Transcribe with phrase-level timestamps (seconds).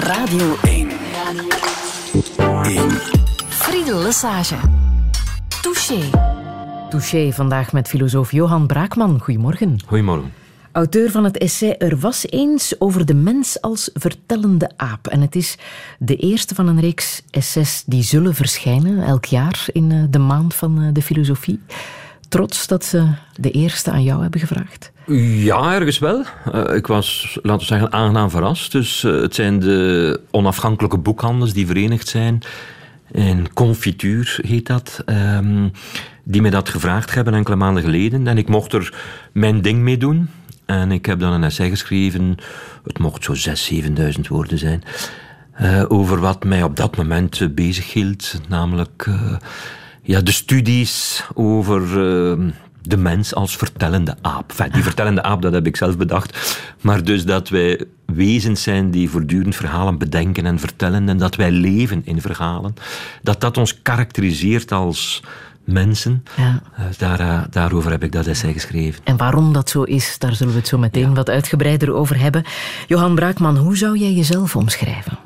[0.00, 0.88] Radio 1.
[2.38, 2.90] Radio 1.
[3.48, 4.56] Friedel Lesage.
[5.62, 6.10] Touché.
[6.90, 9.20] Touché vandaag met filosoof Johan Braakman.
[9.20, 9.78] Goedemorgen.
[9.86, 10.32] Goedemorgen.
[10.72, 15.06] Auteur van het essay Er was eens over de mens als vertellende aap.
[15.06, 15.58] En het is
[15.98, 20.54] de eerste van een reeks essays die zullen verschijnen elk jaar in eh, de maand
[20.54, 21.60] van eh, de filosofie.
[22.28, 23.08] Trots dat ze
[23.40, 24.92] de eerste aan jou hebben gevraagd?
[25.06, 26.24] Ja, ergens wel.
[26.54, 28.72] Uh, ik was, laten we zeggen, aangenaam verrast.
[28.72, 32.42] Dus uh, het zijn de onafhankelijke boekhandels die verenigd zijn.
[33.10, 35.02] In Confituur heet dat.
[35.06, 35.72] Um,
[36.24, 38.26] die me dat gevraagd hebben enkele maanden geleden.
[38.26, 38.94] En ik mocht er
[39.32, 40.30] mijn ding mee doen.
[40.64, 42.36] En ik heb dan een essay geschreven.
[42.84, 43.82] Het mocht zo 6.000,
[44.14, 44.82] 7.000 woorden zijn.
[45.60, 48.40] Uh, over wat mij op dat moment bezig hield.
[48.48, 49.08] Namelijk
[50.06, 52.50] ja, de studies over uh,
[52.82, 54.50] de mens als vertellende aap.
[54.50, 56.58] Enfin, die vertellende aap, dat heb ik zelf bedacht.
[56.80, 61.50] Maar dus dat wij wezens zijn die voortdurend verhalen bedenken en vertellen en dat wij
[61.50, 62.74] leven in verhalen.
[63.22, 65.22] Dat dat ons karakteriseert als
[65.64, 66.24] mensen.
[66.36, 66.62] Ja.
[66.78, 69.00] Uh, daar, uh, daarover heb ik dat essay geschreven.
[69.04, 71.14] En waarom dat zo is, daar zullen we het zo meteen ja.
[71.14, 72.44] wat uitgebreider over hebben.
[72.86, 75.18] Johan Braakman, hoe zou jij jezelf omschrijven?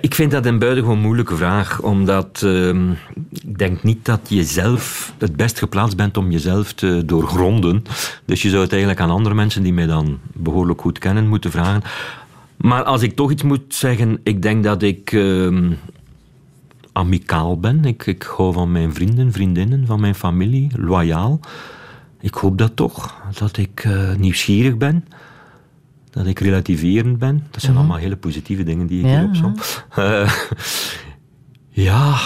[0.00, 2.68] Ik vind dat een buitengewoon moeilijke vraag, omdat uh,
[3.30, 7.84] ik denk niet dat je zelf het best geplaatst bent om jezelf te doorgronden.
[8.24, 11.50] Dus je zou het eigenlijk aan andere mensen die mij dan behoorlijk goed kennen moeten
[11.50, 11.82] vragen.
[12.56, 15.70] Maar als ik toch iets moet zeggen, ik denk dat ik uh,
[16.92, 17.84] amicaal ben.
[17.84, 21.40] Ik, ik hou van mijn vrienden, vriendinnen, van mijn familie, loyaal.
[22.20, 25.04] Ik hoop dat toch, dat ik uh, nieuwsgierig ben
[26.12, 27.46] dat ik relativerend ben.
[27.50, 27.86] Dat zijn mm -hmm.
[27.86, 29.54] allemaal hele positieve dingen die ik ja, hier opzom.
[29.96, 30.32] Ja, uh,
[31.86, 32.18] ja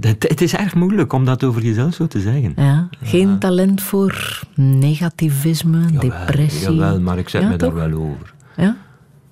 [0.00, 2.52] het, het, is erg moeilijk om dat over jezelf zo te zeggen.
[2.56, 6.70] Ja, geen uh, talent voor negativisme, jawel, depressie.
[6.70, 7.74] Jawel, maar ik zet me toch?
[7.74, 8.34] daar wel over.
[8.56, 8.76] Ja?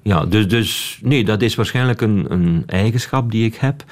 [0.03, 3.84] Ja, dus, dus nee, dat is waarschijnlijk een, een eigenschap die ik heb.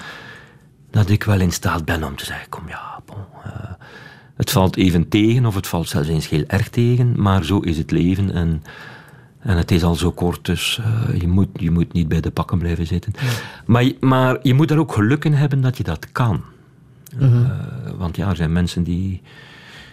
[0.90, 3.52] Dat ik wel in staat ben om te zeggen, kom ja, bon, uh,
[4.36, 7.78] het valt even tegen of het valt zelfs eens heel erg tegen, maar zo is
[7.78, 8.62] het leven en...
[9.38, 12.30] En het is al zo kort, dus uh, je, moet, je moet niet bij de
[12.30, 13.12] pakken blijven zitten.
[13.20, 13.28] Ja.
[13.66, 16.42] Maar, maar je moet daar ook geluk in hebben dat je dat kan.
[17.18, 17.42] -hmm.
[17.42, 17.50] uh,
[17.98, 19.22] want ja, er zijn mensen die,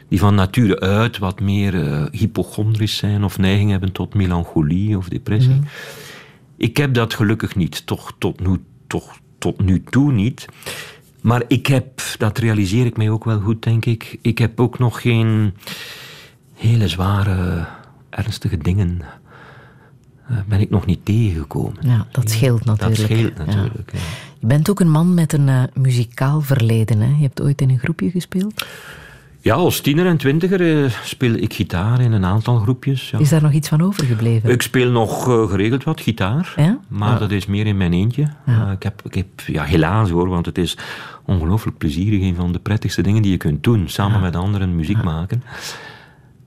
[0.08, 5.10] die van nature uit wat meer uh, hypochondrisch zijn of neiging hebben tot melancholie of
[5.10, 5.54] depressie.
[5.54, 5.68] -hmm.
[6.58, 10.46] Ik heb dat gelukkig niet, toch tot, nu, toch tot nu toe niet.
[11.22, 14.80] Maar ik heb, dat realiseer ik mij ook wel goed, denk ik, ik heb ook
[14.80, 15.54] nog geen
[16.54, 17.66] hele zware,
[18.10, 19.02] ernstige dingen
[20.48, 21.78] ben ik nog niet tegengekomen.
[21.82, 23.00] Ja, dat scheelt natuurlijk.
[23.00, 23.98] Dat scheelt natuurlijk, ja.
[23.98, 24.06] Ja.
[24.40, 27.00] Je bent ook een man met een uh, muzikaal verleden.
[27.00, 27.08] Hè?
[27.08, 28.66] Je hebt ooit in een groepje gespeeld?
[29.40, 33.10] Ja, als tiener en twintiger uh, speel ik gitaar in een aantal groepjes.
[33.10, 33.20] Ja.
[33.20, 34.50] Is daar nog iets van overgebleven?
[34.50, 36.80] Ik speel nog geregeld wat gitaar, ja?
[36.88, 37.18] maar ja.
[37.20, 38.24] dat is meer in mijn eentje.
[38.74, 40.78] ik, heb, ik heb, ja, helaas hoor, want het is
[41.26, 42.22] ongelooflijk plezierig.
[42.22, 45.44] Een van de prettigste dingen die je kunt doen, samen met anderen muziek maken.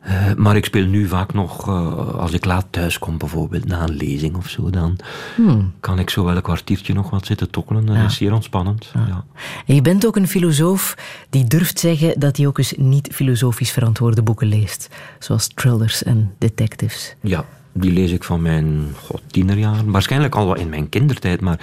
[0.09, 3.83] Uh, maar ik speel nu vaak nog, uh, als ik laat thuis kom bijvoorbeeld, na
[3.83, 4.97] een lezing of zo, dan
[5.35, 5.73] hmm.
[5.81, 7.87] kan ik zo wel een kwartiertje nog wat zitten tokkelen.
[7.87, 8.05] Dat ja.
[8.05, 8.91] is zeer ontspannend.
[8.95, 9.07] Ja.
[9.07, 9.25] Ja.
[9.67, 10.97] En je bent ook een filosoof
[11.31, 14.89] die durft zeggen dat hij ook eens niet filosofisch verantwoorde boeken leest.
[15.19, 17.15] Zoals thrillers en detectives.
[17.21, 19.91] Ja, die lees ik van mijn god, tienerjaren.
[19.91, 21.61] Waarschijnlijk al wel in mijn kindertijd, maar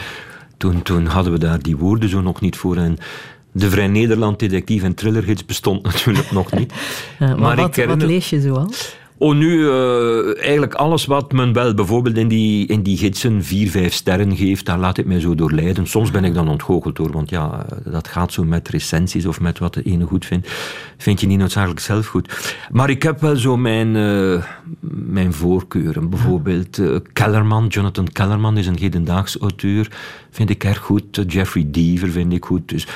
[0.58, 2.78] toen, toen hadden we daar die woorden zo nog niet voor.
[2.78, 2.98] En
[3.56, 6.74] de Vrij Nederland detectief en thrillergids bestond natuurlijk nog niet.
[7.20, 8.70] Ja, maar maar wat, lees je zoal?
[9.18, 13.70] Oh, nu uh, eigenlijk alles wat men wel bijvoorbeeld in die, in die gidsen vier,
[13.70, 15.88] vijf sterren geeft, daar laat ik mij zo door leiden.
[15.88, 19.60] Soms ben ik dan ontgoocheld door, want ja, dat gaat zo met recensies of met
[19.60, 20.50] wat de ene goed vindt.
[20.98, 22.56] Vind je niet noodzakelijk zelf goed.
[22.72, 24.44] Maar ik heb wel zo mijn, uh,
[24.90, 26.10] mijn voorkeuren.
[26.10, 29.92] Bijvoorbeeld uh, Kellerman, Jonathan Kellerman is een hedendaags auteur,
[30.36, 31.24] vind ik erg goed.
[31.28, 32.70] Jeffrey Deaver vind ik goed.
[32.70, 32.88] Dus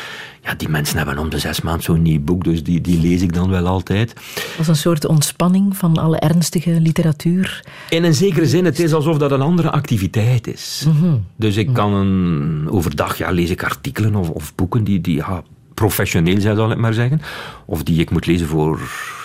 [0.43, 3.21] ja, die mensen hebben om de zes maanden zo'n nieuw boek, dus die, die lees
[3.21, 4.13] ik dan wel altijd.
[4.57, 7.63] Als een soort ontspanning van alle ernstige literatuur?
[7.89, 10.83] In een zekere zin, het is alsof dat een andere activiteit is.
[10.87, 11.25] Mm -hmm.
[11.35, 15.43] Dus ik kan een, overdag ja, lees ik artikelen of, of boeken die, die ja,
[15.73, 17.21] professioneel zijn, zal ik maar zeggen.
[17.65, 18.79] Of die ik moet lezen voor,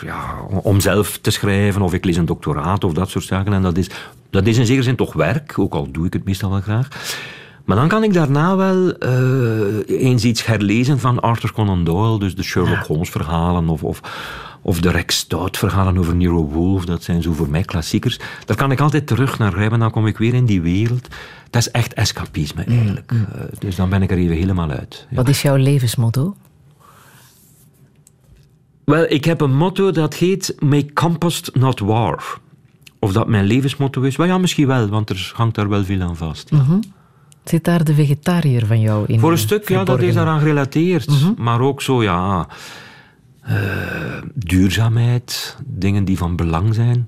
[0.04, 3.52] ja, om zelf te schrijven, of ik lees een doctoraat of dat soort zaken.
[3.52, 3.90] En dat is,
[4.30, 6.88] dat is in zekere zin toch werk, ook al doe ik het meestal wel graag.
[7.64, 12.34] Maar dan kan ik daarna wel uh, eens iets herlezen van Arthur Conan Doyle, dus
[12.34, 12.84] de Sherlock ja.
[12.86, 14.00] Holmes verhalen of, of,
[14.62, 18.20] of de Rex Stout verhalen over Nero Wolfe, dat zijn zo voor mij klassiekers.
[18.44, 21.08] Daar kan ik altijd terug naar grijpen, dan kom ik weer in die wereld.
[21.50, 23.12] Dat is echt escapisme eigenlijk.
[23.12, 23.26] Mm.
[23.34, 25.06] Uh, dus dan ben ik er even helemaal uit.
[25.10, 25.16] Ja.
[25.16, 26.36] Wat is jouw levensmotto?
[28.84, 32.38] Wel, ik heb een motto dat heet Make compost not war.
[32.98, 34.16] Of dat mijn levensmotto is?
[34.16, 36.50] Wel ja, misschien wel, want er hangt daar wel veel aan vast.
[36.50, 36.78] Mhm.
[37.44, 39.20] Zit daar de vegetariër van jou in?
[39.20, 41.08] Voor een stuk, ja, dat is daaraan gerelateerd.
[41.08, 41.42] Mhm.
[41.42, 42.48] Maar ook zo, ja...
[43.48, 47.04] Uh, duurzaamheid, dingen die van belang zijn.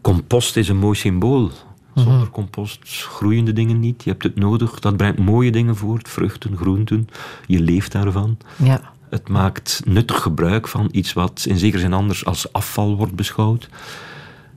[0.00, 1.50] Compost is een mooi symbool.
[1.94, 2.30] Zonder mhm.
[2.30, 4.04] compost groeien de dingen niet.
[4.04, 4.78] Je hebt het nodig.
[4.78, 6.08] Dat brengt mooie dingen voort.
[6.08, 7.08] Vruchten, groenten.
[7.46, 8.38] Je leeft daarvan.
[8.56, 8.80] Ja.
[9.10, 13.68] Het maakt nuttig gebruik van iets wat in zekere zin anders als afval wordt beschouwd.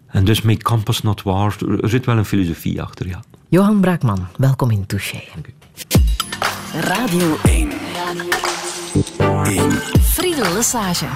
[0.07, 3.23] En dus met Campus Not War, er zit wel een filosofie achter, ja.
[3.53, 5.23] Johan Braakman, welkom in Touché.
[6.73, 7.69] Radio 1.
[9.17, 9.69] Radio 1.
[10.01, 11.07] Friedel Lesage.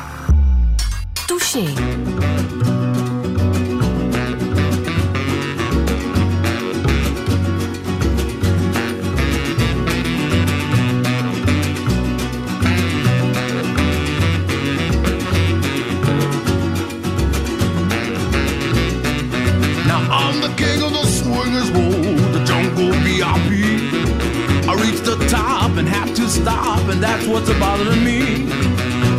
[1.25, 1.73] Touché.
[21.57, 21.96] and
[26.47, 28.21] stop, and that's what's bothering me.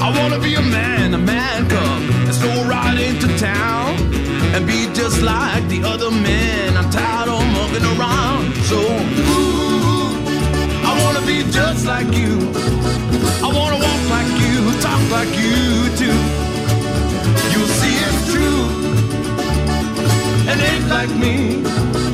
[0.07, 3.91] I wanna be a man, a man cub, and stroll right into town
[4.55, 6.77] and be just like the other men.
[6.79, 8.79] I'm tired of mucking around, so
[9.35, 10.09] ooh,
[10.89, 12.35] I wanna be just like you.
[13.47, 15.59] I wanna walk like you, talk like you
[16.01, 16.19] too.
[17.53, 18.65] You'll see it's true,
[20.49, 22.08] and ain't like me.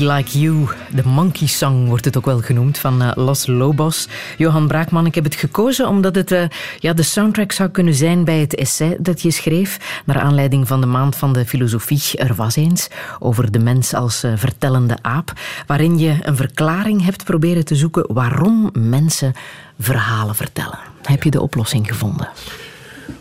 [0.00, 0.68] Like You.
[0.94, 4.08] De Monkey Song wordt het ook wel genoemd, van uh, Los Lobos.
[4.36, 6.42] Johan Braakman, ik heb het gekozen omdat het uh,
[6.78, 10.80] ja, de soundtrack zou kunnen zijn bij het essay dat je schreef, naar aanleiding van
[10.80, 12.88] de Maand van de Filosofie Er was eens,
[13.18, 15.32] over de mens als uh, vertellende aap,
[15.66, 19.32] waarin je een verklaring hebt proberen te zoeken waarom mensen
[19.78, 20.78] verhalen vertellen.
[21.02, 22.28] Heb je de oplossing gevonden?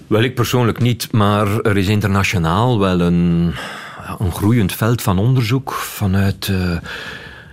[0.07, 3.53] Wel, ik persoonlijk niet, maar er is internationaal wel een
[4.17, 6.77] een groeiend veld van onderzoek vanuit uh,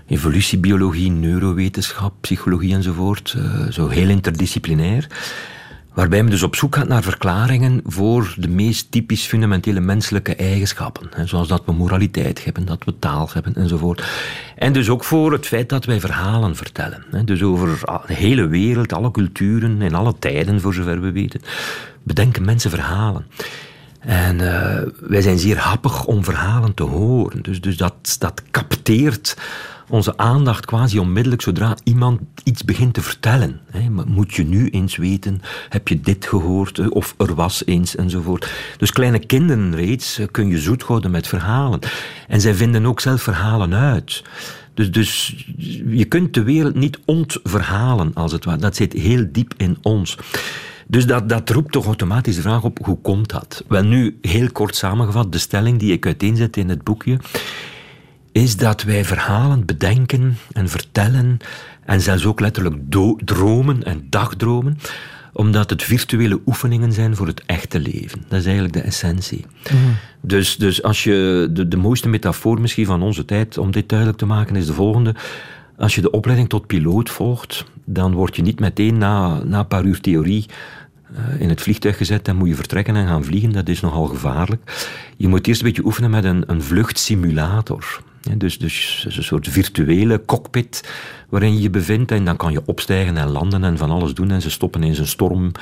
[0.07, 3.35] evolutiebiologie, neurowetenschap, psychologie enzovoort.
[3.37, 5.07] Uh, zo heel interdisciplinair.
[5.95, 11.09] Waarbij men dus op zoek gaat naar verklaringen voor de meest typisch fundamentele menselijke eigenschappen.
[11.15, 14.05] Hè, zoals dat we moraliteit hebben, dat we taal hebben enzovoort.
[14.57, 17.05] En dus ook voor het feit dat wij verhalen vertellen.
[17.11, 21.41] Hè, dus over de hele wereld, alle culturen en alle tijden, voor zover we weten,
[22.03, 23.27] bedenken mensen verhalen.
[24.05, 27.43] En uh, wij zijn zeer happig om verhalen te horen.
[27.43, 29.37] Dus, dus dat, dat capteert
[29.89, 33.61] onze aandacht quasi onmiddellijk zodra iemand iets begint te vertellen.
[34.07, 38.51] Moet je nu eens weten, heb je dit gehoord, eh, of er was eens, enzovoort.
[38.77, 41.81] Dus kleine kinderen reeds eh, kun je zoet houden met verhalen.
[42.29, 44.23] En zij vinden ook zelf verhalen uit.
[44.75, 45.45] Dus, dus
[45.87, 48.59] je kunt de wereld niet ontverhalen, als het ware.
[48.59, 50.17] Dat zit heel diep in ons.
[50.95, 53.65] Dus dat, dat roept toch automatisch de vraag op, hoe komt dat?
[53.69, 57.19] Wel nu, heel kort samengevat, de stelling die ik uiteenzet in het boekje,
[58.33, 61.39] is dat wij verhalen bedenken en vertellen
[61.85, 62.77] en zelfs ook letterlijk
[63.25, 64.79] dromen en dagdromen,
[65.33, 68.25] omdat het virtuele oefeningen zijn voor het echte leven.
[68.29, 69.45] Dat is eigenlijk de essentie.
[69.63, 69.77] Mhm.
[70.21, 74.19] Dus, dus als je de, de mooiste metafoor misschien van onze tijd, om dit duidelijk
[74.19, 75.15] te maken, is de volgende.
[75.77, 79.67] Als je de opleiding tot piloot volgt, dan word je niet meteen na, na een
[79.67, 80.47] paar uur theorie
[81.39, 83.53] in het vliegtuig gezet en moet je vertrekken en gaan vliegen.
[83.53, 84.91] Dat is nogal gevaarlijk.
[85.17, 88.03] Je moet eerst een beetje oefenen met een, een vluchtsimulator.
[88.37, 90.89] dus, dus een soort virtuele cockpit
[91.29, 94.31] waarin je je bevindt en dan kan je opstijgen en landen en van alles doen
[94.31, 95.53] en ze stoppen in zijn storm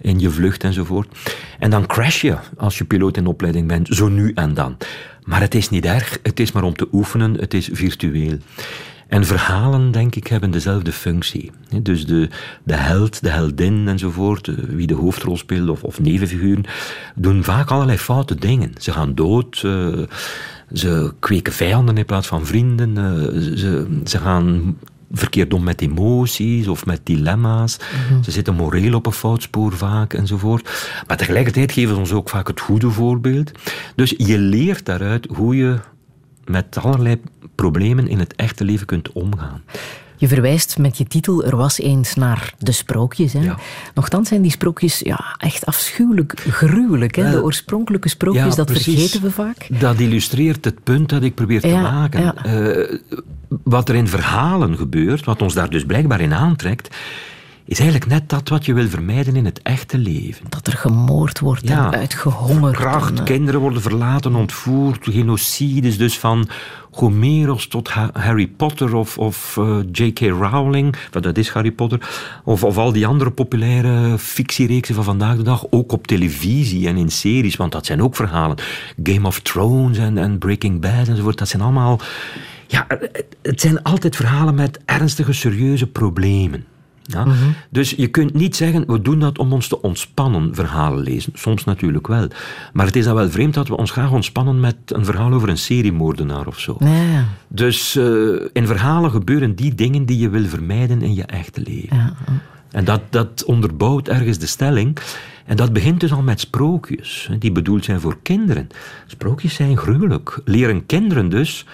[0.00, 1.18] in je vlucht enzovoort.
[1.58, 4.76] En dan crash je als je piloot in opleiding bent, zo nu en dan.
[5.24, 8.38] Maar het is niet erg, het is maar om te oefenen, het is virtueel.
[9.08, 11.50] En verhalen, denk ik, hebben dezelfde functie.
[11.82, 12.28] Dus de,
[12.62, 16.64] de held, de heldin enzovoort, wie de hoofdrol speelt of, of nevenfiguren,
[17.14, 18.72] doen vaak allerlei foute dingen.
[18.78, 19.98] Ze gaan dood, uh,
[20.72, 24.76] ze kweken vijanden in plaats van vrienden, uh, ze, ze gaan
[25.10, 27.76] verkeerd om met emoties of met dilemma's.
[28.08, 28.22] Mhm.
[28.22, 30.94] Ze zitten moreel op een foutspoor vaak enzovoort.
[31.06, 33.52] Maar tegelijkertijd geven ze ons ook vaak het goede voorbeeld.
[33.94, 35.78] Dus je leert daaruit hoe je
[36.46, 37.20] met allerlei
[37.54, 39.62] problemen in het echte leven kunt omgaan.
[40.18, 43.32] Je verwijst met je titel Er was eens naar de sprookjes.
[43.32, 43.52] Hè?
[43.94, 47.14] Nochtans zijn die sprookjes ja, echt afschuwelijk gruwelijk.
[47.16, 47.30] Hè?
[47.30, 49.80] De oorspronkelijke sprookjes, dat vergeten we vaak.
[49.80, 52.34] Dat illustreert het punt dat ik probeer te maken.
[52.46, 52.98] Uh,
[53.62, 56.96] wat er in verhalen gebeurt, wat ons daar dus blijkbaar in aantrekt,
[57.66, 60.46] is eigenlijk net dat wat je wil vermijden in het echte leven.
[60.48, 62.76] Dat er gemoord wordt en uitgehongerd.
[62.76, 66.48] Kracht, kinderen worden verlaten, ontvoerd, genocides, dus van
[66.90, 70.20] Homeros tot Harry Potter of, of uh, eh, J.K.
[70.20, 72.08] Rowling, dat is Harry Potter,
[72.44, 76.96] of, of al die andere populaire fictiereeksen van vandaag de dag, ook op televisie en
[76.96, 78.56] in series, want dat zijn ook verhalen.
[79.02, 82.00] Game of Thrones en, en Breaking Bad enzovoort, dat zijn allemaal...
[82.66, 82.86] Ja,
[83.42, 86.64] het zijn altijd verhalen met ernstige, serieuze problemen.
[87.06, 87.24] Ja?
[87.24, 87.34] Mhm.
[87.70, 91.32] Dus je kunt niet zeggen, we doen dat om ons te ontspannen, verhalen lezen.
[91.34, 92.28] Soms natuurlijk wel.
[92.72, 95.48] Maar het is dan wel vreemd dat we ons graag ontspannen met een verhaal over
[95.48, 96.76] een seriemoordenaar of zo.
[96.78, 97.24] Ja.
[97.48, 101.96] Dus uh, in verhalen gebeuren die dingen die je wil vermijden in je echte leven.
[101.96, 102.14] Ja.
[102.70, 104.98] En dat, dat onderbouwt ergens de stelling.
[105.44, 108.68] En dat begint dus al met sprookjes, die bedoeld zijn voor kinderen.
[109.06, 110.40] Sprookjes zijn gruwelijk.
[110.44, 111.66] Leren kinderen dus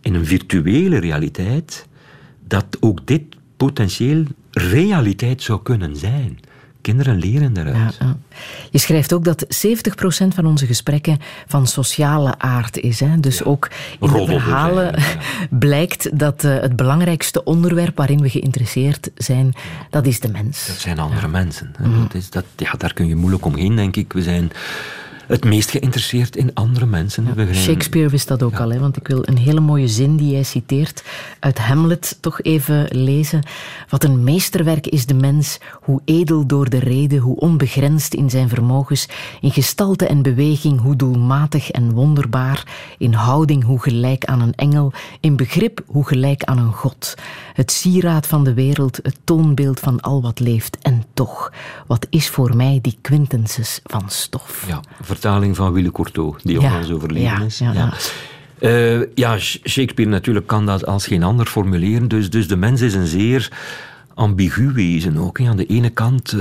[0.00, 1.86] in een virtuele realiteit
[2.46, 3.22] dat ook dit
[3.56, 6.38] potentieel realiteit zou kunnen zijn.
[6.80, 7.96] Kinderen leren daaruit.
[8.00, 8.16] Ja,
[8.70, 9.48] Je schrijft ook dat 70%
[10.34, 13.00] van onze gesprekken van sociale aard is.
[13.00, 13.20] Hè?
[13.20, 14.94] Dus ook in de verhalen
[15.50, 19.52] blijkt dat uh, het belangrijkste onderwerp waarin we geïnteresseerd zijn,
[19.90, 20.66] dat is de mens.
[20.66, 21.74] Dat zijn andere mensen.
[21.80, 22.00] Mhm.
[22.02, 24.12] Dat is, dat, ja, daar kun je moeilijk omheen, denk ik.
[24.12, 24.50] We zijn
[25.30, 27.54] het meest geïnteresseerd in andere mensen.
[27.54, 30.42] Shakespeare wist dat ook al, hè, want ik wil een hele mooie zin die jij
[30.42, 31.04] citeert
[31.40, 33.42] uit Hamlet toch even lezen.
[33.88, 38.48] Wat een meesterwerk is de mens, hoe edel door de reden, hoe onbegrensd in zijn
[38.48, 39.08] vermogens,
[39.40, 42.64] in gestalte en beweging, hoe doelmatig en wonderbaar,
[42.98, 47.14] in houding, hoe gelijk aan een engel, in begrip, hoe gelijk aan een god.
[47.52, 50.78] Het sieraad van de wereld, het toonbeeld van al wat leeft.
[50.82, 51.52] En toch,
[51.86, 54.64] wat is voor mij die quintenses van stof?
[54.66, 54.80] Ja,
[55.20, 57.58] vertaling van Wille Courteau, die onlangs overleden is.
[57.58, 57.92] Ja, ja.
[58.60, 62.08] Uh, ja, Shakespeare natuurlijk kan dat als geen ander formuleren.
[62.08, 63.52] Dus, dus de mens is een zeer
[64.14, 65.40] ambigu wezen ook.
[65.40, 66.40] Aan de ene kant, uh,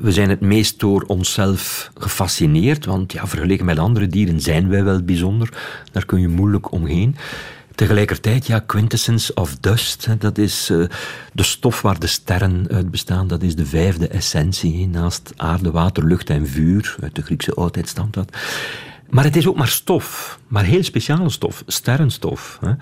[0.00, 4.84] we zijn het meest door onszelf gefascineerd, want ja, vergeleken met andere dieren zijn wij
[4.84, 5.48] wel bijzonder.
[5.92, 7.16] Daar kun je moeilijk omheen.
[7.80, 10.86] Tegelijkertijd, ja, quintessence of dust, dat is uh,
[11.32, 13.26] de stof waar de sterren uit bestaan.
[13.26, 16.96] Dat is de vijfde essentie, naast aarde, water, lucht en vuur.
[17.02, 18.36] Uit de Griekse oudheid stamt dat.
[19.10, 22.58] Maar het is ook maar stof, maar heel speciale stof, sterrenstof.
[22.60, 22.72] Hè.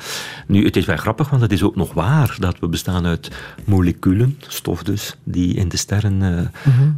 [0.47, 3.31] Nu, het is wel grappig, want het is ook nog waar dat we bestaan uit
[3.65, 6.41] moleculen, stof dus, die in de sterren uh,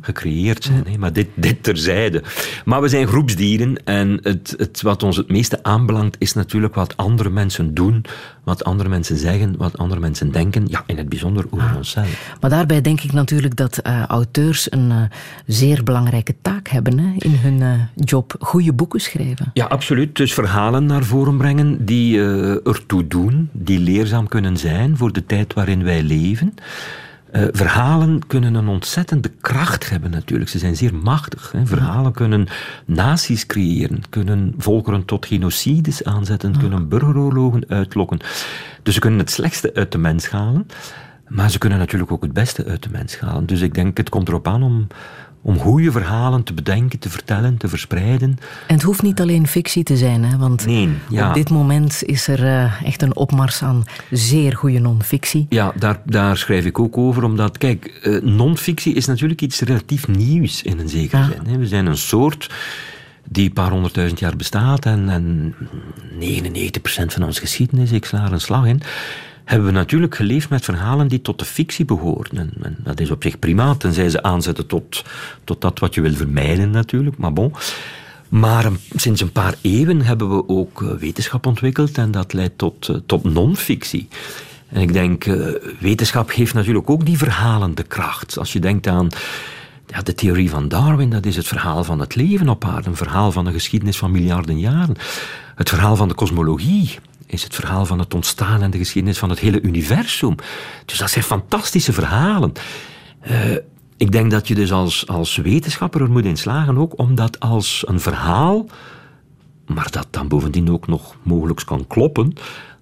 [0.01, 0.85] gecreëerd zijn.
[0.87, 0.99] Hè.
[0.99, 2.23] Maar dit, dit terzijde.
[2.65, 6.97] Maar we zijn groepsdieren en het, het, wat ons het meeste aanbelangt is natuurlijk wat
[6.97, 8.05] andere mensen doen,
[8.45, 10.67] wat andere mensen zeggen, wat andere mensen denken.
[10.69, 11.77] Ja, in het bijzonder over ah.
[11.77, 12.37] onszelf.
[12.41, 15.03] Maar daarbij denk ik natuurlijk dat uh, auteurs een uh,
[15.47, 18.35] zeer belangrijke taak hebben hè, in hun job.
[18.41, 20.17] Goede boeken schrijven ja, absoluut.
[20.17, 25.27] Dus verhalen naar voren brengen die uh, ertoe doen, die leerzaam kunnen zijn voor de
[25.27, 26.55] tijd waarin wij leven.
[27.33, 30.51] Uh, verhalen kunnen een ontzettende kracht hebben natuurlijk.
[30.51, 31.53] Ze zijn zeer machtig.
[31.53, 31.67] Hè.
[31.67, 32.49] Verhalen kunnen
[32.85, 38.19] naties creëren, kunnen volkeren tot genocides aanzetten, kunnen burgeroorlogen uitlokken.
[38.83, 40.67] Dus ze kunnen het slechtste uit de mens halen,
[41.29, 43.47] maar ze kunnen natuurlijk ook het beste uit de mens halen.
[43.47, 44.87] Dus ik denk, het komt erop aan om,
[45.43, 48.39] om goede verhalen te bedenken, te vertellen, te verspreiden.
[48.67, 50.37] En het hoeft niet alleen fictie te zijn, hè?
[50.37, 51.29] want nee, ja.
[51.29, 55.47] op dit moment is er uh, echt een opmars aan zeer goede non-fictie.
[55.49, 60.09] Ja, daar, daar schrijf ik ook over, omdat, kijk, uh, non-fictie is natuurlijk iets relatief
[60.09, 61.53] nieuws in een zekere zin.
[61.53, 61.59] Hè?
[61.59, 62.51] We zijn een soort
[63.29, 65.55] die een paar honderdduizend jaar bestaat en, en
[66.21, 68.83] 99% van onze geschiedenis, ik sla er een slag in,
[69.51, 72.53] hebben we natuurlijk geleefd met verhalen die tot de fictie behoren.
[72.63, 75.05] En, dat is op zich prima, tenzij ze aanzetten tot,
[75.45, 77.53] tot dat wat je wil vermijden natuurlijk, maar bon.
[78.29, 82.89] Maar sinds een paar eeuwen hebben we ook eh, wetenschap ontwikkeld en dat leidt tot,
[82.89, 84.09] eh, tot non-fictie.
[84.69, 85.25] En ik denk,
[85.79, 88.39] wetenschap geeft natuurlijk ook die verhalen de kracht.
[88.39, 89.09] Als je denkt aan
[89.87, 92.97] ja, de theorie van Darwin, dat is het verhaal van het leven op aarde, een
[92.97, 94.97] verhaal van de geschiedenis van miljarden jaren.
[95.55, 96.99] Het verhaal van de kosmologie,
[97.31, 100.35] is het verhaal van het ontstaan en de geschiedenis van het hele universum.
[100.85, 102.53] Dus dat zijn fantastische verhalen.
[103.31, 103.57] Uh,
[103.97, 107.41] ik denk dat je dus als, als wetenschapper er moet in slagen ook om dat
[107.41, 108.67] als een verhaal,
[109.67, 112.35] maar dat dan bovendien ook nog mogelijk kan kloppen,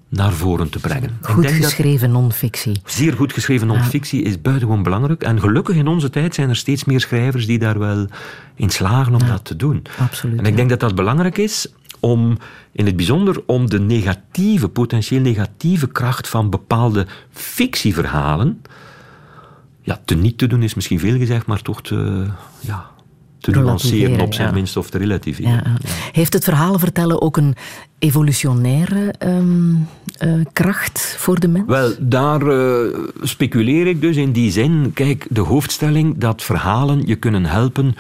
[0.08, 1.18] naar voren te brengen.
[1.20, 2.80] Goed geschreven non-fictie.
[2.84, 5.22] Zeer goed geschreven non-fictie is buitengewoon belangrijk.
[5.22, 8.06] En gelukkig in onze tijd zijn er steeds meer schrijvers die daar wel
[8.54, 9.82] in slagen om dat te doen.
[9.98, 10.38] Absoluut.
[10.38, 12.38] En ik denk dat dat belangrijk is om
[12.72, 18.60] in het bijzonder om de negatieve, potentieel negatieve kracht van bepaalde fictieverhalen
[19.88, 22.26] ja, te niet te doen is misschien veel gezegd, maar toch te,
[22.60, 22.90] ja,
[23.38, 25.50] te nuanceren op zijn minst of te relativeren.
[25.50, 25.76] Ja,
[26.12, 27.54] Heeft het verhalen vertellen ook een
[27.98, 29.74] evolutionaire ehm,
[30.18, 31.66] eh, kracht voor de mens?
[31.66, 34.90] Wel, daar uh, speculeer ik dus in die zin.
[34.94, 37.94] Kijk, de hoofdstelling dat verhalen je kunnen helpen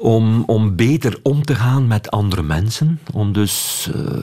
[0.00, 3.00] om, om beter om te gaan met andere mensen.
[3.12, 4.22] Om dus, uh,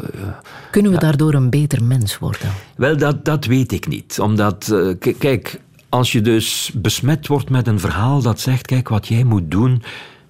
[0.72, 2.50] Kunnen we daardoor een beter mens worden?
[2.75, 4.19] Wel, dat, dat weet ik niet.
[4.19, 9.07] Omdat, uh, kijk, als je dus besmet wordt met een verhaal dat zegt: kijk, wat
[9.07, 9.84] jij moet doen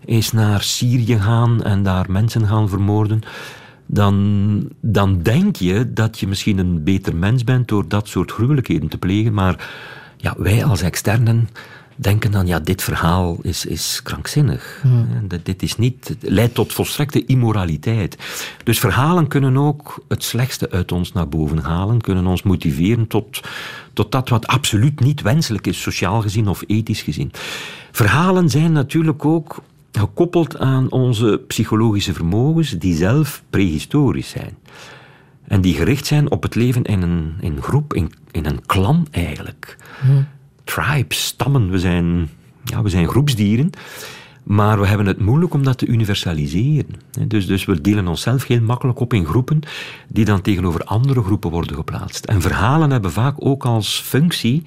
[0.05, 3.21] is naar Syrië gaan en daar mensen gaan vermoorden.
[3.85, 8.89] Dan, dan denk je dat je misschien een beter mens bent door dat soort gruwelijkheden
[8.89, 9.33] te plegen.
[9.33, 9.69] Maar
[10.17, 11.49] ja, wij als externen
[11.97, 14.79] denken dan, ja, dit verhaal is, is krankzinnig.
[14.81, 15.27] Hmm.
[15.43, 18.17] Dit is niet, het leidt tot volstrekte immoraliteit.
[18.63, 23.41] Dus verhalen kunnen ook het slechtste uit ons naar boven halen, kunnen ons motiveren tot,
[23.93, 27.31] tot dat wat absoluut niet wenselijk is, sociaal gezien of ethisch gezien.
[27.91, 34.57] Verhalen zijn natuurlijk ook gekoppeld aan onze psychologische vermogens, die zelf prehistorisch zijn.
[35.47, 39.07] En die gericht zijn op het leven in een, in groep, in, in een klan
[39.11, 39.77] eigenlijk.
[39.99, 40.27] Hmm
[40.67, 41.69] tribes, stammen.
[41.69, 42.29] We zijn,
[42.63, 43.69] ja, we zijn groepsdieren.
[44.43, 46.95] Maar we hebben het moeilijk om dat te universaliseren.
[47.27, 49.59] Dus, dus we delen onszelf heel makkelijk op in groepen
[50.07, 52.25] die dan tegenover andere groepen worden geplaatst.
[52.25, 54.63] En verhalen hebben vaak ook als functie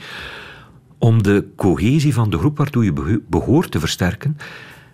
[0.98, 4.38] om de cohesie van de groep waartoe je behoort te versterken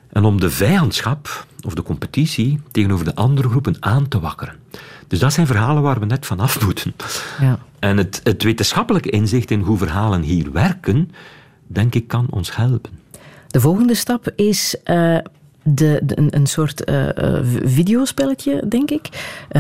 [0.08, 4.54] en om de vijandschap of de competitie tegenover de andere groepen aan te wakkeren.
[5.08, 6.94] Dus dat zijn verhalen waar we net vanaf moeten.
[7.40, 7.58] Ja.
[7.86, 11.10] En het, wetenschappelijke inzicht in hoe verhalen hier werken,
[11.66, 12.90] denk ik, kan ons helpen.
[13.46, 15.18] De volgende stap is uh,
[15.62, 17.08] de, een, soort uh,
[17.64, 19.08] videospelletje, denk ik.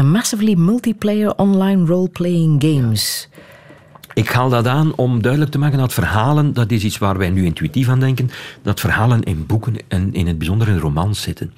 [0.02, 3.28] massively multiplayer online role-playing games.
[4.16, 7.30] Ik haal dat aan om duidelijk te maken dat verhalen, dat is iets waar wij
[7.30, 8.30] nu intuïtief aan denken,
[8.62, 11.52] dat verhalen in boeken en in het bijzonder in romans zitten.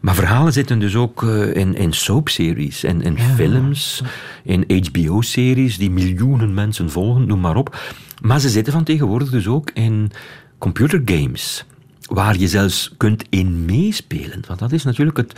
[0.00, 4.02] Maar verhalen zitten dus ook eh, in, in soapseries, en in films,
[4.44, 7.80] in HBO-series die miljoenen mensen volgen, noem maar op.
[8.22, 10.10] Maar ze zitten van tegenwoordig dus ook in
[10.58, 11.64] computergames
[12.06, 14.42] waar je zelfs kunt in meespelen.
[14.46, 15.32] Want dat is natuurlijk het,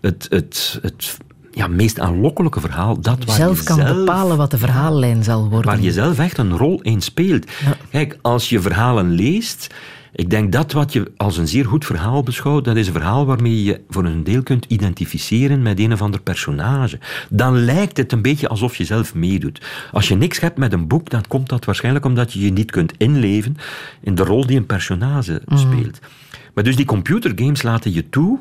[0.00, 1.18] het, het, het
[1.56, 3.00] ja, meest aanlokkelijke verhaal.
[3.00, 5.70] Dat waar zelf je kan zelf, bepalen wat de verhaallijn zal worden.
[5.70, 7.50] Waar je zelf echt een rol in speelt.
[7.90, 9.74] Kijk, als je verhalen leest...
[10.12, 13.26] Ik denk dat wat je als een zeer goed verhaal beschouwt, dat is een verhaal
[13.26, 16.98] waarmee je voor een deel kunt identificeren met een of ander personage.
[17.28, 19.60] Dan lijkt het een beetje alsof je zelf meedoet.
[19.92, 22.70] Als je niks hebt met een boek, dan komt dat waarschijnlijk omdat je je niet
[22.70, 23.56] kunt inleven
[24.00, 25.58] in de rol die een personage mhm.
[25.58, 25.98] speelt.
[26.54, 28.38] Maar dus die computergames laten je toe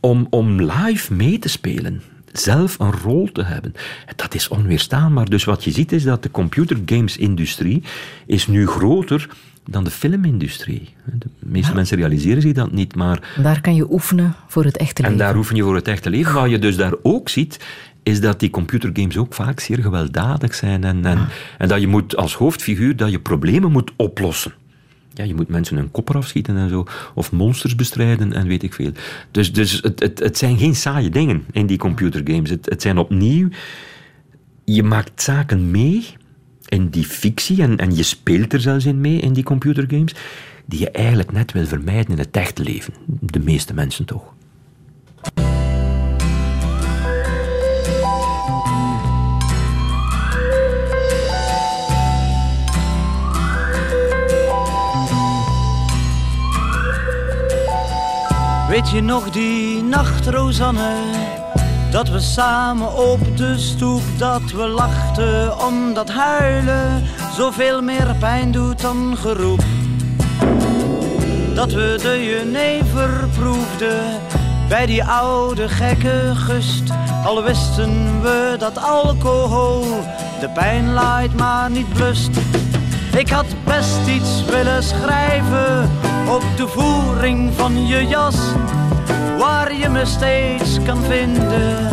[0.00, 3.74] om, om live mee te spelen zelf een rol te hebben.
[4.16, 5.28] Dat is onweerstaanbaar.
[5.28, 7.82] Dus wat je ziet is dat de computergames-industrie
[8.26, 9.28] is nu groter
[9.70, 10.94] dan de filmindustrie.
[11.04, 13.34] De meeste mensen realiseren zich dat niet, maar...
[13.42, 15.18] Daar kan je oefenen voor het echte leven.
[15.18, 16.34] En daar oefen je voor het echte leven.
[16.34, 17.64] Wat je dus daar ook ziet,
[18.02, 20.84] is dat die computergames ook vaak zeer gewelddadig zijn.
[20.84, 24.52] En, en, en dat je moet als hoofdfiguur dat je problemen moet oplossen.
[25.18, 26.86] Ja, je moet mensen een kop eraf schieten en zo.
[27.14, 28.92] Of monsters bestrijden en weet ik veel.
[29.30, 32.50] Dus, dus het, het, het zijn geen saaie dingen in die computergames.
[32.50, 33.48] Het, het zijn opnieuw...
[34.64, 36.06] Je maakt zaken mee
[36.66, 40.14] in die fictie en, en je speelt er zelfs in mee in die computergames
[40.66, 42.94] die je eigenlijk net wil vermijden in het echte leven.
[43.06, 44.34] De meeste mensen toch.
[58.78, 60.94] Weet je nog die nacht, Rosanne?
[61.90, 67.04] Dat we samen op de stoep, dat we lachten omdat huilen
[67.36, 69.64] zoveel meer pijn doet dan geroep.
[71.54, 74.20] Dat we de jenever proefden
[74.68, 76.82] bij die oude gekke gust.
[77.24, 79.84] Al wisten we dat alcohol
[80.40, 82.30] de pijn laait maar niet blust.
[83.16, 85.90] Ik had best iets willen schrijven
[86.28, 88.36] op de voering van je jas.
[89.38, 91.88] Waar je me steeds kan vinden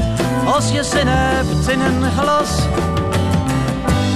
[0.46, 2.50] als je zin hebt in een glas.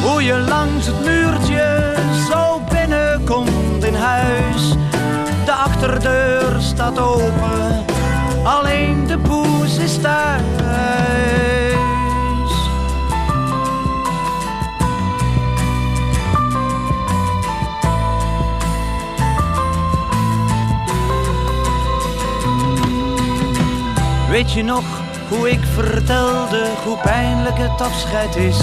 [0.04, 1.94] Hoe je langs het muurtje
[2.30, 4.76] zo binnenkomt in huis.
[5.46, 7.86] De achterdeur staat open,
[8.44, 11.59] alleen de poes is thuis.
[24.30, 24.84] Weet je nog
[25.30, 28.60] hoe ik vertelde hoe pijnlijk het afscheid is?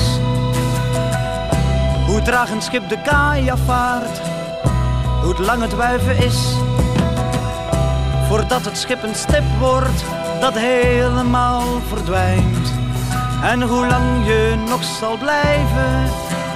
[2.06, 4.20] Hoe traag een schip de kaai afvaart,
[5.22, 6.56] hoe lang het wuiven is.
[8.28, 10.04] Voordat het schip een stip wordt,
[10.40, 12.72] dat helemaal verdwijnt.
[13.42, 16.10] En hoe lang je nog zal blijven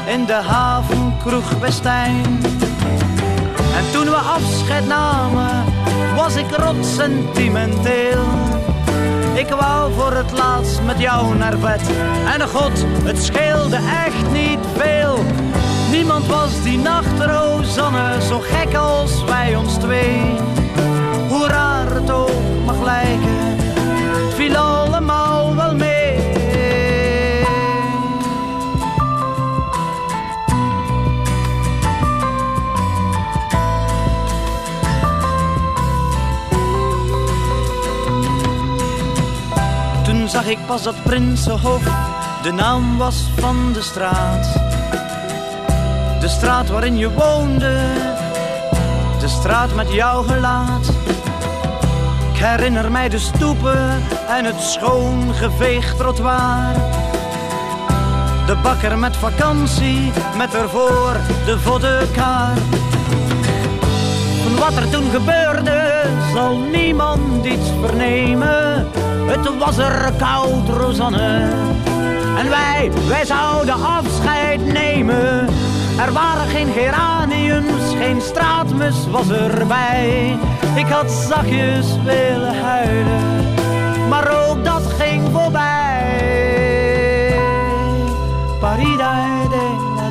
[0.07, 2.41] in de havenkroeg Westijn.
[3.77, 5.65] En toen we afscheid namen,
[6.17, 8.60] was ik rot sentimenteel.
[9.35, 11.81] Ik wou voor het laatst met jou naar bed.
[12.35, 15.25] En god, het scheelde echt niet veel.
[15.91, 20.21] Niemand was die nacht, Rosanne, zo gek als wij ons twee.
[21.29, 23.57] Hoe raar het ook mag lijken,
[24.35, 24.57] viel
[40.43, 41.83] zag ik pas dat Prinsenhof
[42.43, 44.53] de naam was van de straat.
[46.21, 47.79] De straat waarin je woonde,
[49.19, 50.89] de straat met jouw gelaat.
[52.33, 56.75] Ik herinner mij de stoepen en het schoon geveegd trottoir.
[58.47, 62.53] De bakker met vakantie, met ervoor de vodka.
[64.43, 66.03] Van wat er toen gebeurde,
[66.35, 69.00] zal niemand iets vernemen.
[69.31, 71.49] Het was er koud, Rosanne.
[72.39, 75.47] En wij, wij zouden afscheid nemen.
[75.99, 80.37] Er waren geen geraniums, geen straatmus was erbij.
[80.75, 83.55] Ik had zachtjes willen huilen,
[84.09, 85.79] maar ook dat ging voorbij.
[88.61, 90.11] Paridai de la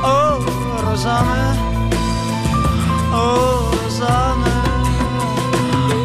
[0.02, 0.42] oh
[0.84, 1.56] Rosanne,
[3.12, 4.50] oh Rosanne,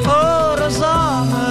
[0.06, 1.46] oh Rosanne,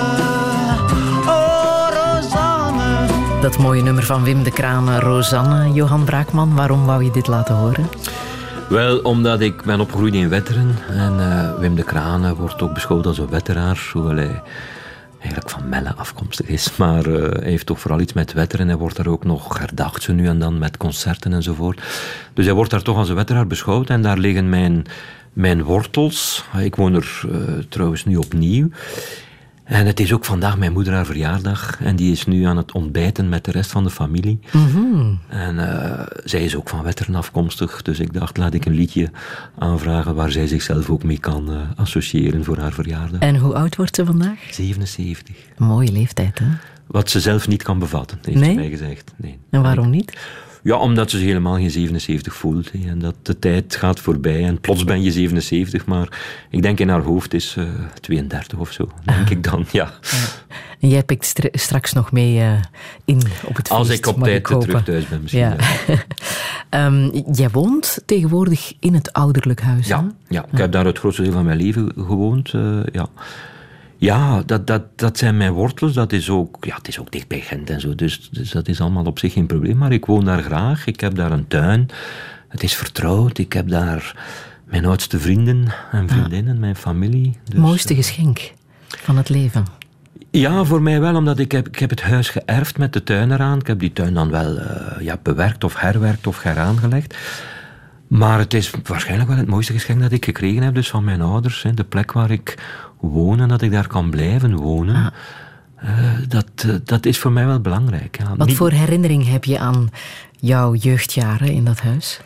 [1.26, 3.40] oh Rosanne.
[3.40, 5.72] Dat mooie nummer van Wim de Kraan, Rosanne.
[5.72, 7.88] Johan Braakman, waarom wou je dit laten horen?
[8.68, 10.78] Wel, omdat ik ben opgegroeid in Wetteren.
[10.88, 13.90] En uh, Wim de Kraan wordt ook beschouwd als een wetteraar.
[13.92, 14.42] Hoewel hij
[15.18, 16.76] eigenlijk van Melle afkomstig is.
[16.76, 18.68] Maar uh, hij heeft toch vooral iets met wetteren.
[18.68, 21.82] Hij wordt daar ook nog herdacht, nu en dan, met concerten enzovoort.
[22.34, 23.90] Dus hij wordt daar toch als een wetteraar beschouwd.
[23.90, 24.84] En daar liggen mijn,
[25.32, 26.44] mijn wortels.
[26.58, 28.68] Ik woon er uh, trouwens nu opnieuw.
[29.66, 31.80] En het is ook vandaag mijn moeder haar verjaardag.
[31.80, 34.40] En die is nu aan het ontbijten met de rest van de familie.
[34.52, 35.18] Mm -hmm.
[35.28, 37.82] En uh, zij is ook van Wetteren afkomstig.
[37.82, 39.10] Dus ik dacht, laat ik een liedje
[39.58, 43.20] aanvragen waar zij zichzelf ook mee kan uh, associëren voor haar verjaardag.
[43.20, 44.38] En hoe oud wordt ze vandaag?
[44.50, 45.36] 77.
[45.56, 46.46] Een mooie leeftijd, hè?
[46.86, 48.50] Wat ze zelf niet kan bevatten, heeft nee?
[48.50, 49.12] ze mij gezegd.
[49.16, 49.38] Nee.
[49.50, 50.18] En waarom niet?
[50.66, 52.70] Ja, omdat ze helemaal geen 77 voelt.
[52.86, 55.86] En dat de tijd gaat voorbij en plots ben je 77.
[55.86, 56.08] Maar
[56.50, 57.64] ik denk in haar hoofd is uh,
[58.00, 58.88] 32 of zo.
[59.04, 59.92] Denk ik dan, ja.
[60.80, 62.52] En jij pikt straks nog mee uh,
[63.04, 63.70] in op het feest.
[63.70, 65.56] Als ik op tijd terug thuis ben misschien.
[66.70, 66.86] Ja.
[66.86, 71.22] um, jij woont tegenwoordig in het ouderlijk huis, Ja, ja ik heb daar het grootste
[71.22, 72.52] deel van mijn leven gewoond.
[72.52, 73.08] Uh, ja.
[73.98, 75.92] Ja, dat, dat, dat zijn mijn wortels.
[75.92, 77.94] Dat is ook, ja, het is ook dicht bij Gent en zo.
[77.94, 79.76] Dus, dus dat is allemaal op zich geen probleem.
[79.76, 80.86] Maar ik woon daar graag.
[80.86, 81.88] Ik heb daar een tuin.
[82.48, 83.38] Het is vertrouwd.
[83.38, 84.14] Ik heb daar
[84.64, 87.36] mijn oudste vrienden en vriendinnen, mijn familie.
[87.44, 88.52] Dus, Mooiste eh, geschenk
[88.86, 89.64] van het leven.
[90.30, 93.32] Ja, voor mij wel, omdat ik heb, ik heb het huis geërfd met de tuin
[93.32, 93.58] eraan.
[93.58, 94.64] Ik heb die tuin dan wel uh,
[95.00, 97.16] ja, bewerkt of herwerkt of heraangelegd.
[98.06, 101.20] Maar het is waarschijnlijk wel het mooiste geschenk dat ik gekregen heb, dus van mijn
[101.20, 101.62] ouders.
[101.62, 102.54] Hè, de plek waar ik
[103.08, 104.94] woon en dat ik daar kan blijven wonen.
[104.94, 105.06] Ah.
[105.84, 105.90] Uh,
[106.28, 108.18] dat, uh, dat is voor mij wel belangrijk.
[108.18, 108.36] Ja.
[108.36, 108.56] Wat Niet...
[108.56, 109.90] voor herinnering heb je aan
[110.38, 112.20] jouw jeugdjaren in dat huis?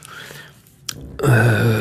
[1.25, 1.77] Uh,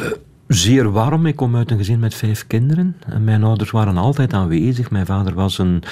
[0.48, 1.26] zeer warm.
[1.26, 2.96] Ik kom uit een gezin met vijf kinderen.
[3.08, 4.92] En mijn ouders waren altijd aanwezig.
[4.92, 5.84] Mijn vader was een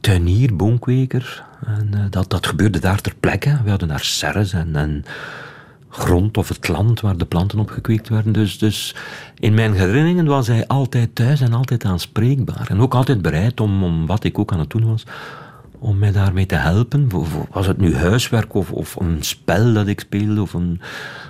[0.00, 1.44] tuinier, boomkweker.
[1.66, 3.58] En dat, dat gebeurde daar ter plekke.
[3.64, 5.04] We hadden daar serres en, en
[5.98, 8.32] grond of het land waar de planten op gekweekt werden.
[8.32, 8.94] Dus, dus
[9.38, 12.66] in mijn herinneringen was hij altijd thuis en altijd aanspreekbaar.
[12.68, 15.04] En ook altijd bereid om, om wat ik ook aan het doen was,
[15.78, 17.08] om mij daarmee te helpen.
[17.50, 20.80] Was het nu huiswerk of, of een spel dat ik speelde, of, een,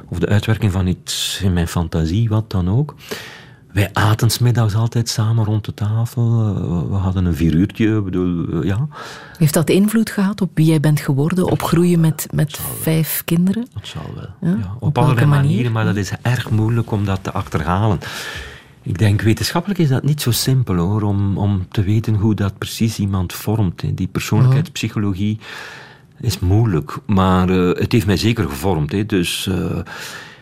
[0.09, 2.95] of de uitwerking van iets in mijn fantasie, wat dan ook.
[3.79, 6.55] Wij aten smiddags altijd samen rond de tafel.
[6.89, 8.03] We hadden een vier uurtje.
[8.03, 8.89] Bedoel, ja.
[9.37, 11.51] Heeft dat invloed gehad op wie jij bent geworden?
[11.51, 13.67] Opgroeien met, met vijf kinderen?
[13.75, 14.51] Dat zal wel.
[14.51, 14.59] Ja?
[14.59, 17.99] Ja, op, op allerlei manieren, maar dat is erg moeilijk om dat te achterhalen.
[18.83, 22.59] Ik denk, wetenschappelijk is dat niet zo simpel hoor, om, om te weten hoe dat
[22.59, 23.83] precies iemand vormt.
[23.95, 25.39] Die persoonlijkheidspsychologie
[26.21, 28.93] is moeilijk, maar uh, het heeft mij zeker gevormd.
[28.93, 29.07] Hè.
[29.07, 29.79] Dus uh,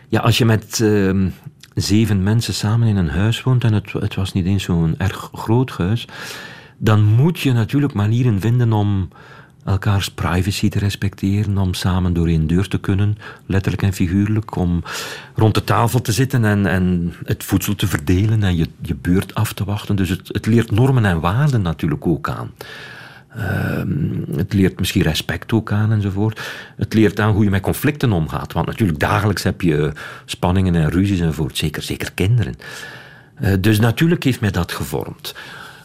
[0.08, 1.26] ja, als je met uh,
[1.76, 5.30] zeven mensen samen in een huis woont, en het, het was niet eens zo'n erg
[5.32, 6.06] groot huis,
[6.78, 9.08] dan moet je natuurlijk manieren vinden om
[9.64, 14.82] elkaars privacy te respecteren, om samen door één deur te kunnen, letterlijk en figuurlijk, om
[15.34, 19.34] rond de tafel te zitten en, en het voedsel te verdelen en je, je beurt
[19.34, 19.96] af te wachten.
[19.96, 22.50] Dus het, het leert normen en waarden natuurlijk ook aan.
[23.36, 23.82] Uh,
[24.36, 26.40] het leert misschien respect ook aan enzovoort.
[26.76, 28.52] Het leert aan hoe je met conflicten omgaat.
[28.52, 29.92] Want natuurlijk dagelijks heb je
[30.24, 31.56] spanningen en ruzies enzovoort.
[31.56, 32.54] Zeker, zeker kinderen.
[33.40, 35.34] Uh, dus natuurlijk heeft mij dat gevormd.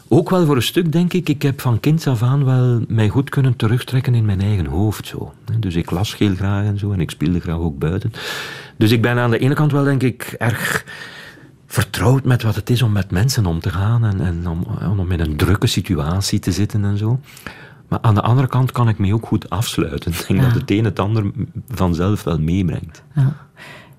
[0.08, 1.28] Ook wel voor een stuk, denk ik.
[1.28, 5.06] Ik heb van kinds af aan wel mij goed kunnen terugtrekken in mijn eigen hoofd.
[5.06, 5.32] Zo.
[5.58, 6.92] Dus ik las heel graag en zo.
[6.92, 8.12] En ik speelde graag ook buiten.
[8.76, 10.84] Dus ik ben aan de ene kant wel, denk ik, erg
[11.72, 14.66] vertrouwd met wat het is om met mensen om te gaan en, en om,
[14.98, 17.20] om in een drukke situatie te zitten en zo.
[17.88, 20.12] Maar aan de andere kant kan ik me ook goed afsluiten.
[20.12, 20.46] Ik denk ja.
[20.46, 21.30] dat het een het ander
[21.68, 23.02] vanzelf wel meebrengt.
[23.14, 23.36] Ja.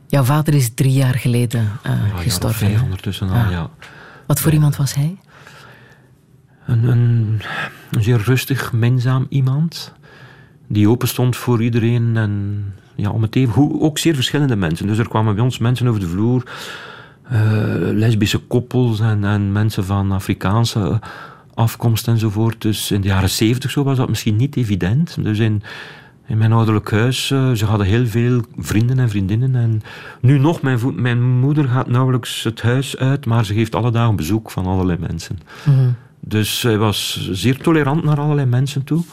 [0.08, 2.68] Jouw vader is drie jaar geleden uh, ja, gestorven.
[2.68, 3.70] Vijf ondertussen al, ja.
[4.26, 5.18] Wat voor iemand was hij?
[6.66, 7.42] Een, een,
[7.92, 9.94] een, zeer rustig, minzaam iemand.
[10.68, 12.18] Die open stond voor iedereen.
[12.18, 12.64] En
[12.96, 14.88] ja, om het even, ook zeer verschillende mensen.
[14.88, 16.44] Dus er kwamen bij ons mensen over de vloer
[17.94, 21.00] lesbische koppels en, en, mensen van Afrikaanse
[21.54, 22.62] afkomst enzovoort.
[22.62, 25.24] Dus in de jaren zeventig zo was dat misschien niet evident.
[25.24, 25.64] Dus in,
[26.28, 29.56] in mijn ouderlijk huis, uh, ze hadden heel veel vrienden en vriendinnen.
[29.56, 29.82] En
[30.22, 34.16] nu nog, mijn, mijn, moeder gaat nauwelijks het huis uit, maar ze geeft alle dagen
[34.16, 35.40] bezoek van allerlei mensen.
[35.66, 35.96] Mm -hmm.
[36.20, 39.04] Dus zij was zeer tolerant naar allerlei mensen toe.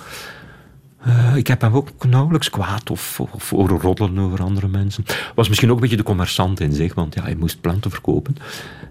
[1.07, 5.05] Uh, ik heb hem ook nauwelijks kwaad of, of roddelen over andere mensen.
[5.35, 8.37] Was misschien ook een beetje de commerçant in zich, want ja, hij moest planten verkopen.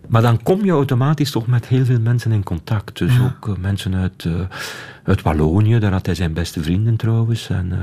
[0.08, 2.98] Maar dan kom je automatisch toch met heel veel mensen in contact.
[2.98, 3.24] Dus ja.
[3.24, 4.34] ook uh, mensen uit, uh,
[5.04, 7.50] uit Wallonië, daar had hij zijn beste vrienden trouwens.
[7.50, 7.74] En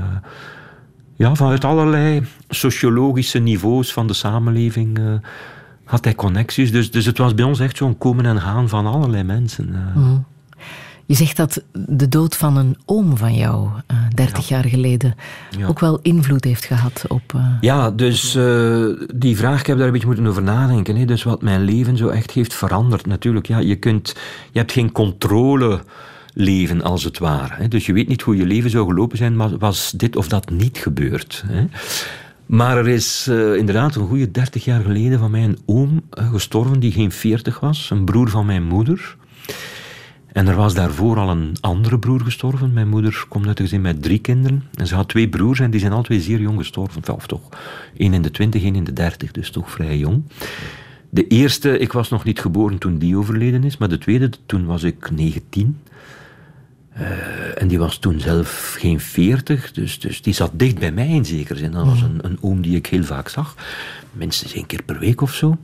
[1.15, 4.99] ja, vanuit allerlei sociologische niveaus van de samenleving
[5.83, 6.71] had hij connecties.
[6.71, 9.75] Dus, dus het was bij ons echt zo'n komen en gaan van allerlei mensen.
[11.07, 14.55] Je zegt dat de dood van een oom van jou, uh, 30 ja.
[14.55, 15.15] jaar geleden,
[15.57, 15.67] ja.
[15.67, 17.33] ook wel invloed heeft gehad op.
[17.35, 17.47] Uh...
[17.61, 20.95] Ja, dus uh, die vraag, ik heb daar een beetje moeten over nadenken.
[20.95, 21.05] Hè.
[21.05, 23.05] Dus wat mijn leven zo echt heeft veranderd.
[23.05, 24.15] Natuurlijk, ja, je, kunt,
[24.51, 25.81] je hebt geen controle
[26.33, 27.53] leven als het ware.
[27.53, 27.67] Hè.
[27.67, 30.49] Dus je weet niet hoe je leven zou gelopen zijn, maar was dit of dat
[30.49, 31.43] niet gebeurd.
[31.47, 31.65] Hè.
[32.45, 36.79] Maar er is uh, inderdaad een goede 30 jaar geleden van mij een oom gestorven
[36.79, 39.15] die geen 40 was, een broer van mijn moeder.
[40.31, 42.73] En er was daarvoor al een andere broer gestorven.
[42.73, 44.63] Mijn moeder komt uit een gezin met drie kinderen.
[44.73, 47.13] En ze had twee broers en die zijn al twee zeer jong gestorven.
[47.13, 47.49] Of toch,
[47.97, 50.23] één in de twintig, één in de dertig, dus toch vrij jong.
[51.09, 54.65] De eerste, ik was nog niet geboren toen die overleden is, maar de tweede, toen
[54.65, 55.79] was ik 19.
[56.99, 61.07] Uh, en die was toen zelf geen veertig, dus, dus die zat dicht bij mij
[61.07, 61.71] in zekere zin.
[61.71, 63.55] Dat was een, een oom die ik heel vaak zag,
[64.11, 65.57] minstens één keer per week of zo.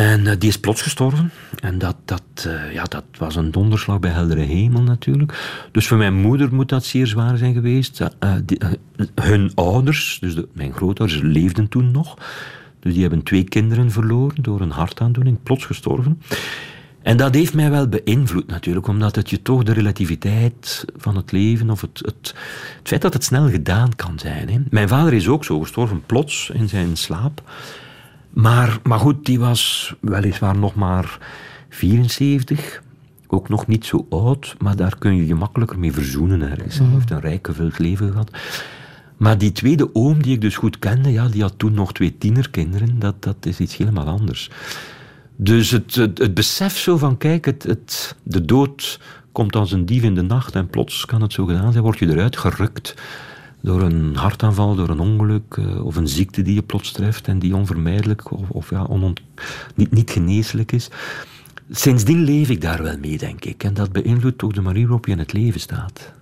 [0.00, 1.30] En uh, die is plots gestorven.
[1.62, 5.68] En dat, dat, uh, ja, dat was een donderslag bij heldere hemel natuurlijk.
[5.72, 8.02] Dus voor mijn moeder moet dat zeer zwaar zijn geweest.
[8.44, 8.58] Die,
[9.14, 12.14] hun ouders, dus mijn grootouders, leefden toen nog.
[12.80, 16.22] Dus die hebben twee kinderen verloren door een hartaandoening, plots gestorven.
[17.02, 21.32] En dat heeft mij wel beïnvloed natuurlijk, omdat het je toch de relativiteit van het
[21.32, 22.34] leven, of het, het,
[22.78, 24.48] het feit dat het snel gedaan kan zijn.
[24.48, 24.58] Hè.
[24.70, 27.42] Mijn vader is ook zo gestorven, plots in zijn slaap.
[28.30, 31.18] Maar, maar goed, die was weliswaar nog maar
[31.68, 32.82] 74,
[33.26, 36.76] ook nog niet zo oud, maar daar kun je je makkelijker mee verzoenen ergens.
[36.76, 36.94] Hij mhm.
[36.94, 38.30] heeft een rijk gevuld leven gehad.
[39.16, 42.18] Maar die tweede oom, die ik dus goed kende, ja, die had toen nog twee
[42.18, 42.98] tienerkinderen.
[42.98, 44.50] Dat, dat is iets helemaal anders.
[45.36, 49.00] Dus het, het, het besef zo van, kijk, het, het, de dood
[49.32, 51.98] komt als een dief in de nacht en plots kan het zo gedaan zijn, word
[51.98, 52.94] je eruit gerukt
[53.60, 57.38] door een hartaanval, door een ongeluk uh, of een ziekte die je plots treft en
[57.38, 58.86] die onvermijdelijk of, of ja,
[59.74, 60.90] niet, niet geneeslijk is.
[61.70, 63.64] Sindsdien leef ik daar wel mee, denk ik.
[63.64, 66.12] En dat beïnvloedt ook de manier waarop je in het leven staat.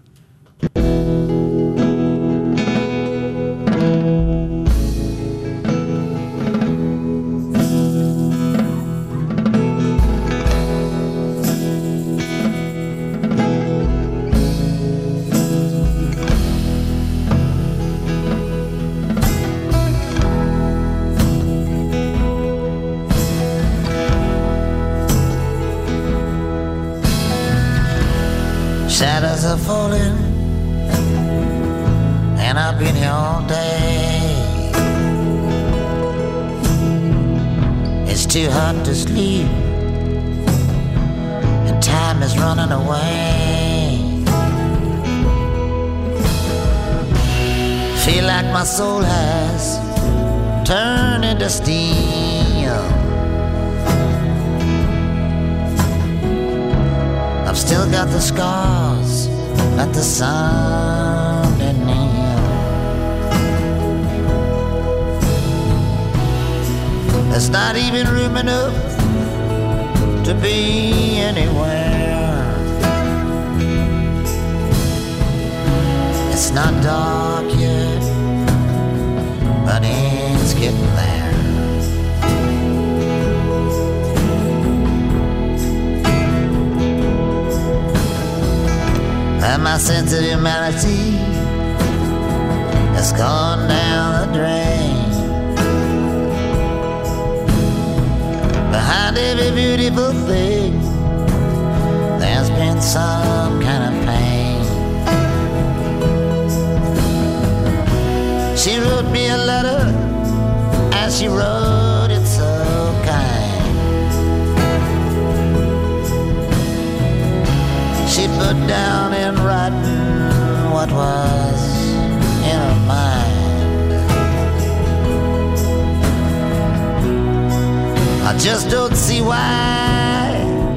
[128.28, 129.38] I just don't see why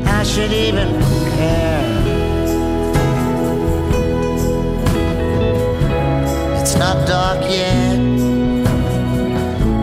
[0.06, 0.88] I should even
[1.36, 1.84] care.
[6.62, 7.98] It's not dark yet,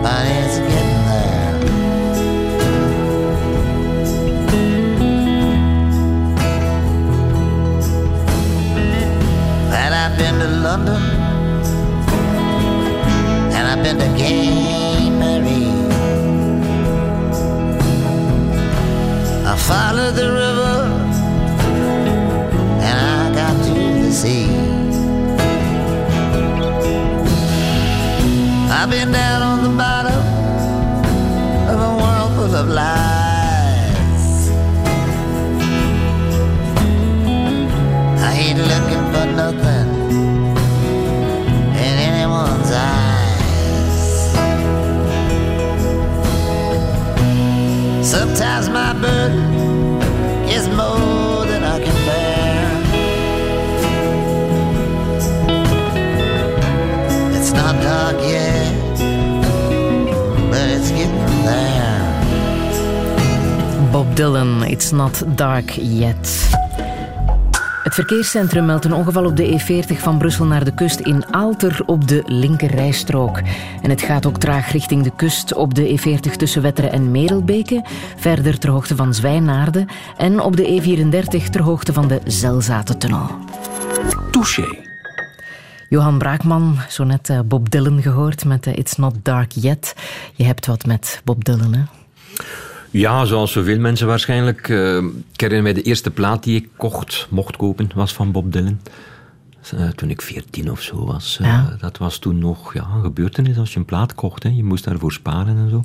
[0.03, 1.57] but it's getting there.
[9.83, 11.03] And I've been to London,
[13.53, 14.88] and I've been to Gaines.
[19.69, 20.77] followed the river
[22.89, 24.47] and I got to the sea.
[28.71, 29.58] I've been down on
[67.83, 71.83] Het verkeerscentrum meldt een ongeval op de E40 van Brussel naar de kust in Aalter
[71.87, 73.41] op de linkerrijstrook.
[73.83, 77.85] En het gaat ook traag richting de kust op de E40 tussen Wetteren en Merelbeke,
[78.17, 83.31] verder ter hoogte van Zwijnaarden en op de E34 ter hoogte van de Zelzatentunnel.
[84.31, 84.67] Touché.
[85.89, 89.95] Johan Braakman, zo net eh, Bob Dylan gehoord met eh, It's Not Dark Yet.
[90.35, 91.83] Je hebt wat met Bob Dylan, hè?
[92.91, 94.69] Ja, zoals zoveel mensen waarschijnlijk.
[94.69, 94.97] Uh,
[95.33, 98.81] ik herinner mij de eerste plaat die ik kocht, mocht kopen, was van Bob Dylan.
[99.75, 101.39] Uh, toen ik veertien of zo was.
[101.43, 104.43] Uh, Dat was toen nog ja, een gebeurtenis als je een plaat kocht.
[104.43, 104.49] Hè.
[104.49, 105.83] Je moest daarvoor sparen en zo.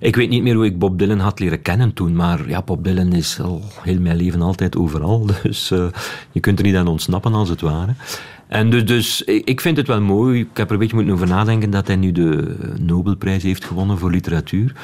[0.00, 2.84] Ik weet niet meer hoe ik Bob Dylan had leren kennen toen, maar ja, Bob
[2.84, 5.26] Dylan is al heel mijn leven altijd overal.
[5.42, 5.68] Dus
[6.32, 7.94] je kunt er niet aan ontsnappen als het ware.
[8.48, 10.40] En dus, dus ik vind het wel mooi.
[10.40, 13.98] Ik heb er een beetje moeten over nadenken dat hij nu de Nobelprijs heeft gewonnen
[13.98, 14.74] voor literatuur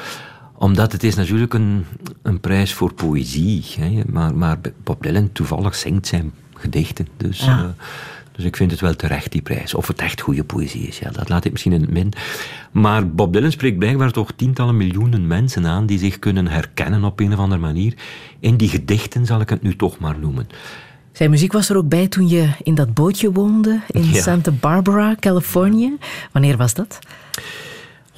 [0.59, 1.85] omdat het is natuurlijk een,
[2.21, 3.65] een prijs voor poëzie.
[3.79, 4.01] Hè.
[4.07, 7.07] Maar, maar Bob Dylan toevallig zingt zijn gedichten.
[7.17, 7.63] Dus, uh,
[8.31, 9.73] dus ik vind het wel terecht, die prijs.
[9.73, 12.13] Of het echt goede poëzie is, ja, dat laat ik misschien in het min.
[12.71, 17.19] Maar Bob Dylan spreekt blijkbaar toch tientallen miljoenen mensen aan die zich kunnen herkennen op
[17.19, 17.93] een of andere manier.
[18.39, 20.47] In die gedichten zal ik het nu toch maar noemen.
[21.11, 25.15] Zijn muziek was er ook bij toen je in dat bootje woonde in Santa Barbara,
[25.19, 25.97] Californië.
[26.31, 26.99] Wanneer was dat?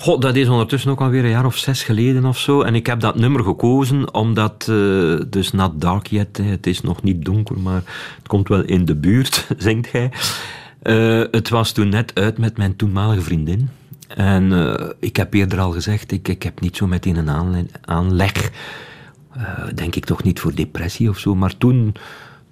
[0.02, 2.62] God, dat is ondertussen ook alweer een jaar of zes geleden of zo.
[2.62, 7.04] En ik heb dat nummer gekozen omdat, uh, dus Not Dark Yet, het is nog
[7.04, 7.84] niet donker, maar
[8.18, 10.12] het komt wel in de buurt, zingt hij.
[10.84, 13.70] Uh, het was toen net uit met mijn toenmalige vriendin.
[14.08, 18.52] En uh, ik heb eerder al gezegd, ik, ik heb niet zo meteen een aanleg.
[19.76, 21.36] denk ik toch niet voor depressie of zo.
[21.36, 21.94] Maar toen,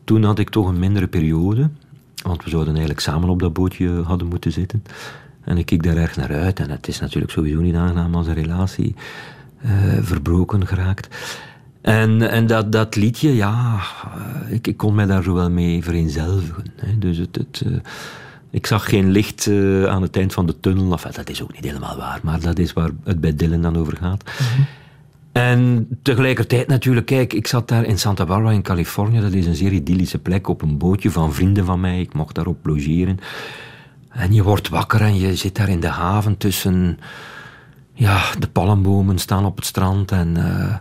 [0.03, 1.69] toen had ik toch een mindere periode.
[2.23, 4.83] Want we zouden eigenlijk samen op dat bootje hadden moeten zitten.
[5.49, 6.59] En ik kijk daar erg naar uit.
[6.59, 8.95] En het is natuurlijk sowieso niet aangenaam als een relatie
[9.65, 9.71] uh,
[10.01, 11.07] verbroken geraakt.
[11.81, 13.79] En, en dat, dat liedje, ja,
[14.45, 16.65] uh, ik, ik, kon mij daar zo wel mee vereenzelvigen.
[16.75, 16.97] Hè.
[16.97, 17.77] Dus het, het, uh,
[18.49, 19.47] ik zag geen licht
[19.87, 20.91] aan het eind van de tunnel.
[20.91, 23.77] Enfin, dat is ook niet helemaal waar, maar dat is waar het bij Dylan dan
[23.77, 24.23] over gaat.
[24.23, 24.65] Mm -hmm.
[25.31, 29.19] En tegelijkertijd natuurlijk, kijk, ik zat daar in Santa Barbara in Californië.
[29.19, 31.99] Dat is een zeer idyllische plek op een bootje van vrienden van mij.
[31.99, 33.19] Ik mocht daarop logeren.
[34.09, 36.99] En je wordt wakker en je zit daar in de haven tussen...
[37.93, 40.75] Ja, de palmbomen staan op het strand en uh,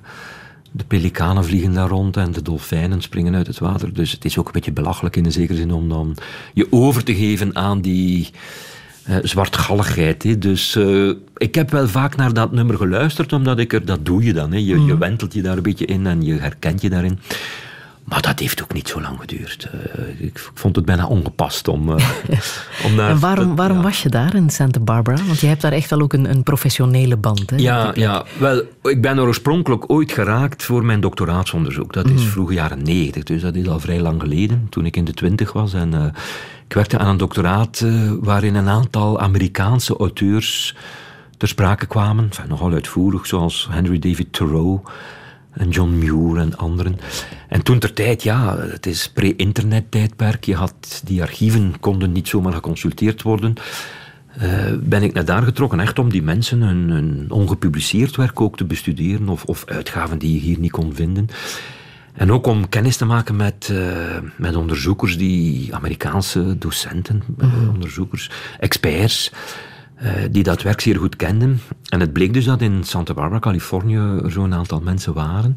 [0.70, 3.94] de pelikanen vliegen daar rond en de dolfijnen springen uit het water.
[3.94, 6.16] Dus het is ook een beetje belachelijk in de zekere zin om dan
[6.54, 8.30] je over te geven aan die
[9.08, 10.22] uh, zwartgalligheid.
[10.22, 10.38] Hè.
[10.38, 14.24] Dus uh, ik heb wel vaak naar dat nummer geluisterd, omdat ik er, dat doe
[14.24, 14.52] je dan.
[14.52, 14.58] Hè.
[14.58, 17.18] Je, je wentelt je daar een beetje in en je herkent je daarin.
[18.08, 19.68] Maar dat heeft ook niet zo lang geduurd.
[19.74, 21.94] Uh, ik vond het bijna ongepast om, uh,
[22.86, 23.10] om daar...
[23.10, 23.82] En waarom, waarom ja.
[23.82, 25.24] was je daar in Santa Barbara?
[25.26, 27.50] Want je hebt daar echt wel ook een, een professionele band.
[27.50, 27.56] Hè?
[27.56, 31.92] Ja, ja, wel, ik ben er oorspronkelijk ooit geraakt voor mijn doctoraatsonderzoek.
[31.92, 32.28] Dat is mm.
[32.28, 35.52] vroege jaren negentig, dus dat is al vrij lang geleden, toen ik in de twintig
[35.52, 35.74] was.
[35.74, 36.04] En uh,
[36.66, 37.84] ik werkte aan een doctoraat
[38.20, 40.74] waarin een aantal Amerikaanse auteurs
[41.36, 42.24] ter sprake kwamen.
[42.24, 44.80] Enfin, nogal uitvoerig, zoals Henry David Thoreau
[45.58, 46.98] en John Muir en anderen.
[47.48, 50.44] En toen ter tijd, ja, het is pre-internet tijdperk.
[50.44, 53.54] Je had, die archieven konden niet zomaar geconsulteerd worden.
[54.42, 54.44] Uh,
[54.80, 58.64] ben ik naar daar getrokken, echt om die mensen hun, hun ongepubliceerd werk ook te
[58.64, 61.28] bestuderen, of, of, uitgaven die je hier niet kon vinden.
[62.12, 67.68] En ook om kennis te maken met, uh, met onderzoekers, die Amerikaanse docenten, mm -hmm.
[67.68, 69.32] onderzoekers, experts,
[70.30, 71.60] die dat werk zeer goed kenden.
[71.88, 75.54] En het bleek dus dat in Santa Barbara, Californië, er zo'n aantal mensen waren.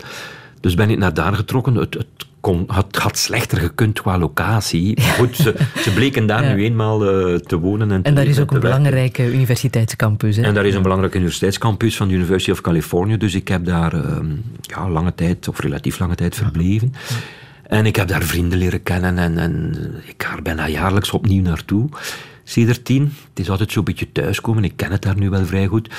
[0.60, 1.76] Dus ben ik naar daar getrokken.
[1.76, 2.08] Het, het,
[2.40, 4.98] kon, het had slechter gekund qua locatie.
[5.00, 6.54] Maar goed, ze, ze bleken daar ja.
[6.54, 7.92] nu eenmaal uh, te wonen.
[7.92, 10.36] En, en daar is ook een belangrijke universiteitscampus.
[10.36, 10.44] Hè?
[10.44, 13.18] En daar is een belangrijke universiteitscampus van de University of California.
[13.18, 14.18] Dus ik heb daar uh,
[14.62, 16.94] ja, lange tijd, of relatief lange tijd, verbleven.
[17.10, 17.16] Ja.
[17.64, 19.76] En ik heb daar vrienden leren kennen en, en
[20.06, 21.90] ik ga er bijna jaarlijks opnieuw naartoe.
[22.84, 23.14] Tien.
[23.30, 24.64] Het is altijd zo'n beetje thuiskomen.
[24.64, 25.90] Ik ken het daar nu wel vrij goed.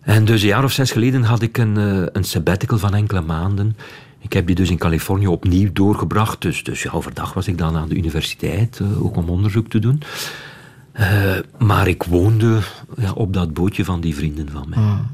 [0.00, 3.20] En dus een jaar of zes geleden had ik een, uh, een sabbatical van enkele
[3.20, 3.76] maanden.
[4.18, 6.42] Ik heb die dus in Californië opnieuw doorgebracht.
[6.42, 9.78] Dus, dus ja, overdag was ik dan aan de universiteit, uh, ook om onderzoek te
[9.78, 10.02] doen.
[11.00, 12.58] Uh, maar ik woonde
[12.96, 14.78] ja, op dat bootje van die vrienden van mij.
[14.78, 15.06] Mm.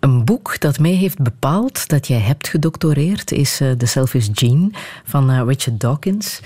[0.00, 4.70] Een boek dat mij heeft bepaald dat jij hebt gedoctoreerd is The Selfish Gene
[5.04, 6.40] van Richard Dawkins.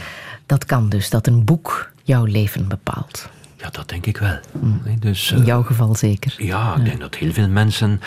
[0.46, 3.28] Dat kan dus, dat een boek jouw leven bepaalt.
[3.62, 4.38] Ja, dat denk ik wel.
[4.60, 4.80] Mm.
[4.98, 6.34] Dus, In jouw uh, geval zeker.
[6.38, 6.84] Ja, ik ja.
[6.84, 8.00] denk dat heel veel mensen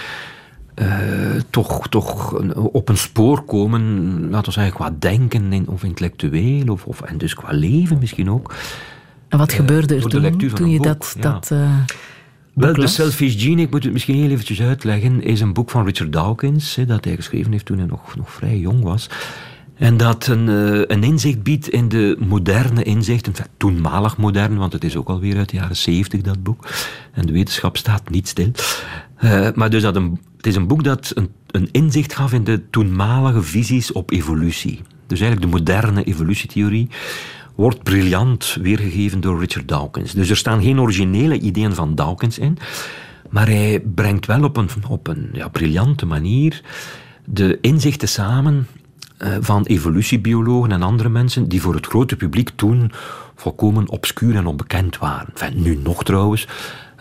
[0.75, 0.87] uh,
[1.49, 3.81] toch, toch op een spoor komen,
[4.29, 8.31] laten we zeggen, qua denken in, of intellectueel, of, of, en dus qua leven misschien
[8.31, 8.53] ook.
[9.27, 11.15] En wat uh, gebeurde er toen, toen je dat...
[11.19, 11.31] Ja.
[11.31, 11.51] dat
[12.53, 15.85] wel, The Selfish Gene, ik moet het misschien heel eventjes uitleggen, is een boek van
[15.85, 19.09] Richard Dawkins, dat hij geschreven heeft toen hij nog, nog vrij jong was.
[19.75, 24.83] En dat een, uh, een inzicht biedt in de moderne inzichten, toenmalig modern, want het
[24.83, 26.67] is ook alweer uit de jaren zeventig dat boek.
[27.11, 28.51] En de wetenschap staat niet stil.
[29.23, 32.43] Uh, maar dus dat een, het is een boek dat een, een inzicht gaf in
[32.43, 34.81] de toenmalige visies op evolutie.
[35.07, 36.89] Dus eigenlijk de moderne evolutietheorie
[37.55, 40.13] wordt briljant weergegeven door Richard Dawkins.
[40.13, 42.57] Dus er staan geen originele ideeën van Dawkins in,
[43.29, 46.61] maar hij brengt wel op een, op een ja, briljante manier
[47.25, 48.67] de inzichten samen
[49.39, 52.91] van evolutiebiologen en andere mensen die voor het grote publiek toen
[53.35, 55.33] volkomen obscuur en onbekend waren.
[55.53, 56.47] Nu nog trouwens.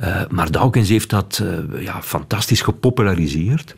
[0.02, 3.74] Uh, maar Dawkins heeft dat uh, ja, fantastisch gepopulariseerd.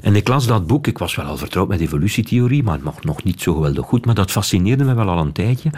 [0.00, 3.04] En ik las dat boek, ik was wel al vertrouwd met evolutietheorie, maar het mocht
[3.04, 5.70] nog niet zo geweldig goed, maar dat fascineerde me wel al een tijdje.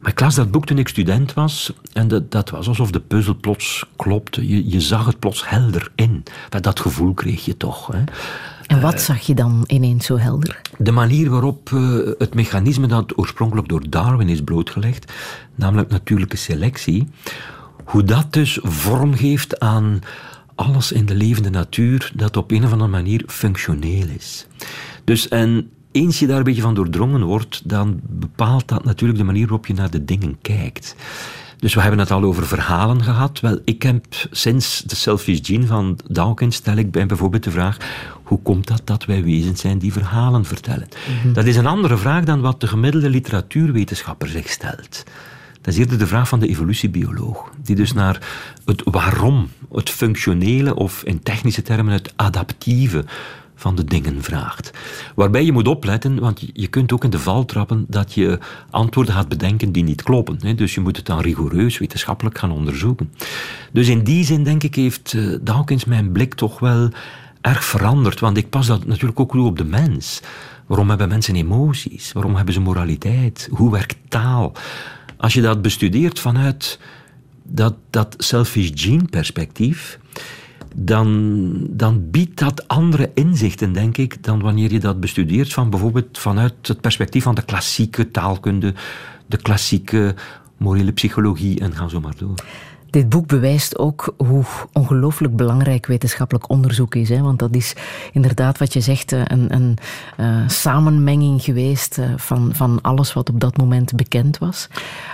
[0.00, 3.00] Maar ik las dat boek toen ik student was en dat, dat was alsof de
[3.00, 4.48] puzzel plots klopte.
[4.48, 6.22] Je, je zag het plots helder in.
[6.60, 7.86] Dat gevoel kreeg je toch.
[7.86, 8.04] Hè.
[8.70, 10.60] En wat zag je dan ineens zo helder?
[10.78, 15.12] De manier waarop uh, het mechanisme dat oorspronkelijk door Darwin is blootgelegd,
[15.54, 17.08] namelijk natuurlijke selectie,
[17.84, 20.00] hoe dat dus vorm geeft aan
[20.54, 24.46] alles in de levende natuur dat op een of andere manier functioneel is.
[25.04, 29.24] Dus en eens je daar een beetje van doordrongen wordt, dan bepaalt dat natuurlijk de
[29.24, 30.96] manier waarop je naar de dingen kijkt.
[31.60, 33.40] Dus we hebben het al over verhalen gehad.
[33.40, 37.76] Wel, ik heb sinds de Selfish Gene van Dawkins stel ik bij bijvoorbeeld de vraag
[38.22, 40.88] hoe komt dat dat wij wezens zijn die verhalen vertellen?
[41.22, 41.32] Mhm.
[41.32, 45.04] Dat is een andere vraag dan wat de gemiddelde literatuurwetenschapper zich stelt.
[45.60, 48.18] Dat is eerder de vraag van de evolutiebioloog, die dus naar
[48.64, 53.04] het waarom, het functionele of in technische termen het adaptieve
[53.60, 54.70] van de dingen vraagt.
[55.14, 58.38] Waarbij je moet opletten, want je kunt ook in de val trappen dat je
[58.70, 60.56] antwoorden gaat bedenken die niet kloppen.
[60.56, 63.12] Dus je moet het dan rigoureus wetenschappelijk gaan onderzoeken.
[63.72, 66.90] Dus in die zin, denk ik, heeft eh, Dawkins mijn blik toch wel
[67.40, 68.20] erg veranderd.
[68.20, 70.20] Want ik pas dat natuurlijk ook toe op de mens.
[70.66, 72.12] Waarom hebben mensen emoties?
[72.12, 73.48] Waarom hebben ze moraliteit?
[73.50, 74.52] Hoe werkt taal?
[75.16, 76.78] Als je dat bestudeert vanuit
[77.42, 79.98] dat, dat selfish gene perspectief,
[80.74, 86.18] dan, dan biedt dat andere inzichten, denk ik, dan wanneer je dat bestudeert van bijvoorbeeld
[86.18, 88.74] vanuit het perspectief van de klassieke taalkunde,
[89.26, 90.14] de klassieke
[90.56, 92.34] morele psychologie en ga zo maar door.
[92.90, 97.08] Dit boek bewijst ook hoe ongelooflijk belangrijk wetenschappelijk onderzoek is.
[97.08, 97.20] Hè?
[97.20, 97.74] Want dat is
[98.12, 99.76] inderdaad wat je zegt, eh, een, een
[100.20, 104.68] uh, samenmenging geweest uh, van, van alles wat op dat moment bekend was.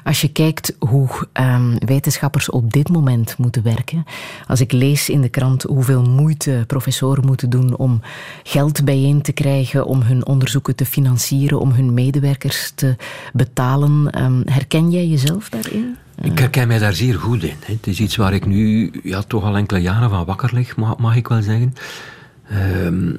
[0.04, 4.04] Als je kijkt hoe um, wetenschappers op dit moment moeten werken.
[4.46, 8.00] Als ik lees in de krant hoeveel moeite professoren moeten doen om
[8.42, 12.96] geld bijeen te krijgen, om hun onderzoeken te financieren, om hun medewerkers te
[13.32, 14.22] betalen.
[14.22, 15.96] Um, herken jij jezelf daarin?
[16.22, 17.56] Ik herken mij daar zeer goed in.
[17.64, 21.16] Het is iets waar ik nu ja, toch al enkele jaren van wakker lig, mag,
[21.16, 21.74] ik wel zeggen.
[22.48, 23.14] Ehm,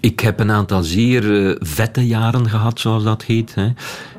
[0.00, 3.72] ik heb een aantal zeer uh, vette jaren gehad, zoals dat heet, hè,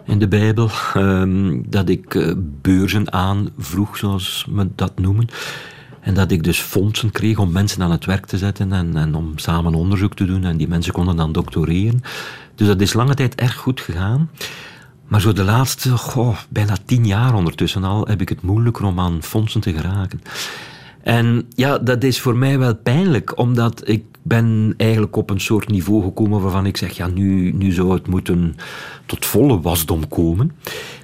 [0.05, 0.69] in de Bijbel.
[0.95, 5.27] Um, dat ik uh, beurzen aanvroeg, zoals we dat noemen.
[5.99, 9.15] En dat ik dus fondsen kreeg om mensen aan het werk te zetten en, en
[9.15, 10.43] om samen onderzoek te doen.
[10.43, 12.01] En die mensen konden dan doctoreren.
[12.55, 14.29] Dus dat is lange tijd erg goed gegaan.
[15.07, 15.93] Maar zo de laatste,
[16.49, 20.21] bijna tien jaar ondertussen al, heb ik het moeilijker om aan fondsen te geraken.
[21.03, 25.67] En ja, dat is voor mij wel pijnlijk, omdat ik ben eigenlijk op een soort
[25.67, 28.55] niveau gekomen waarvan ik zeg, ja, nu, nu zou het moeten
[29.05, 30.51] tot volle wasdom komen.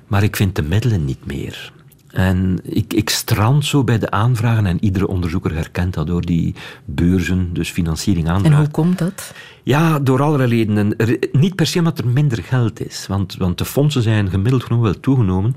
[0.07, 1.71] Maar ik vind de middelen niet meer.
[2.13, 6.55] En ik, ik strand zo bij de aanvragen en iedere onderzoeker herkent dat door die
[6.85, 8.51] beurzen, dus financiering aanvragen.
[8.51, 9.33] En hoe komt dat?
[9.63, 10.95] Ja, door allerlei redenen.
[11.31, 14.81] niet per se omdat er minder geld is, want, want de fondsen zijn gemiddeld genoeg
[14.81, 15.55] wel toegenomen.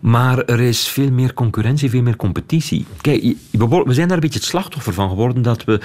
[0.00, 2.86] Maar er is veel meer concurrentie, veel meer competitie.
[3.00, 5.80] Kijk, we zijn daar een beetje het slachtoffer van geworden dat we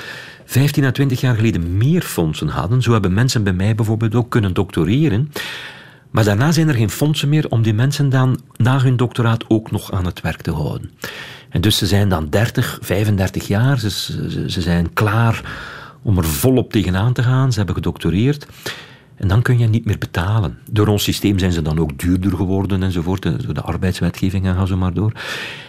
[0.46, 2.82] 15 à 20 jaar geleden meer fondsen hadden.
[2.82, 5.32] Zo hebben mensen bij mij bijvoorbeeld ook kunnen doctoreren.
[6.10, 9.72] Maar daarna zijn er geen fondsen meer om die mensen dan na hun doctoraat ook
[9.72, 10.92] nog aan het werk te houden.
[11.50, 13.90] En dus ze zijn dan 30, 35 jaar, ze,
[14.50, 15.42] ze, zijn klaar
[16.02, 17.52] om er volop tegenaan te gaan.
[17.52, 18.48] Ze hebben gedoctoreerd.
[19.16, 20.58] En dan kun je niet meer betalen.
[20.72, 23.22] Door ons systeem zijn ze dan ook duurder geworden enzovoort.
[23.22, 25.12] Door de arbeidswetgeving en ga zo maar door.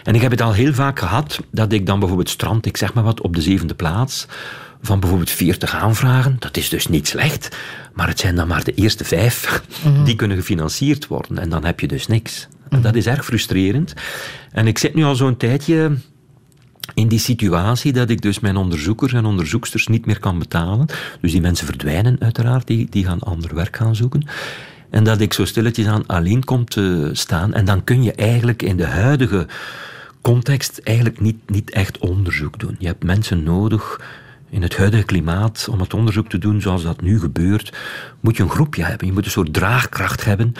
[0.03, 2.93] En ik heb het al heel vaak gehad dat ik dan bijvoorbeeld strand, ik zeg
[2.93, 4.27] maar wat, op de zevende plaats
[4.81, 6.35] van bijvoorbeeld 40 aanvragen.
[6.39, 7.57] Dat is dus niet slecht.
[7.93, 10.03] Maar het zijn dan maar de eerste vijf mhm.
[10.03, 11.37] die kunnen gefinancierd worden.
[11.37, 12.47] En dan heb je dus niks.
[12.69, 13.93] En dat is erg frustrerend.
[14.51, 15.91] En ik zit nu al zo'n tijdje
[16.93, 20.85] in die situatie dat ik dus mijn onderzoekers en onderzoeksters niet meer kan betalen.
[21.21, 24.27] Dus die mensen verdwijnen uiteraard, die, die gaan ander werk gaan zoeken.
[24.89, 27.53] En dat ik zo stilletjes aan alleen kom te staan.
[27.53, 29.47] En dan kun je eigenlijk in de huidige
[30.21, 32.75] context eigenlijk niet, niet echt onderzoek doen.
[32.79, 33.99] Je hebt mensen nodig
[34.51, 37.77] in het huidige klimaat, om het onderzoek te doen zoals dat nu gebeurt,
[38.19, 39.07] moet je een groepje hebben.
[39.07, 40.53] Je moet een soort draagkracht hebben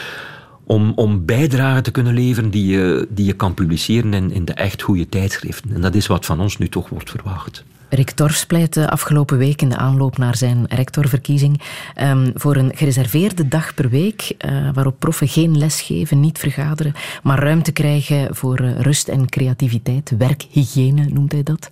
[0.63, 4.53] om, om bijdragen te kunnen leveren die je, die je kan publiceren in, in de
[4.53, 5.73] echt goede tijdschriften.
[5.73, 7.63] En dat is wat van ons nu toch wordt verwacht.
[7.93, 11.61] Rick Torfs pleitte afgelopen week in de aanloop naar zijn rectorverkiezing
[12.01, 16.93] um, voor een gereserveerde dag per week, uh, waarop proffen geen les geven, niet vergaderen,
[17.23, 20.13] maar ruimte krijgen voor uh, rust en creativiteit.
[20.17, 21.69] Werkhygiëne noemt hij dat.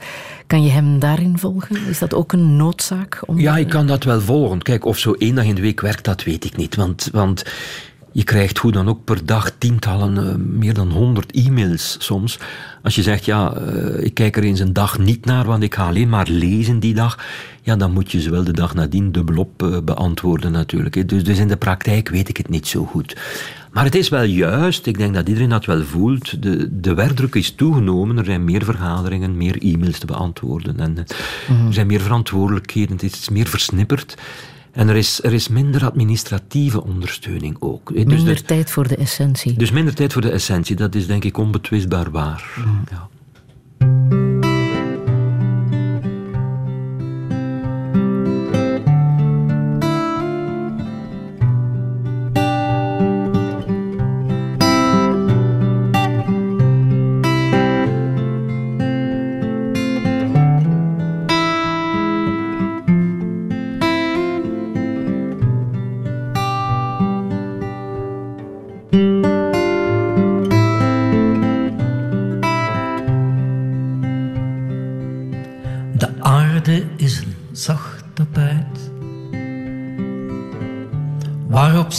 [0.47, 1.87] Kan je hem daarin volgen?
[1.87, 3.21] Is dat ook een noodzaak?
[3.25, 3.39] Om...
[3.39, 4.61] Ja, ik kan dat wel volgen.
[4.61, 6.75] Kijk, of zo één dag in de week werkt, dat weet ik niet.
[6.75, 7.43] Want, want
[8.11, 12.39] je krijgt hoe dan ook per dag tientallen, uh, meer dan honderd e-mails soms.
[12.83, 15.75] Als je zegt, ja, uh, ik kijk er eens een dag niet naar, want ik
[15.75, 17.17] ga alleen maar lezen die dag.
[17.61, 21.09] Ja, dan moet je ze wel de dag nadien dubbelop uh, beantwoorden natuurlijk.
[21.09, 23.15] Dus, dus in de praktijk weet ik het niet zo goed.
[23.71, 27.35] Maar het is wel juist, ik denk dat iedereen dat wel voelt, de, de werkdruk
[27.35, 28.17] is toegenomen.
[28.17, 30.79] Er zijn meer vergaderingen, meer e-mails te beantwoorden.
[30.79, 31.67] En mm.
[31.67, 34.15] er zijn meer verantwoordelijkheden, het is meer versnipperd.
[34.79, 37.93] En er is, er is minder administratieve ondersteuning ook.
[37.93, 39.53] Dus minder tijd voor de essentie.
[39.53, 42.43] Dus minder tijd voor de essentie, dat is denk ik onbetwistbaar waar.
[42.65, 42.83] Mm.
[42.89, 43.07] Ja.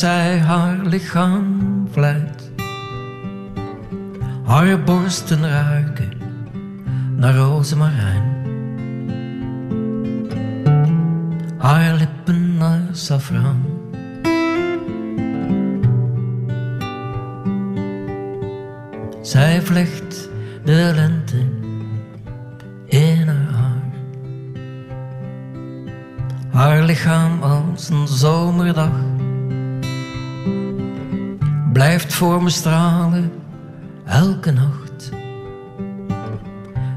[0.01, 1.45] Zij haar lichaam
[1.91, 2.51] vlijt.
[4.45, 6.13] Haar borsten ruiken
[7.17, 8.23] naar rozemarijn.
[11.59, 13.65] Haar lippen naar safraan.
[19.23, 20.29] Zij vlecht
[20.65, 21.45] de lente
[22.87, 23.93] in haar haar.
[26.51, 29.10] Haar lichaam als een zomerdag
[31.91, 33.33] blijft voor me stralen
[34.05, 35.11] elke nacht.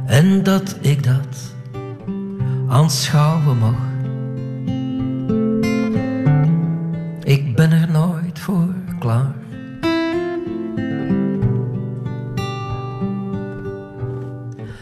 [0.05, 1.55] En dat ik dat
[2.67, 3.75] aanschouwen mag.
[7.23, 9.33] Ik ben er nooit voor klaar.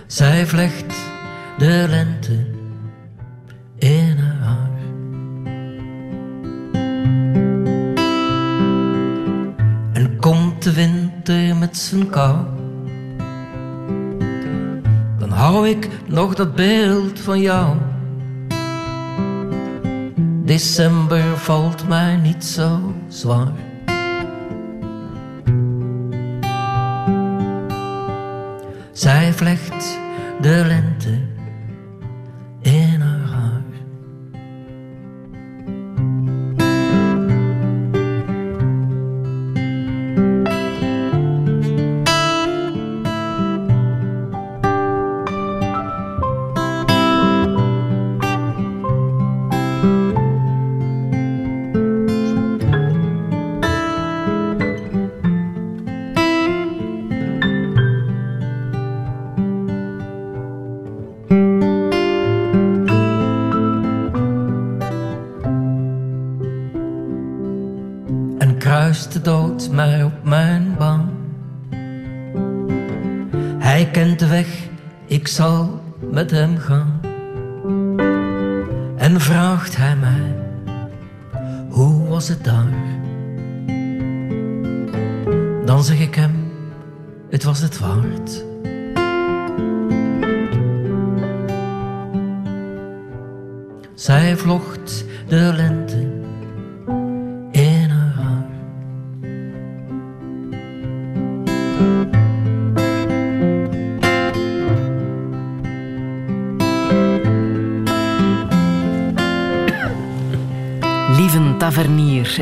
[0.08, 0.91] Zij vlecht
[16.38, 17.78] nog dat beeld van jou.
[20.46, 23.52] December valt mij niet zo zwaar.
[28.92, 30.00] Zij vlecht
[30.42, 30.91] de lente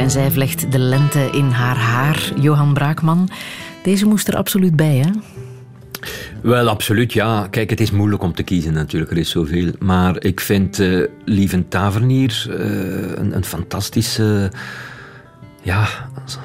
[0.09, 2.31] en zij vlecht de lente in haar haar.
[2.39, 3.29] Johan Braakman,
[3.83, 5.09] deze moest er absoluut bij, hè?
[6.41, 7.47] Wel, absoluut, ja.
[7.47, 9.71] Kijk, het is moeilijk om te kiezen natuurlijk, er is zoveel.
[9.79, 12.55] Maar ik vind uh, Lieven Tavernier uh,
[13.15, 14.51] een, een, fantastische
[15.61, 15.87] ja,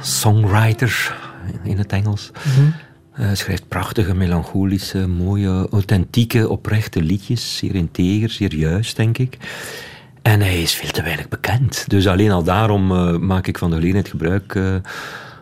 [0.00, 1.16] songwriter
[1.62, 2.30] in het Engels.
[2.58, 2.74] Mm
[3.10, 7.56] Hij schrijft prachtige, melancholische, mooie, authentieke, oprechte liedjes.
[7.56, 9.38] Zeer integer, zeer juist, denk ik.
[10.24, 11.84] En hij is veel te weinig bekend.
[11.88, 14.74] Dus alleen al daarom uh, maak ik van de gelegenheid gebruik uh,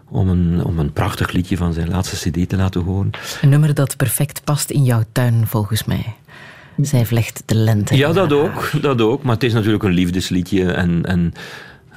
[0.09, 3.11] om, een, om een prachtig liedje van zijn laatste cd te laten horen.
[3.41, 6.15] Een nummer dat perfect past in jouw tuin, volgens mij.
[6.77, 7.97] Zij vlecht de lente.
[7.97, 9.23] Ja, dat ook, dat ook.
[9.23, 10.73] Maar het is natuurlijk een liefdesliedje.
[10.73, 11.33] En, en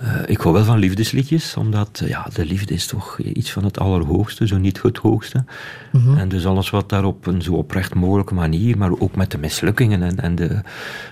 [0.04, 3.80] uh, ik hou wel van liefdesliedjes, omdat ja, de liefde is toch iets van het
[3.80, 5.43] allerhoogste, zo niet het hoogste.
[5.91, 6.18] Mm -hmm.
[6.18, 9.38] En dus alles wat daar op een zo oprecht mogelijke manier, maar ook met de
[9.38, 10.62] mislukkingen en, en, de,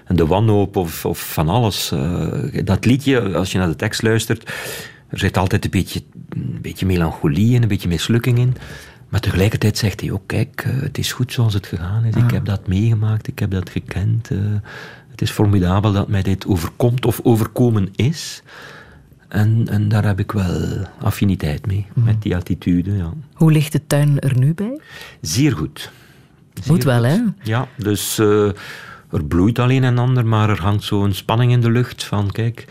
[0.05, 1.91] en de wanhoop of, of van alles.
[1.93, 4.53] Uh, dat liedje, als je naar de tekst luistert,
[5.09, 8.55] er zit altijd een beetje, een beetje melancholie en een beetje mislukking in.
[9.13, 12.15] Maar tegelijkertijd zegt hij ook, kijk, uh, het is goed zoals het gegaan is.
[12.15, 14.29] Ik heb dat meegemaakt, ik heb dat gekend.
[15.09, 18.43] het is formidabel dat mij dit overkomt of overkomen is.
[19.27, 22.03] En, en daar heb ik wel affiniteit mee, mm.
[22.03, 22.95] met die attitude.
[22.95, 23.13] Ja.
[23.33, 24.79] Hoe ligt de tuin er nu bij?
[25.21, 25.91] Zeer goed.
[26.53, 27.19] Zeer Moet wel, hè?
[27.43, 28.47] Ja, dus uh,
[29.11, 32.65] er bloeit alleen en ander, maar er hangt zo'n spanning in de lucht van, kijk,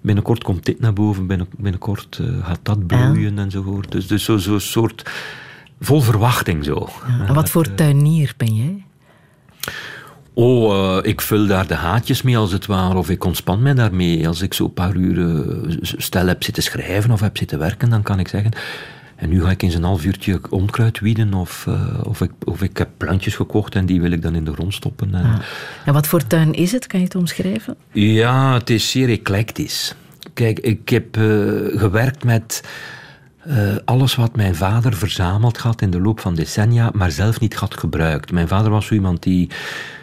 [0.00, 3.42] binnenkort komt dit naar boven, binnen, binnenkort uh, gaat dat bloeien ja.
[3.42, 3.92] enzovoort.
[3.92, 5.02] Dus, dus zo'n zo soort
[5.84, 6.88] vol verwachting zo.
[7.06, 8.84] Ja, en wat voor uh, tuinier ben jij?
[10.34, 13.74] Oh, uh, ik vul daar de haatjes mee als het ware, of ik ontspan mij
[13.74, 14.28] daarmee.
[14.28, 18.02] Als ik zo'n paar uur uh, stel heb zitten schrijven of heb zitten werken, dan
[18.02, 18.52] kan ik zeggen...
[19.16, 22.62] En nu ga ik eens een half uurtje onkruid wieden, of, uh, of, ik, of
[22.62, 25.14] ik heb plantjes gekocht en die wil ik dan in de grond stoppen.
[25.14, 25.38] En, ah.
[25.84, 26.86] en wat voor tuin is het?
[26.86, 27.76] Kan je het omschrijven?
[27.92, 29.94] Ja, het is zeer eclectisch.
[30.32, 31.06] Kijk, ik heb
[31.74, 32.62] gewerkt met...
[33.48, 37.54] Uh, alles wat mijn vader verzameld had in de loop van decennia, maar zelf niet
[37.54, 38.32] had gebruikt.
[38.32, 39.50] Mijn vader was zo iemand die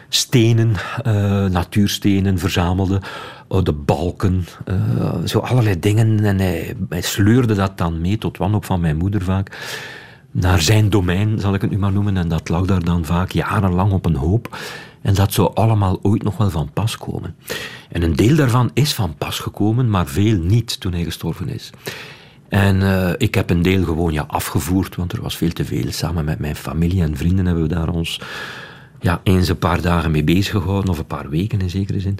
[0.08, 0.72] stenen,
[1.06, 3.00] uh, natuurstenen verzamelde,
[3.50, 4.44] uh, de balken,
[5.24, 6.24] zo allerlei dingen.
[6.24, 9.58] En hij, hij, sleurde dat dan mee, tot wanhoop van mijn moeder vaak,
[10.30, 12.16] naar zijn domein, zal ik het nu maar noemen.
[12.16, 14.58] En dat lag daar dan vaak jarenlang op een hoop.
[15.02, 17.34] En dat zou allemaal ooit nog wel van pas komen.
[17.88, 21.70] En een deel daarvan is van pas gekomen, maar veel niet toen hij gestorven is.
[22.52, 25.84] En uh, ik heb een deel gewoon ja, afgevoerd, want er was veel te veel.
[25.88, 28.20] Samen met mijn familie en vrienden hebben we daar ons
[29.00, 32.18] ja, eens een paar dagen mee bezig gehouden, of een paar weken in zekere zin.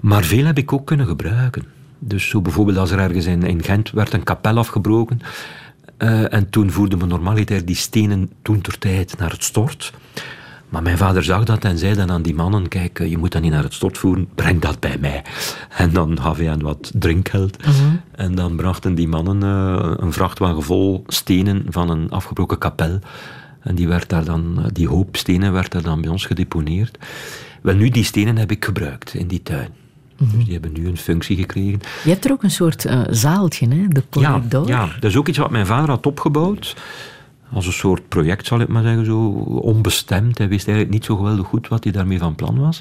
[0.00, 1.64] Maar veel heb ik ook kunnen gebruiken.
[1.98, 5.20] Dus zo bijvoorbeeld als er ergens in, in Gent werd een kapel afgebroken.
[5.98, 9.92] Uh, en toen voerde me normaliter die stenen toen ter tijd naar het stort.
[10.74, 13.42] Maar mijn vader zag dat en zei dan aan die mannen: Kijk, je moet dat
[13.42, 15.22] niet naar het stort voeren, breng dat bij mij.
[15.76, 17.66] En dan gaf hij hen wat drinkgeld.
[17.66, 17.92] Uh -huh.
[18.12, 22.98] En dan brachten die mannen uh, een vrachtwagen vol stenen van een afgebroken kapel.
[23.60, 26.98] En die, werd daar dan, die hoop stenen werd daar dan bij ons gedeponeerd.
[27.62, 29.68] Wel, nu, die stenen heb ik gebruikt in die tuin.
[29.68, 30.36] Mm -hmm.
[30.36, 31.80] Dus die hebben nu een functie gekregen.
[32.04, 33.88] Je hebt er ook een soort uh, zaaltje, hè?
[33.88, 34.68] de corridor.
[34.68, 36.76] Ja, ja, dat is ook iets wat mijn vader had opgebouwd.
[37.52, 40.38] Als een soort project, zal ik maar zeggen, zo onbestemd.
[40.38, 42.80] Hij wist eigenlijk niet zo geweldig goed wat hij daarmee van plan was.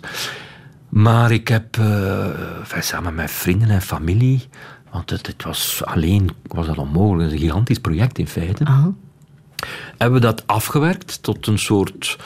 [0.89, 2.25] Maar ik heb uh,
[2.79, 4.47] samen met vrienden en familie,
[4.91, 8.63] want het, het, was alleen was dat onmogelijk, het is een gigantisch project in feite.
[8.63, 8.87] Uh -huh.
[9.97, 12.17] Hebben we dat afgewerkt tot een soort.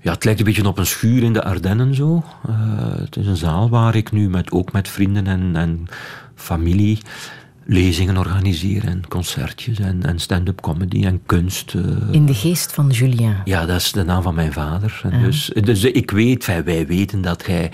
[0.00, 2.24] Ja, het lijkt een beetje op een schuur in de Ardennen zo.
[2.48, 2.54] Uh,
[2.98, 5.86] het is een zaal waar ik nu met, ook met vrienden en, en
[6.34, 6.98] familie
[7.66, 11.74] lezingen organiseer en concertjes en, en stand-up comedy en kunst.
[11.74, 13.36] Uh, in de geest van Julien.
[13.44, 15.00] Ja, dat is de naam van mijn vader.
[15.02, 17.70] En dus, dus ik weet, wij weten dat hij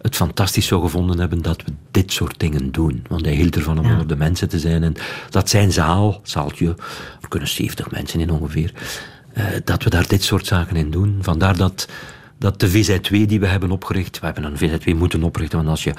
[0.00, 3.04] het fantastisch zou gevonden hebben dat we dit soort dingen doen.
[3.08, 3.92] Want hij hield ervan om ja.
[3.92, 4.82] onder de mensen te zijn.
[4.82, 4.94] En
[5.30, 6.68] dat zijn zaal, zaaltje,
[7.20, 8.72] er kunnen 70 mensen in ongeveer,
[9.38, 11.18] uh, dat we daar dit soort zaken in doen.
[11.20, 11.88] Vandaar dat,
[12.38, 15.84] dat de VZ2 die we hebben opgericht, we hebben een VZ2 moeten oprichten, want als
[15.84, 15.94] je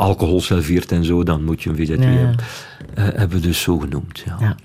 [0.00, 2.06] alcohol serveert en zo, dan moet je een VZ2 ja.
[2.06, 2.36] hebben.
[2.98, 4.22] Uh, hebben we dus zo genoemd.
[4.26, 4.36] Ja.
[4.40, 4.56] ja.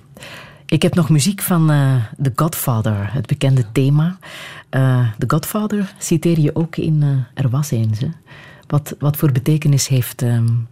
[0.65, 4.17] Ik heb nog muziek van uh, The Godfather, het bekende thema.
[4.71, 7.99] Uh, The Godfather citeer je ook in Er was eens.
[7.99, 8.07] Hè?
[8.67, 10.21] Wat, wat voor betekenis heeft.
[10.21, 10.67] Um,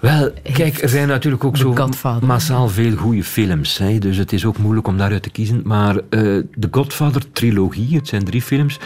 [0.00, 2.26] wel, kijk, er zijn natuurlijk ook zo Godfather.
[2.26, 3.78] massaal veel goede films.
[3.78, 5.60] Hè, dus het is ook moeilijk om daaruit te kiezen.
[5.64, 8.78] Maar de Godfather-trilogie, het zijn drie films.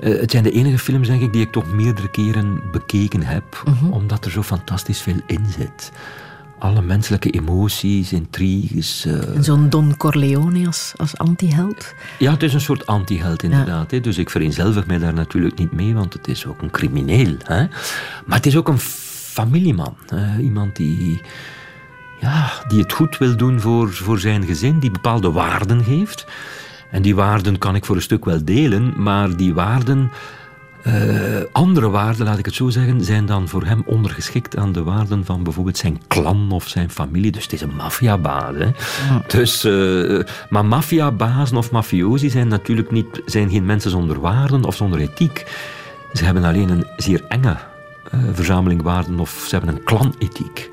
[0.00, 3.62] Uh, het zijn de enige films, denk ik, die ik toch meerdere keren bekeken heb.
[3.64, 3.92] Mhm.
[3.92, 5.92] Omdat er zo fantastisch veel in zit.
[6.58, 9.06] Alle menselijke emoties, intriges.
[9.06, 9.36] Uh...
[9.36, 11.94] En zo'n Don Corleone als, als antiheld?
[12.18, 13.90] Ja, het is een soort antiheld inderdaad.
[13.90, 13.96] Ja.
[13.96, 14.02] Hè?
[14.02, 17.36] Dus ik vereenzelvig mij daar natuurlijk niet mee, want het is ook een crimineel.
[17.44, 17.66] Hè?
[18.26, 19.96] Maar het is ook een familieman.
[20.06, 20.38] Hè?
[20.38, 21.20] Iemand die,
[22.20, 26.26] ja, die het goed wil doen voor, voor zijn gezin, die bepaalde waarden geeft.
[26.90, 30.10] En die waarden kan ik voor een stuk wel delen, maar die waarden
[30.86, 34.82] Uh, andere waarden, laat ik het zo zeggen, zijn dan voor hem ondergeschikt aan de
[34.82, 37.30] waarden van bijvoorbeeld zijn klan of zijn familie.
[37.32, 38.54] Dus het is een maffiabaas.
[38.58, 38.72] Ja.
[39.26, 44.76] Dus, uh, maar maffiabazen of mafiosi zijn natuurlijk niet, zijn geen mensen zonder waarden of
[44.76, 45.46] zonder ethiek.
[46.12, 47.56] Ze hebben alleen een zeer enge
[48.14, 50.70] uh, verzameling waarden of ze hebben een klanethiek.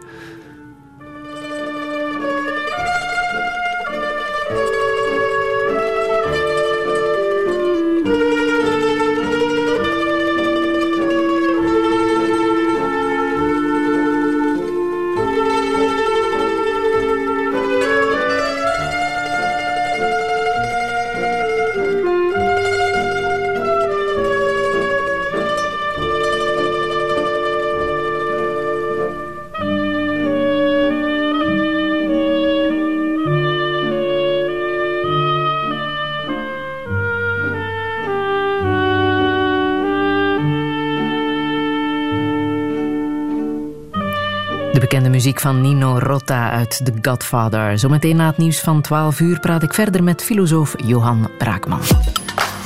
[45.38, 47.80] Muziek van Nino Rota uit The Godfather.
[47.80, 51.82] Zometeen na het nieuws van 12 uur praat ik verder met filosoof Johan Braakman.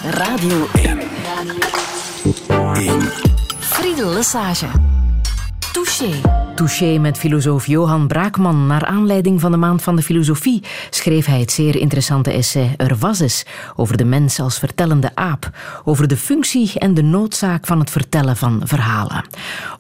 [0.03, 0.99] Radio 1.
[2.47, 3.01] Radio 1.
[3.59, 4.67] Friedel Lesage.
[5.72, 6.51] Touché.
[6.62, 8.68] Touché met filosoof Johan Braakman.
[8.68, 12.97] Naar aanleiding van de Maand van de Filosofie schreef hij het zeer interessante essay Er
[12.97, 13.45] was
[13.76, 15.49] over de mens als vertellende aap,
[15.84, 19.26] over de functie en de noodzaak van het vertellen van verhalen.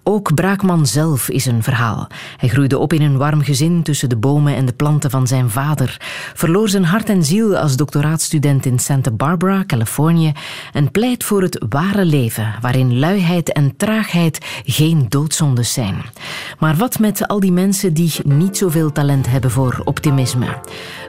[0.03, 2.07] Ook Braakman zelf is een verhaal.
[2.37, 5.49] Hij groeide op in een warm gezin tussen de bomen en de planten van zijn
[5.49, 5.97] vader,
[6.33, 10.31] verloor zijn hart en ziel als doctoraatstudent in Santa Barbara, Californië,
[10.73, 15.95] en pleit voor het ware leven, waarin luiheid en traagheid geen doodzondes zijn.
[16.59, 20.59] Maar wat met al die mensen die niet zoveel talent hebben voor optimisme?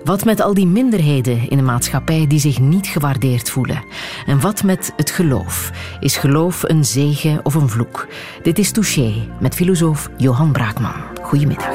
[0.05, 3.85] Wat met al die minderheden in de maatschappij die zich niet gewaardeerd voelen?
[4.27, 5.71] En wat met het geloof?
[6.01, 8.07] Is geloof een zegen of een vloek?
[8.43, 10.95] Dit is Touché met filosoof Johan Braakman.
[11.23, 11.75] Goedemiddag.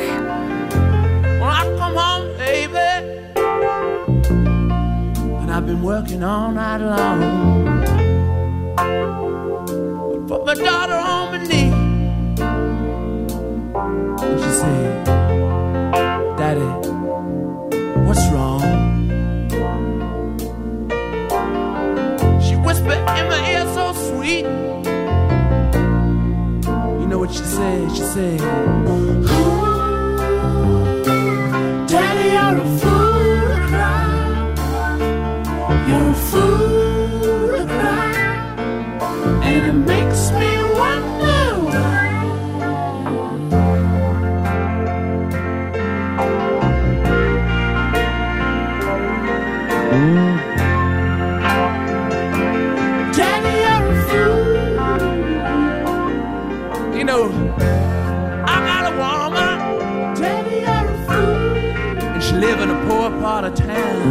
[13.80, 15.06] And she said,
[16.38, 16.70] Daddy,
[18.08, 18.62] what's wrong?
[22.42, 24.46] She whispered in my ear so sweet.
[27.00, 27.92] You know what she said?
[27.92, 28.40] She said,
[31.88, 32.87] Daddy, you're a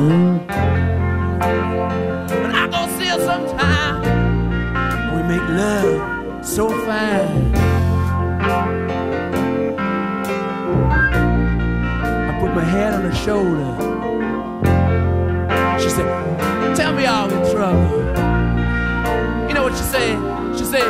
[0.09, 0.47] town.
[2.29, 4.03] But I go see her sometime.
[5.15, 7.55] We make love so fine.
[12.29, 13.73] I put my head on her shoulder.
[15.81, 17.99] She said, Tell me I'm in trouble.
[19.49, 20.59] You know what she said?
[20.59, 20.87] She said,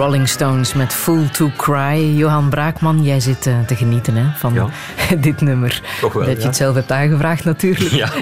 [0.00, 2.16] Rolling Stones met Fool to Cry.
[2.16, 4.68] Johan Braakman, jij zit uh, te genieten hè, van ja.
[5.20, 5.82] dit nummer.
[6.00, 6.46] Toch wel, Dat je ja.
[6.46, 7.90] het zelf hebt aangevraagd natuurlijk.
[7.90, 8.12] Ja.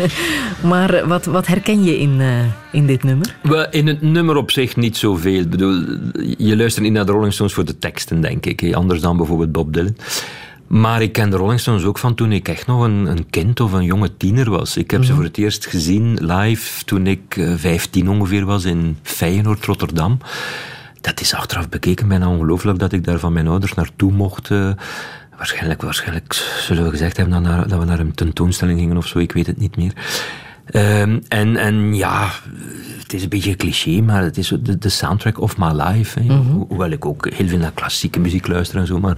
[0.70, 2.38] maar wat, wat herken je in, uh,
[2.72, 3.36] in dit nummer?
[3.70, 5.40] In het nummer op zich niet zoveel.
[5.40, 5.84] Ik bedoel,
[6.38, 8.74] je luistert niet naar de Rolling Stones voor de teksten, denk ik.
[8.74, 9.96] Anders dan bijvoorbeeld Bob Dylan.
[10.66, 13.60] Maar ik ken de Rolling Stones ook van toen ik echt nog een, een kind
[13.60, 14.76] of een jonge tiener was.
[14.76, 15.14] Ik heb mm -hmm.
[15.14, 20.18] ze voor het eerst gezien live toen ik uh, 15 ongeveer was in Feyenoord, Rotterdam.
[21.02, 24.50] Dat is achteraf bekeken bijna ongelooflijk dat ik daar van mijn ouders naartoe mocht.
[24.50, 24.70] Uh,
[25.36, 29.18] waarschijnlijk, waarschijnlijk zullen we gezegd hebben dat, dat we naar een tentoonstelling gingen of zo,
[29.18, 29.92] ik weet het niet meer.
[30.74, 32.30] Um, en, en ja,
[32.98, 36.20] het is een beetje een cliché, maar het is de, de soundtrack of my life.
[36.20, 36.24] Hè.
[36.24, 36.64] Mm -hmm.
[36.68, 39.00] Hoewel ik ook heel veel naar klassieke muziek luister en zo.
[39.00, 39.16] Maar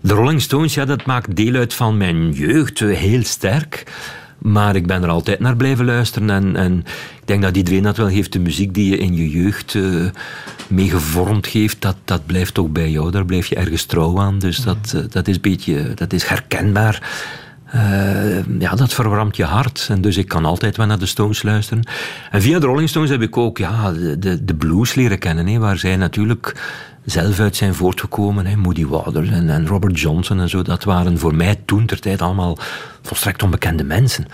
[0.00, 3.92] de Rolling Stones, ja, dat maakt deel uit van mijn jeugd, heel sterk.
[4.38, 6.30] Maar ik ben er altijd naar blijven luisteren.
[6.30, 6.84] En, en
[7.26, 8.32] denk dat iedereen dat wel heeft.
[8.32, 10.06] De muziek die je in je jeugd uh,
[10.68, 13.10] mee gevormd geeft, dat, dat blijft toch bij jou.
[13.10, 14.38] Daar blijf je ergens trouw aan.
[14.38, 17.02] Dus dat, uh, dat, is, beetje, dat is herkenbaar.
[17.74, 19.86] Uh, ja, dat verwarmt je hart.
[19.90, 21.84] En dus ik kan altijd wel naar de Stones luisteren.
[22.30, 25.46] En via de Rolling Stones heb ik ook ja, de, de blues leren kennen.
[25.46, 26.54] Hè, waar zij natuurlijk
[27.04, 28.46] zelf uit zijn voortgekomen.
[28.46, 28.56] Hè.
[28.56, 30.62] Moody Waters en, en, Robert Johnson en zo.
[30.62, 32.58] Dat waren voor mij toen ter tijd allemaal
[33.02, 34.26] volstrekt onbekende mensen.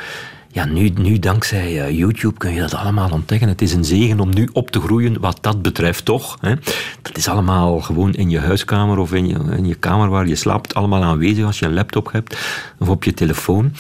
[0.55, 3.49] Ja, nu, nu dankzij uh, YouTube kun je dat allemaal ontdekken.
[3.49, 6.37] Het is een zegen om nu op te groeien wat dat betreft, toch?
[6.41, 6.55] Hè?
[7.03, 10.37] Dat is allemaal gewoon in je huiskamer of in je, in je kamer waar je
[10.37, 12.37] slaapt, allemaal aanwezig als je een laptop hebt
[12.79, 13.73] of op je telefoon.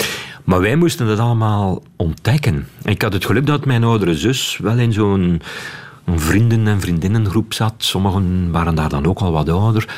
[0.45, 2.69] Maar wij moesten dat allemaal ontdekken.
[2.85, 5.43] Ik had het geluk dat mijn oudere zus wel in zo'n
[6.07, 7.75] vrienden- en vriendinnengroep zat.
[7.77, 9.89] Sommigen waren daar dan ook al wat ouder.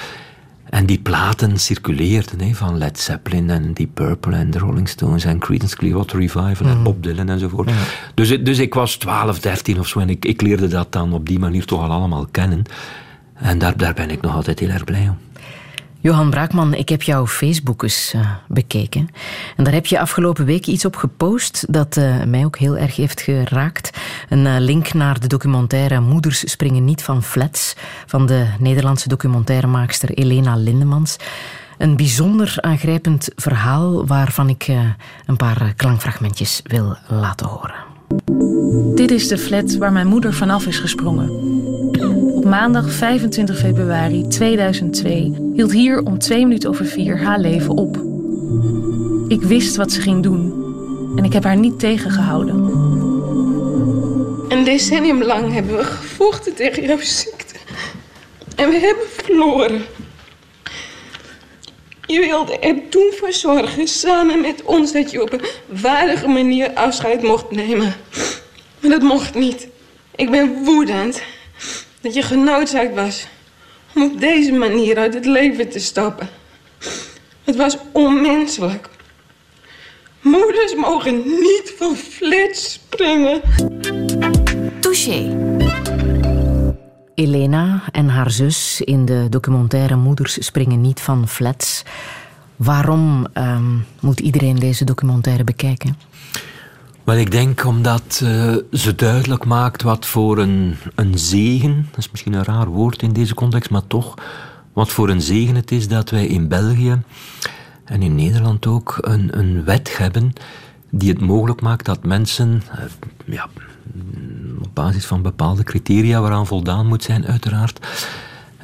[0.74, 5.24] En die platen circuleerden hè, van Led Zeppelin en Deep Purple en de Rolling Stones
[5.24, 7.70] en Creedence Clearwater Revival en Bob Dylan enzovoort.
[7.70, 7.76] Ja.
[8.14, 11.26] Dus, dus ik was 12, 13 of zo en ik, ik leerde dat dan op
[11.26, 12.62] die manier toch al allemaal kennen.
[13.34, 15.18] En daar, daar ben ik nog altijd heel erg blij om.
[16.04, 19.08] Johan Braakman, ik heb jouw Facebook eens uh, bekeken.
[19.56, 22.96] En daar heb je afgelopen week iets op gepost dat uh, mij ook heel erg
[22.96, 23.90] heeft geraakt.
[24.28, 27.74] Een uh, link naar de documentaire Moeders springen niet van flats
[28.06, 31.16] van de Nederlandse documentairemaakster Elena Lindemans.
[31.78, 34.68] Een bijzonder aangrijpend verhaal waarvan ik
[35.26, 37.74] een paar klankfragmentjes wil laten horen.
[38.94, 41.30] Dit is de flat waar mijn moeder vanaf is gesprongen.
[42.54, 47.96] Maandag 25 februari 2002 hield hier om twee minuten over vier haar leven op.
[49.28, 50.52] Ik wist wat ze ging doen
[51.16, 52.56] en ik heb haar niet tegengehouden.
[54.48, 57.54] Een decennium lang hebben we gevochten tegen jouw ziekte.
[58.56, 59.82] En we hebben verloren.
[62.06, 65.44] Je wilde er toen voor zorgen, samen met ons, dat je op een
[65.82, 67.94] waardige manier afscheid mocht nemen.
[68.80, 69.68] Maar dat mocht niet.
[70.14, 71.22] Ik ben woedend
[72.04, 73.26] dat je genoodzaakt was
[73.94, 76.28] om op deze manier uit het leven te stappen.
[77.44, 78.88] Het was onmenselijk.
[80.20, 83.40] Moeders mogen niet van flats springen.
[84.80, 85.36] Touché.
[87.14, 91.82] Elena en haar zus in de documentaire Moeders springen niet van flats.
[92.56, 95.96] Waarom um, moet iedereen deze documentaire bekijken?
[97.04, 102.10] Wel, ik denk omdat uh, ze duidelijk maakt wat voor een, een zegen, dat is
[102.10, 104.14] misschien een raar woord in deze context, maar toch,
[104.72, 107.02] wat voor een zegen het is dat wij in België
[107.84, 110.32] en in Nederland ook een, een wet hebben
[110.90, 112.84] die het mogelijk maakt dat mensen, uh,
[113.24, 113.48] ja,
[114.62, 117.86] op basis van bepaalde criteria waaraan voldaan moet zijn, uiteraard,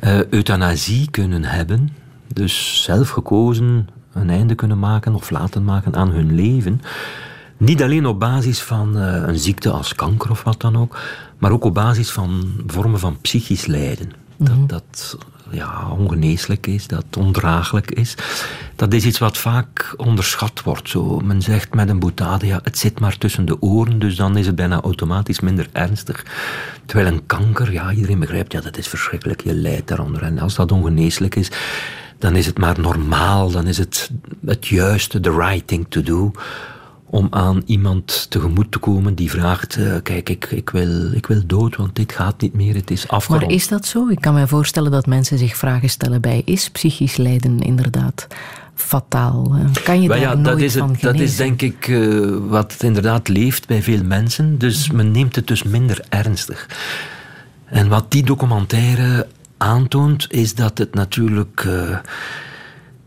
[0.04, 1.88] uh, euthanasie kunnen hebben.
[2.26, 6.80] Dus zelf gekozen een einde kunnen maken of laten maken aan hun leven.
[7.60, 10.98] Niet alleen op basis van uh, een ziekte als kanker of wat dan ook,
[11.38, 14.12] maar ook op basis van vormen van psychisch lijden.
[14.36, 15.16] Dat, dat
[15.50, 18.14] ja, ongeneeslijk is, dat ondraaglijk is.
[18.76, 20.88] Dat is iets wat vaak onderschat wordt.
[20.88, 24.36] Zo, men zegt met een boutade, ja, het zit maar tussen de oren, dus dan
[24.36, 26.24] is het bijna automatisch minder ernstig.
[26.86, 30.22] Terwijl een kanker, ja, iedereen begrijpt, ja, dat is verschrikkelijk, je lijdt daaronder.
[30.22, 31.50] En als dat ongeneeslijk is,
[32.18, 34.10] dan is het maar normaal, dan is het
[34.46, 36.32] het juiste, the right thing to do
[37.10, 41.42] om aan iemand tegemoet te komen die vraagt: uh, Kijk, ik, ik, wil, ik wil
[41.46, 43.42] dood, want dit gaat niet meer, het is afgerond.
[43.42, 44.08] Maar is dat zo?
[44.08, 48.26] Ik kan me voorstellen dat mensen zich vragen stellen bij: Is psychisch lijden inderdaad
[48.74, 49.56] fataal?
[49.84, 51.12] Kan je daar ja, nooit dat is het, van genezen?
[51.12, 55.46] Dat is denk ik uh, wat inderdaad leeft bij veel mensen, dus men neemt het
[55.46, 56.68] dus minder ernstig.
[57.64, 61.64] En wat die documentaire aantoont, is dat het natuurlijk.
[61.66, 61.98] Uh,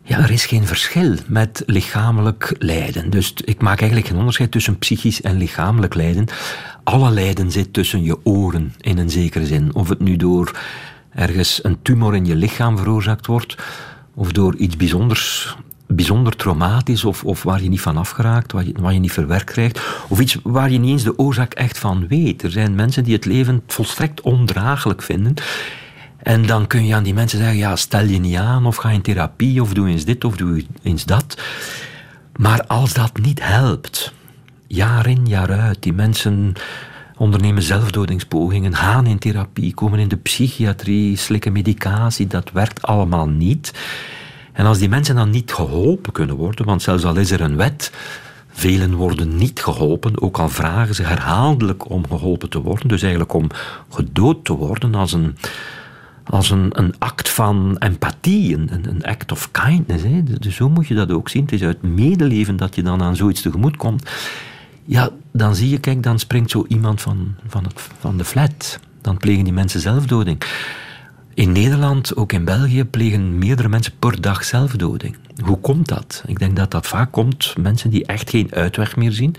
[0.04, 3.10] ja, er is geen verschil met lichamelijk lijden.
[3.10, 6.28] Dus ik maak eigenlijk geen onderscheid tussen psychisch en lichamelijk lijden.
[6.84, 9.76] Alle lijden zit tussen je oren in een zekere zin.
[9.76, 10.60] Of het nu door
[11.10, 13.56] ergens een tumor in je lichaam veroorzaakt wordt,
[14.14, 15.56] of door iets bijzonders
[15.88, 19.52] bijzonder traumatisch of, of waar je niet van afgeraakt, waar je, waar je niet verwerkt
[19.52, 22.44] krijgt, of iets waar je niet eens de oorzaak echt van weet.
[22.44, 25.34] Er zijn mensen die het leven volstrekt ondraaglijk vinden.
[26.24, 28.90] En dan kun je aan die mensen zeggen, ja, stel je niet aan, of ga
[28.90, 31.38] in therapie, of doe eens dit, of doe eens dat.
[32.36, 34.14] Maar als dat niet helpt,
[34.68, 36.54] jaar in, jaar uit, die mensen
[37.18, 43.74] ondernemen zelfdodingspogingen, gaan in therapie, komen in de psychiatrie, slikken medicatie, dat werkt allemaal niet.
[44.54, 47.58] En als die mensen dan niet geholpen kunnen worden, want zelfs al is er een
[47.58, 47.92] wet,
[48.48, 53.34] velen worden niet geholpen, ook al vragen ze herhaaldelijk om geholpen te worden, dus eigenlijk
[53.34, 53.48] om
[53.90, 55.38] gedood te worden als een,
[56.30, 60.04] als een, een act van empathie, een, een act of kindness.
[60.04, 60.24] Hè.
[60.24, 61.42] Dus zo moet je dat ook zien.
[61.42, 64.10] Het is uit medeleven dat je dan aan zoiets tegemoet komt.
[64.86, 68.80] Ja, dan zie je, kijk, dan springt zo iemand van, van, het, van de flat.
[69.02, 70.44] Dan plegen die mensen zelfdoding.
[71.34, 75.16] In Nederland, ook in België, plegen meerdere mensen per dag zelfdoding.
[75.44, 76.24] Hoe komt dat?
[76.28, 79.36] Ik denk dat dat vaak komt mensen die echt geen uitweg meer zien,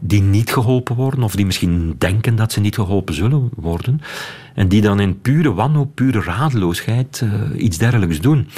[0.00, 4.00] die niet geholpen worden of die misschien denken dat ze niet geholpen zullen worden
[4.54, 8.48] en die dan in pure wanhoop, pure radeloosheid uh, iets dergelijks doen.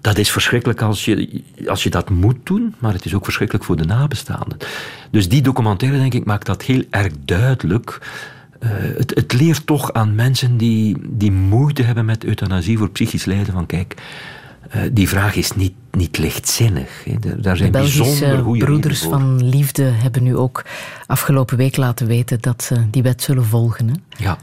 [0.00, 3.66] Dat is verschrikkelijk als je, als je dat moet doen, maar het is ook verschrikkelijk
[3.66, 4.56] voor de nabestaanden.
[5.10, 7.98] Dus die documentaire, denk ik, maakt dat heel erg duidelijk
[8.60, 13.24] uh, het, het, leert toch aan mensen die, die moeite hebben met euthanasie voor psychisch
[13.24, 13.94] lijden van kijk,
[14.74, 17.06] uh, die vraag is niet niet lichtzinnig.
[17.36, 20.64] Daar zijn de Belgische broeders van liefde hebben nu ook
[21.06, 23.88] afgelopen week laten weten dat ze die wet zullen volgen.
[23.88, 23.94] Hè?
[24.20, 24.38] Ja,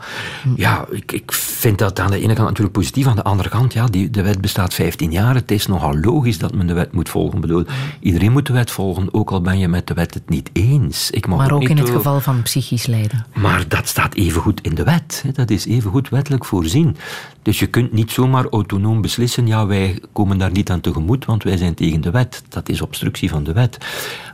[0.55, 3.07] ja ik, ik vind dat aan de ene kant natuurlijk positief.
[3.07, 5.35] Aan de andere kant, ja, die, de wet bestaat 15 jaar.
[5.35, 7.35] Het is nogal logisch dat men de wet moet volgen.
[7.35, 7.65] Ik bedoel,
[7.99, 11.11] iedereen moet de wet volgen, ook al ben je met de wet het niet eens.
[11.11, 13.25] Ik mag maar ook, in het geval van psychisch lijden.
[13.33, 15.23] Maar dat staat evengoed in de wet.
[15.33, 16.97] Dat is evengoed wettelijk voorzien.
[17.41, 21.43] Dus je kunt niet zomaar autonoom beslissen, ja, wij komen daar niet aan tegemoet, want
[21.43, 22.43] wij zijn tegen de wet.
[22.49, 23.77] Dat is obstructie van de wet.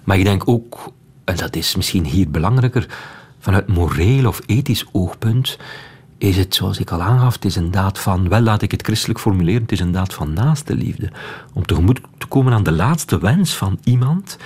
[0.03, 0.91] Maar ik denk ook,
[1.23, 2.87] en dat is misschien hier belangrijker,
[3.43, 5.57] vanuit moreel of ethisch oogpunt
[6.17, 9.19] is het, zoals ik al aangaf, is een daad van, wel laat ik het christelijk
[9.19, 11.11] formuleren, het is een daad van naaste liefde.
[11.53, 14.37] Om tegemoet te komen aan de laatste wens van iemand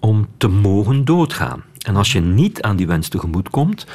[0.00, 1.62] om te mogen doodgaan.
[1.78, 3.86] En als je niet aan die wens tegemoet komt,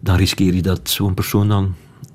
[0.00, 1.74] dan riskeer je dat zo'n persoon dan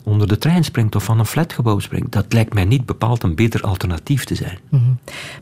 [0.09, 2.11] onder de trein springt of van een flatgebouw springt.
[2.11, 4.57] Dat lijkt mij niet bepaald een beter alternatief te zijn.
[4.69, 4.83] Mhm.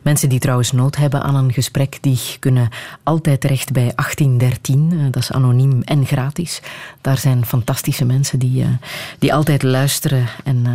[0.02, 2.68] Mensen die trouwens nood hebben aan een gesprek, die kunnen
[3.02, 4.88] altijd terecht bij 1813.
[4.92, 6.60] Eh, dat is anoniem en gratis.
[7.00, 8.68] Daar zijn fantastische mensen die, eh,
[9.18, 10.72] die altijd luisteren en uh,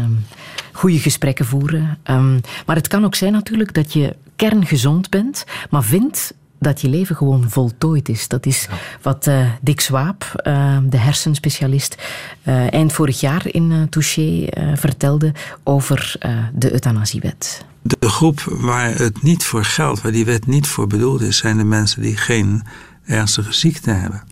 [0.71, 1.97] goede gesprekken voeren.
[2.03, 6.33] Um, maar het kan ook zijn natuurlijk dat je kerngezond bent, maar vindt
[6.63, 8.27] dat je leven gewoon voltooid is.
[8.27, 8.67] Dat is
[9.01, 11.95] wat uh, Dick Swaap, uh, de hersenspecialist,
[12.43, 15.31] uh, eind vorig jaar in Touché vertelde
[15.63, 16.15] over
[16.53, 17.65] de euthanasiewet.
[17.81, 21.57] De groep waar het niet voor geldt, waar die wet niet voor bedoeld is, zijn
[21.57, 22.63] de mensen die geen
[23.05, 24.23] ernstige ziekte hebben.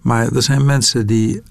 [0.00, 1.42] Maar er zijn mensen die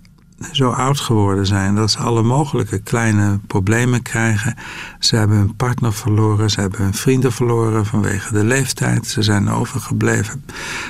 [0.52, 4.56] zo oud geworden zijn dat ze alle mogelijke kleine problemen krijgen.
[5.00, 9.08] Ze hebben hun partner verloren, ze hebben hun vrienden verloren vanwege de leeftijd.
[9.08, 10.46] Ze zijn overgebleven.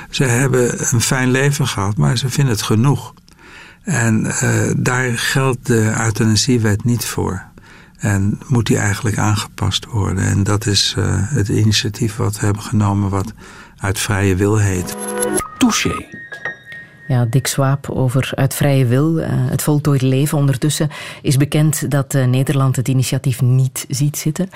[0.09, 3.13] Ze hebben een fijn leven gehad, maar ze vinden het genoeg.
[3.83, 7.43] En uh, daar geldt de euthanasiewet niet voor.
[7.97, 10.23] En moet die eigenlijk aangepast worden.
[10.23, 13.33] En dat is uh, het initiatief wat we hebben genomen, wat
[13.77, 14.95] uit vrije wil heet.
[15.57, 16.24] Touché.
[17.07, 20.37] Ja, Dick Swaap over Uit Vrije Wil, uh, het voltooid leven.
[20.37, 20.89] Ondertussen
[21.21, 24.49] is bekend dat uh, Nederland het initiatief niet ziet zitten.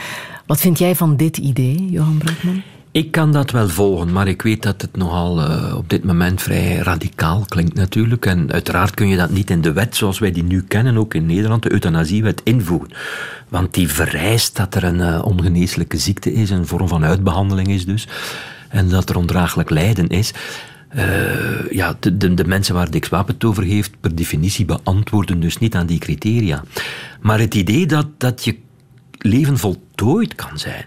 [0.45, 2.61] Wat vind jij van dit idee, Johan Broekman?
[2.91, 6.41] Ik kan dat wel volgen, maar ik weet dat het nogal uh, op dit moment
[6.41, 8.25] vrij radicaal klinkt natuurlijk.
[8.25, 11.13] En uiteraard kun je dat niet in de wet zoals wij die nu kennen, ook
[11.13, 12.89] in Nederland, de euthanasiewet, invoegen.
[13.49, 18.07] Want die vereist dat er een ongeneeslijke ziekte is, een vorm van uitbehandeling is dus.
[18.69, 20.33] En dat er ondraaglijk lijden is.
[20.95, 25.57] Uh, ja, de, de, mensen waar Dick Swap het over heeft, per definitie beantwoorden dus
[25.57, 26.63] niet aan die criteria.
[27.21, 28.57] Maar het idee dat, dat je
[29.17, 30.85] leven voltooid kan zijn,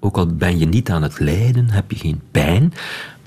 [0.00, 2.72] ook al ben je niet aan het lijden, heb je geen pijn,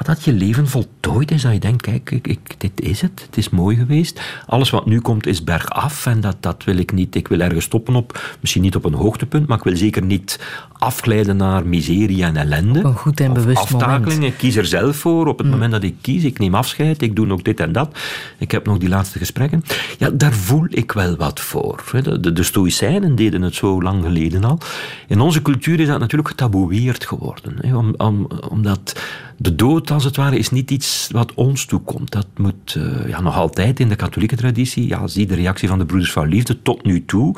[0.05, 1.41] maar dat je leven voltooid is.
[1.41, 3.23] Dat je denkt, kijk, ik, ik, dit is het.
[3.25, 4.21] Het is mooi geweest.
[4.45, 6.05] Alles wat nu komt is bergaf.
[6.05, 7.15] En dat, dat wil ik niet.
[7.15, 10.39] Ik wil ergens stoppen op, misschien niet op een hoogtepunt, maar ik wil zeker niet
[10.77, 12.83] afglijden naar miserie en ellende.
[12.83, 14.03] een goed en bewust aftakeling.
[14.03, 14.23] Moment.
[14.23, 15.27] Ik kies er zelf voor.
[15.27, 15.53] Op het mm.
[15.53, 17.01] moment dat ik kies, ik neem afscheid.
[17.01, 17.97] Ik doe nog dit en dat.
[18.37, 19.63] Ik heb nog die laatste gesprekken.
[19.97, 21.83] Ja, daar voel ik wel wat voor.
[22.03, 24.59] De, de, de Stoïcijnen deden het zo lang geleden al.
[25.07, 27.75] In onze cultuur is dat natuurlijk getaboueerd geworden.
[27.75, 28.99] Om, om, omdat
[29.37, 32.11] de dood, als het ware, is niet iets wat ons toekomt.
[32.11, 34.87] Dat moet uh, ja, nog altijd in de katholieke traditie.
[34.87, 37.35] Ja, zie de reactie van de broeders van liefde tot nu toe.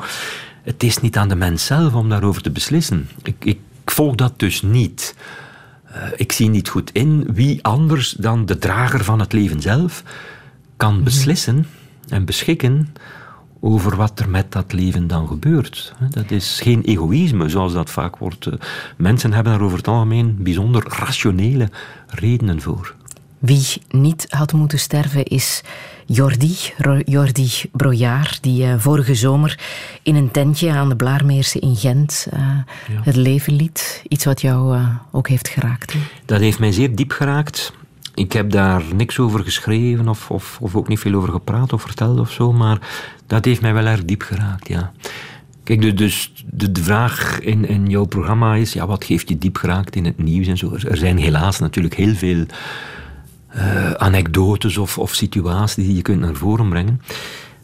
[0.62, 3.08] het is niet aan de mens zelf om daarover te beslissen.
[3.22, 5.14] Ik, ik volg dat dus niet.
[5.90, 10.02] Uh, ik zie niet goed in wie anders dan de drager van het leven zelf
[10.76, 11.04] kan mhm.
[11.04, 11.66] beslissen
[12.08, 12.94] en beschikken
[13.64, 15.92] over wat er met dat leven dan gebeurt.
[16.10, 18.46] Dat is geen egoïsme, zoals dat vaak wordt.
[18.46, 18.52] Eh,
[18.96, 21.70] mensen hebben daar over het algemeen bijzonder rationele
[22.06, 22.94] redenen voor.
[23.38, 25.62] Wie niet had moeten sterven is
[26.06, 26.56] Jordi,
[27.04, 29.58] Jordi Brojaar, die uh, vorige zomer
[30.02, 32.40] in een tentje aan de Blaarmeerse in Gent uh,
[33.02, 34.02] het leven liet.
[34.08, 35.94] Iets wat jou uh, ook heeft geraakt.
[36.24, 37.72] Dat heeft mij zeer diep geraakt.
[38.14, 41.82] Ik heb daar niks over geschreven of, of, of ook niet veel over gepraat of
[41.82, 42.78] verteld of zo, maar
[43.26, 44.92] dat heeft mij wel erg diep geraakt, ja.
[45.64, 49.96] Kijk, dus de, vraag in, in jouw programma is, ja, wat geeft je diep geraakt
[49.96, 50.74] in het nieuws en zo?
[50.88, 52.46] Er zijn helaas natuurlijk heel veel
[53.56, 57.00] uh, anekdotes of, of situaties die je kunt naar voren brengen.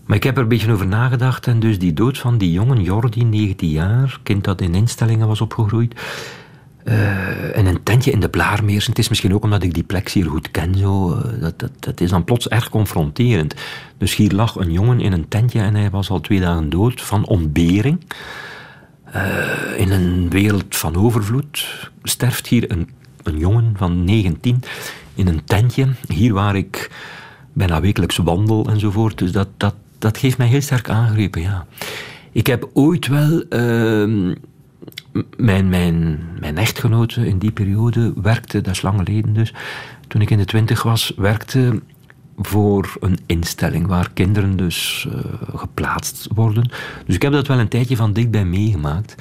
[0.05, 2.83] Maar ik heb er een beetje over nagedacht en dus die dood van die jongen,
[2.83, 6.01] Jordi, 19 jaar, kind dat in instellingen was opgegroeid,
[6.85, 8.87] uh, een tentje in de Blaarmeers.
[8.87, 10.75] Het is misschien ook omdat ik die plek hier goed ken.
[10.75, 11.13] Zo.
[11.13, 13.55] Uh, dat, dat, is dan plots erg confronterend.
[13.99, 17.03] Dus hier lag een jongen in een tentje en hij was al twee dagen dood
[17.03, 18.01] van ontbering.
[19.15, 22.91] Uh, in een wereld van overvloed sterft hier een,
[23.23, 24.63] een jongen van 19
[25.15, 25.87] in een tentje.
[26.09, 26.91] Hier waar ik
[27.53, 29.19] bijna wekelijks wandel enzovoort.
[29.19, 31.67] Dus dat, dat, dat heeft mij heel sterk aangegrepen, ja.
[32.33, 33.45] Ik heb ooit wel...
[33.51, 34.35] Uh,
[35.37, 39.55] mijn, mijn, mijn echtgenote in die periode werkte, dat is lang geleden dus,
[40.09, 41.83] toen ik in de twintig was, werkte
[42.37, 45.21] voor een instelling waar kinderen dus uh,
[45.55, 46.71] geplaatst worden.
[47.07, 49.15] Dus ik heb dat wel een tijdje van dichtbij meegemaakt.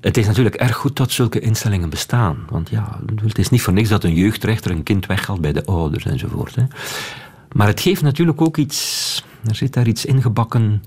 [0.00, 2.36] Het is natuurlijk erg goed dat zulke instellingen bestaan.
[2.48, 5.64] Want ja, het is niet voor niks dat een jeugdrechter een kind weghaalt bij de
[5.64, 6.54] ouders enzovoort.
[6.54, 6.64] Hè.
[7.52, 10.82] Maar het geeft natuurlijk ook iets, er zit daar iets ingebakken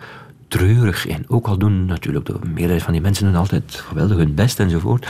[0.47, 1.25] treurig in.
[1.27, 5.07] Ook al doen natuurlijk de meerderheid van die mensen doen altijd geweldig hun best enzovoort.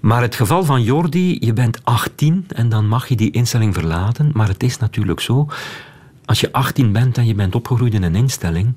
[0.00, 4.30] Maar het geval van Jordi, je bent 18 en dan mag je die instelling verlaten.
[4.34, 5.48] Maar het is natuurlijk zo,
[6.24, 8.74] als je 18 bent en je bent opgegroeid in een instelling,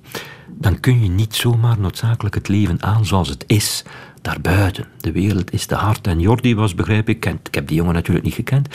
[0.47, 3.83] dan kun je niet zomaar noodzakelijk het leven aan zoals het is
[4.21, 4.85] daarbuiten.
[4.97, 6.07] De wereld is te hard.
[6.07, 8.67] En Jordi was, begrijp ik, ik heb die jongen natuurlijk niet gekend,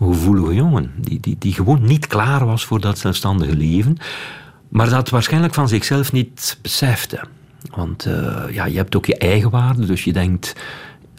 [0.00, 3.96] een gevoelige jongen, die, die, die gewoon niet klaar was voor dat zelfstandige leven,
[4.68, 7.20] maar dat waarschijnlijk van zichzelf niet besefte.
[7.74, 10.54] Want uh, ja, je hebt ook je eigen waarde, dus je denkt,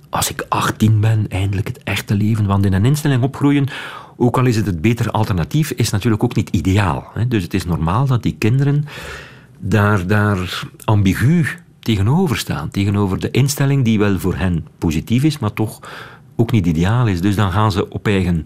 [0.09, 2.45] als ik 18 ben, eindelijk het echte leven.
[2.45, 3.67] Want in een instelling opgroeien,
[4.17, 7.11] ook al is het het betere alternatief, is natuurlijk ook niet ideaal.
[7.13, 7.27] Hè?
[7.27, 8.85] Dus het is normaal dat die kinderen
[9.59, 11.45] daar, daar ambigu
[11.79, 12.69] tegenover staan.
[12.69, 15.79] Tegenover de instelling die wel voor hen positief is, maar toch
[16.35, 17.21] ook niet ideaal is.
[17.21, 18.41] Dus dan gaan ze op eigen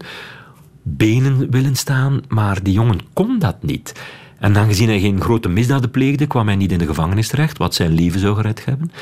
[0.82, 4.02] benen willen staan, maar die jongen kon dat niet.
[4.44, 7.74] En aangezien hij geen grote misdaden pleegde, kwam hij niet in de gevangenis terecht, wat
[7.74, 8.92] zijn leven zou gered hebben.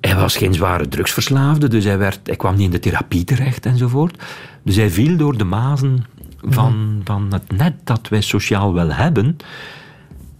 [0.00, 3.66] Hij was geen zware drugsverslaafde, dus hij, werd, hij kwam niet in de therapie terecht
[3.66, 4.22] enzovoort.
[4.62, 6.04] Dus hij viel door de mazen
[6.42, 7.04] van, mhm.
[7.04, 9.36] van het net dat wij sociaal wel hebben.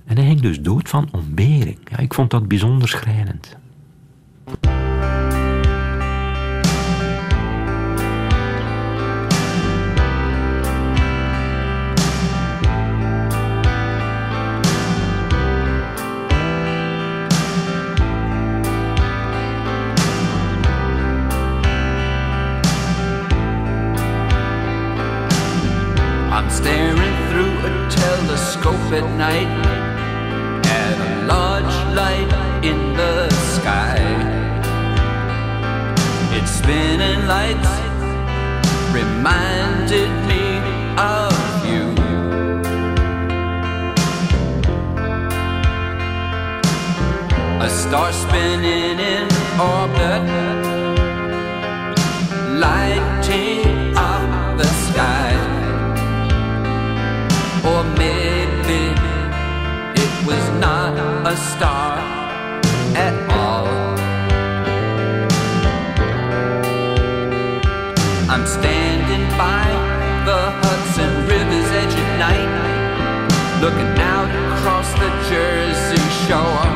[0.06, 1.78] En hij ging dus dood van ontbering.
[1.90, 3.56] Ja, ik vond dat bijzonder schrijnend.
[28.92, 29.50] At night
[30.78, 32.32] and a large light
[32.64, 33.98] in the sky.
[36.38, 37.72] Its spinning lights
[38.92, 40.44] reminded me
[40.96, 41.34] of
[41.66, 41.84] you.
[47.60, 49.26] A star spinning in
[49.58, 50.22] orbit,
[52.60, 53.65] lighting
[61.26, 61.98] a star
[62.94, 63.66] at all.
[68.30, 69.66] I'm standing by
[70.24, 72.52] the Hudson River's edge at night,
[73.60, 76.70] looking out across the Jersey Shore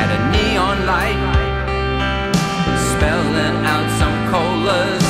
[0.00, 1.22] at a neon light
[2.94, 5.09] spelling out some cola's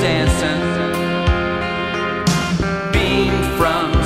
[0.00, 0.62] dancing.
[2.92, 3.99] Beam from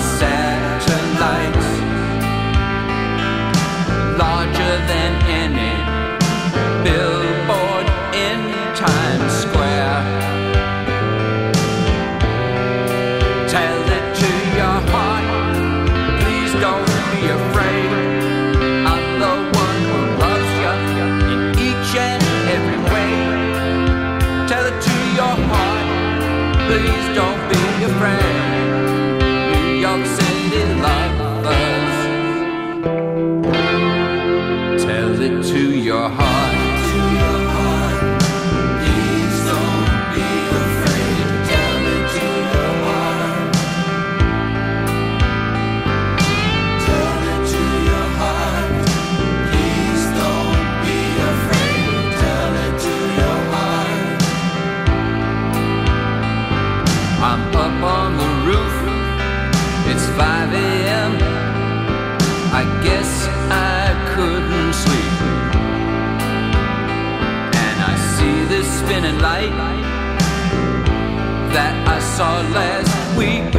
[71.55, 73.55] that I saw last week.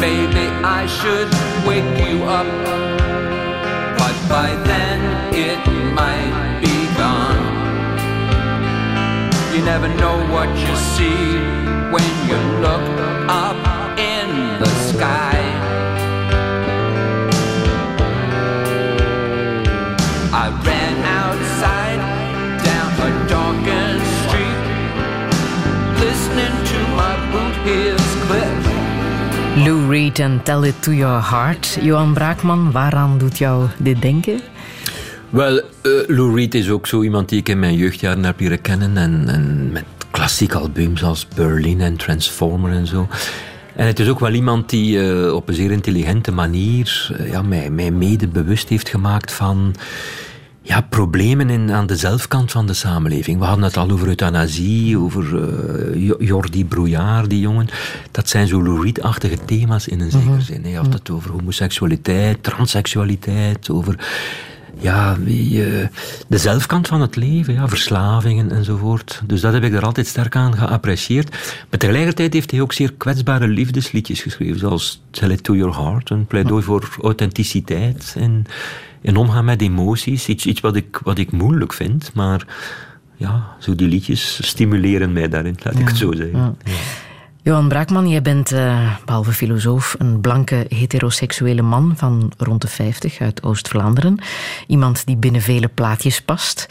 [0.00, 0.44] Maybe
[0.78, 1.30] I should
[1.68, 2.48] wake you up,
[4.00, 4.98] but by then
[5.46, 5.60] it
[5.92, 7.44] might be gone.
[9.54, 11.20] You never know what you see
[11.92, 12.86] when you look
[13.28, 13.69] up
[29.64, 31.78] Lou Reed en Tell It To Your Heart.
[31.80, 34.40] Johan Braakman, waaraan doet jou dit denken?
[35.30, 35.64] Wel, eh,
[36.06, 38.96] Lou Reed is ook zo iemand die ik in mijn jeugdjaren heb leren kennen.
[38.96, 43.08] En, en met klassieke albums als Berlin en Transformer en zo.
[43.76, 47.42] En het is ook wel iemand die eh, op een zeer intelligente manier eh, ja,
[47.42, 49.74] mij, mij mede bewust heeft gemaakt van
[50.62, 53.38] ja, problemen in, aan de zelfkant van de samenleving.
[53.38, 55.24] We hadden het al over euthanasie, over
[55.98, 57.68] Jo- Jordi Brouillard, die jongen.
[58.10, 58.92] Dat zijn zo Lou
[59.44, 60.62] thema's in een zekere zin.
[60.64, 60.70] hè.
[60.70, 63.98] Je had het over homoseksualiteit, transseksualiteit, over
[64.78, 65.86] ja, wie, eh,
[66.28, 69.22] de zelfkant van het leven, ja, verslavingen enzovoort.
[69.26, 71.30] Dus dat heb ik er altijd sterk aan geapprecieerd.
[71.70, 76.10] Maar tegelijkertijd heeft hij ook zeer kwetsbare liefdesliedjes geschreven, zoals Tell It To Your Heart,
[76.10, 78.44] een pleidooi voor authenticiteit en,
[79.02, 80.28] en omgaan met emoties.
[80.28, 82.46] Iets, iets wat, ik, wat ik moeilijk vind, maar
[83.16, 86.38] ja, zo die liedjes stimuleren mij daarin, laat ik het zo zeggen.
[86.64, 86.72] Ja.
[87.42, 93.20] Johan Braakman, jij bent, eh, behalve filosoof, een blanke heteroseksuele man van rond de 50
[93.20, 94.18] uit Oost-Vlaanderen.
[94.66, 96.66] Iemand die binnen vele plaatjes past.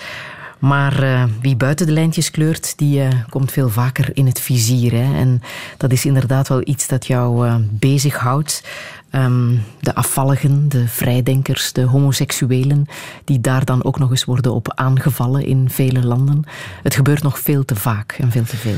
[0.60, 4.91] Maar eh, wie buiten de lijntjes kleurt, die eh, komt veel vaker in het vizier.
[4.91, 5.18] Hè?
[5.19, 5.41] En
[5.77, 8.64] dat is inderdaad wel iets dat jou bezighoudt.
[9.10, 12.86] Ehm, de afvalligen, de vrijdenkers, de homoseksuelen,
[13.23, 16.44] die daar dan ook nog eens worden op aangevallen in vele landen.
[16.84, 18.77] Het gebeurt nog veel te vaak en veel te veel.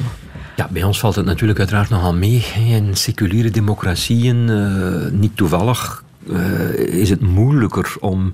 [0.56, 2.46] Ja, bij ons valt het natuurlijk uiteraard nogal mee.
[2.68, 8.34] In seculiere democratieën, eh, niet toevallig, eh, is het moeilijker om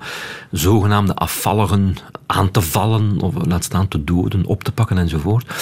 [0.52, 1.96] zogenaamde afvalligen
[2.26, 5.54] aan te vallen, of laat staan te doden, op te pakken enzovoort.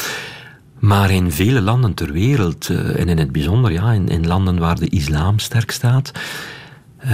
[0.85, 4.59] Maar in vele landen ter wereld, eh, en in het bijzonder ja, in, in landen
[4.59, 6.11] waar de islam sterk staat,
[6.97, 7.11] eh,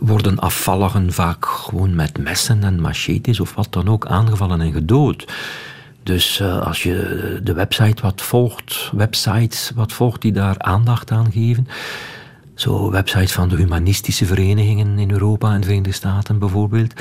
[0.00, 5.32] worden afvalligen vaak gewoon met messen en machetes of wat dan ook aangevallen en gedood.
[6.02, 11.32] Dus eh, als je de website wat volgt, websites wat volgt die daar aandacht aan
[11.32, 11.68] geven,
[12.54, 16.92] zo websites van de humanistische verenigingen in Europa en de Verenigde Staten bijvoorbeeld,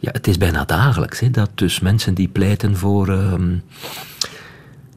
[0.00, 3.54] ja, het is bijna dagelijks hè, dat dus mensen die pleiten voor ehm,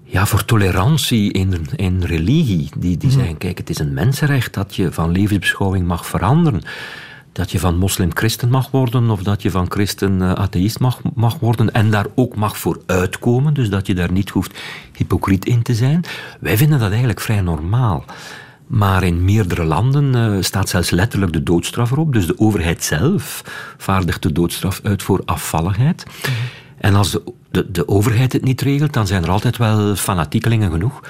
[0.05, 2.69] ja, voor tolerantie in, in religie.
[2.77, 6.61] Die, die zeggen, kijk, het is een mensenrecht dat je van levensbeschouwing mag veranderen.
[7.31, 11.01] Dat je van moslim christen mag worden of dat je van christen eh, atheïst mag,
[11.13, 13.53] mag worden en daar ook mag voor uitkomen.
[13.53, 14.59] Dus dat je daar niet hoeft
[14.93, 16.03] hypocriet in te zijn.
[16.39, 18.05] Wij vinden dat eigenlijk vrij normaal.
[18.67, 22.13] Maar in meerdere landen eh, staat zelfs letterlijk de doodstraf erop.
[22.13, 23.43] Dus de overheid zelf
[23.77, 26.05] vaardigt de doodstraf uit voor afvalligheid.
[26.77, 27.21] En als de,
[27.55, 31.01] de, de overheid het niet regelt, dan zijn er altijd wel fanatiekelingen genoeg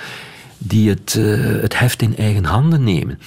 [0.57, 3.19] die het, eh, het heft in eigen handen nemen.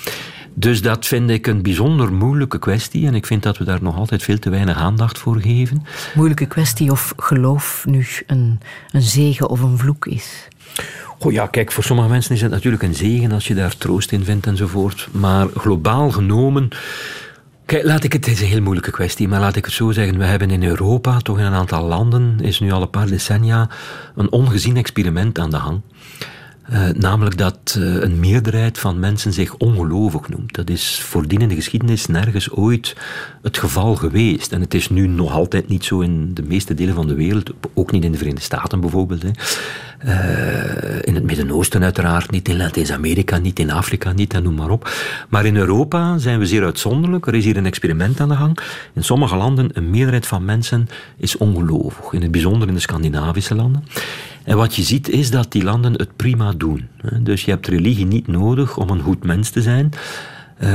[0.54, 3.96] Dus dat vind ik een bijzonder moeilijke kwestie en ik vind dat we daar nog
[3.96, 5.84] altijd veel te weinig aandacht voor geven.
[6.14, 10.48] Moeilijke kwestie of geloof nu een, een zegen of een vloek is.
[11.18, 14.12] Oh ja, kijk, voor sommige mensen is het natuurlijk een zegen als je daar troost
[14.12, 15.08] in vindt enzovoort.
[15.10, 16.68] Maar globaal genomen.
[17.68, 19.90] Kijk, laat ik het, het is een heel moeilijke kwestie, maar laat ik het zo
[19.90, 20.18] zeggen.
[20.18, 23.68] We hebben in Europa, toch in een aantal landen, is nu al een paar decennia
[24.14, 25.80] een ongezien experiment aan de gang.
[26.62, 30.54] Eh, namelijk dat eh, een meerderheid van mensen zich ongelovig noemt.
[30.54, 32.96] Dat is voordien in de geschiedenis nergens ooit
[33.42, 34.52] het geval geweest.
[34.52, 37.50] En het is nu nog altijd niet zo in de meeste delen van de wereld,
[37.74, 39.22] ook niet in de Verenigde Staten bijvoorbeeld.
[39.22, 39.30] Hè.
[41.00, 44.90] In het Midden-Oosten uiteraard niet, in Latijns-Amerika niet, in Afrika niet en noem maar op.
[45.28, 47.26] Maar in Europa zijn we zeer uitzonderlijk.
[47.26, 48.58] Er is hier een experiment aan de gang.
[48.94, 52.12] In sommige landen, een meerderheid van mensen is ongelovig.
[52.12, 53.84] In het bijzonder in de Scandinavische landen.
[54.44, 56.88] En wat je ziet is dat die landen het prima doen.
[57.20, 59.90] Dus je hebt religie niet nodig om een goed mens te zijn.
[60.62, 60.68] Uh,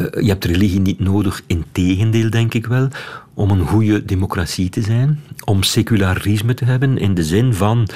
[0.00, 2.88] je hebt religie niet nodig, in tegendeel denk ik wel,
[3.34, 7.88] om een goede democratie te zijn, om secularisme te hebben in de zin van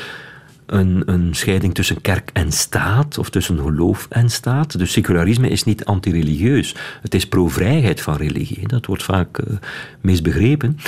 [0.67, 4.79] een, een scheiding tussen kerk en staat, of tussen geloof en staat.
[4.79, 6.75] Dus secularisme is niet antireligieus.
[7.03, 8.69] Het is pro-vrijheid van religie.
[8.69, 9.57] Dat wordt vaak uh,
[10.01, 10.79] misbegrepen.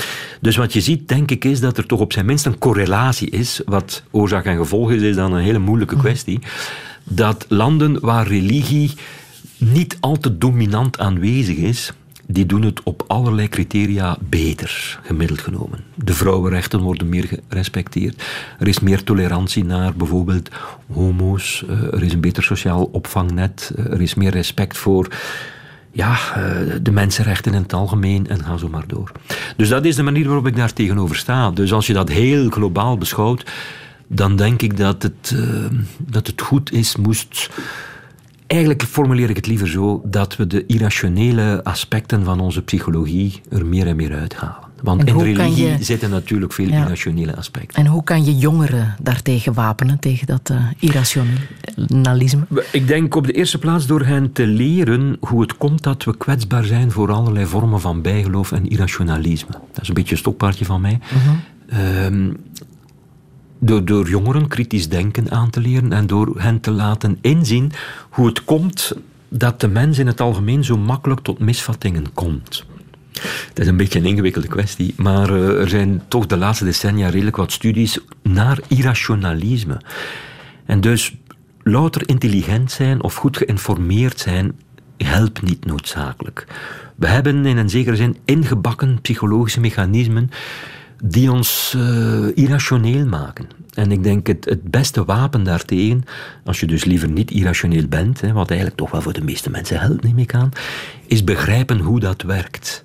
[0.40, 3.30] Dus wat je ziet, denk ik, is dat er toch op zijn minst een correlatie
[3.30, 3.60] is.
[3.64, 6.00] Wat oorzaak en gevolg is, is dan een hele moeilijke mm.
[6.00, 6.40] kwestie.
[7.04, 8.94] Dat landen waar religie
[9.58, 11.92] niet al te dominant aanwezig is,
[12.26, 15.84] die doen het op allerlei criteria beter, gemiddeld genomen.
[15.94, 18.22] De vrouwenrechten worden meer gerespecteerd.
[18.58, 20.48] Er is meer tolerantie naar bijvoorbeeld
[20.92, 21.64] homo's.
[21.68, 23.72] Eh, er is een beter sociaal opvangnet.
[23.76, 25.08] Eh, er is meer respect voor
[25.92, 29.12] ja, eh, de mensenrechten in het algemeen en ga zo maar door.
[29.56, 31.50] Dus dat is de manier waarop ik daar tegenover sta.
[31.50, 33.50] Dus als je dat heel globaal beschouwt,
[34.06, 35.36] dan denk ik dat het,
[35.98, 37.50] dat het goed is, moest
[38.46, 43.66] Eigenlijk formuleer ik het liever zo dat we de irrationele aspecten van onze psychologie er
[43.66, 44.64] meer en meer uithalen.
[44.82, 47.84] Want in religie zitten natuurlijk veel irrationele aspecten.
[47.84, 52.46] En hoe kan je jongeren daartegen wapenen, tegen dat uh, irrationalisme?
[52.72, 56.16] Ik denk op de eerste plaats door hen te leren hoe het komt dat we
[56.16, 59.52] kwetsbaar zijn voor allerlei vormen van bijgeloof en irrationalisme.
[59.72, 60.98] Dat is een beetje een stokpaardje van mij.
[61.72, 62.34] Uh
[63.58, 67.72] door, jongeren kritisch denken aan te leren en door hen te laten inzien
[68.10, 68.92] hoe het komt
[69.28, 72.66] dat de mens in het algemeen zo makkelijk tot misvattingen komt.
[73.48, 77.08] Het is een beetje een ingewikkelde kwestie, maar uh, er zijn toch de laatste decennia
[77.08, 79.80] redelijk wat studies naar irrationalisme.
[80.64, 81.16] En dus
[81.62, 84.52] louter intelligent zijn of goed geïnformeerd zijn
[84.96, 86.46] helpt niet noodzakelijk.
[86.96, 90.30] We hebben in een zekere zin ingebakken psychologische mechanismen
[91.04, 93.46] die ons uh, irrationeel maken.
[93.74, 96.04] En ik denk het, het beste wapen daartegen,
[96.44, 99.50] als je dus liever niet irrationeel bent, hè, wat eigenlijk toch wel voor de meeste
[99.50, 100.50] mensen helpt, neem ik aan,
[101.06, 102.82] is begrijpen hoe dat werkt.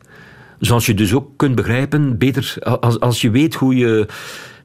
[0.60, 4.08] Zoals je dus ook kunt begrijpen, beter als, als je weet hoe je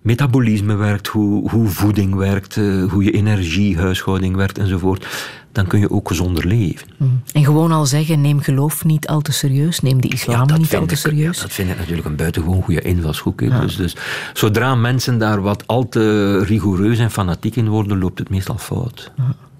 [0.06, 5.06] metabolisme werkt, hoe, hoe voeding werkt, eh, hoe je energiehuishouding werkt enzovoort,
[5.52, 6.88] dan kun je ook gezonder leven.
[6.96, 7.22] Mm.
[7.32, 10.86] En gewoon al zeggen, neem geloof niet al te serieus, neem de islam niet al
[10.86, 11.40] te serieus.
[11.40, 13.38] dat vind ik natuurlijk een buitengewoon goede invalshoek.
[13.38, 13.96] Dus, dus
[14.32, 19.10] zodra mensen daar wat al te rigoureus en fanatiek in worden, loopt het meestal fout.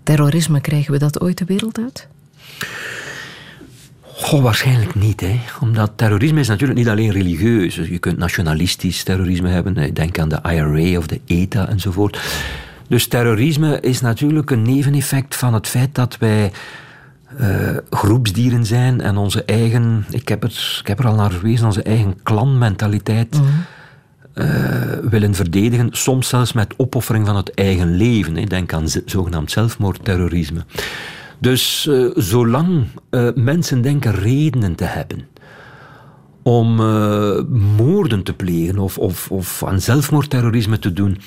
[0.02, 2.08] Terrorisme, krijgen we dat ooit de wereld uit?
[4.18, 5.20] Goh, waarschijnlijk niet.
[5.20, 5.40] Hè.
[5.60, 7.74] Omdat terrorisme is natuurlijk niet alleen religieus.
[7.74, 9.94] Dus je kunt nationalistisch terrorisme hebben.
[9.94, 12.20] Denk aan de IRA of de ETA enzovoort.
[12.88, 16.52] Dus terrorisme is natuurlijk een neveneffect van het feit dat wij
[17.40, 21.66] uh, groepsdieren zijn en onze eigen, ik heb, er, ik heb er al naar verwezen,
[21.66, 23.64] onze eigen klanmentaliteit mm
[25.10, 25.88] willen verdedigen.
[25.90, 28.36] Soms zelfs met opoffering van het eigen leven.
[28.36, 28.44] Hè.
[28.44, 30.64] Denk aan zogenaamd zelfmoordterrorisme.
[31.38, 32.86] Dus uh, zolang
[33.34, 35.28] mensen denken redenen te hebben
[36.42, 36.74] om
[37.76, 41.18] moorden te plegen of, of, of aan zelfmoordterrorisme te doen,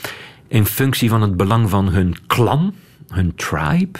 [0.47, 2.73] in functie van het belang van hun klan,
[3.07, 3.99] hun tribe,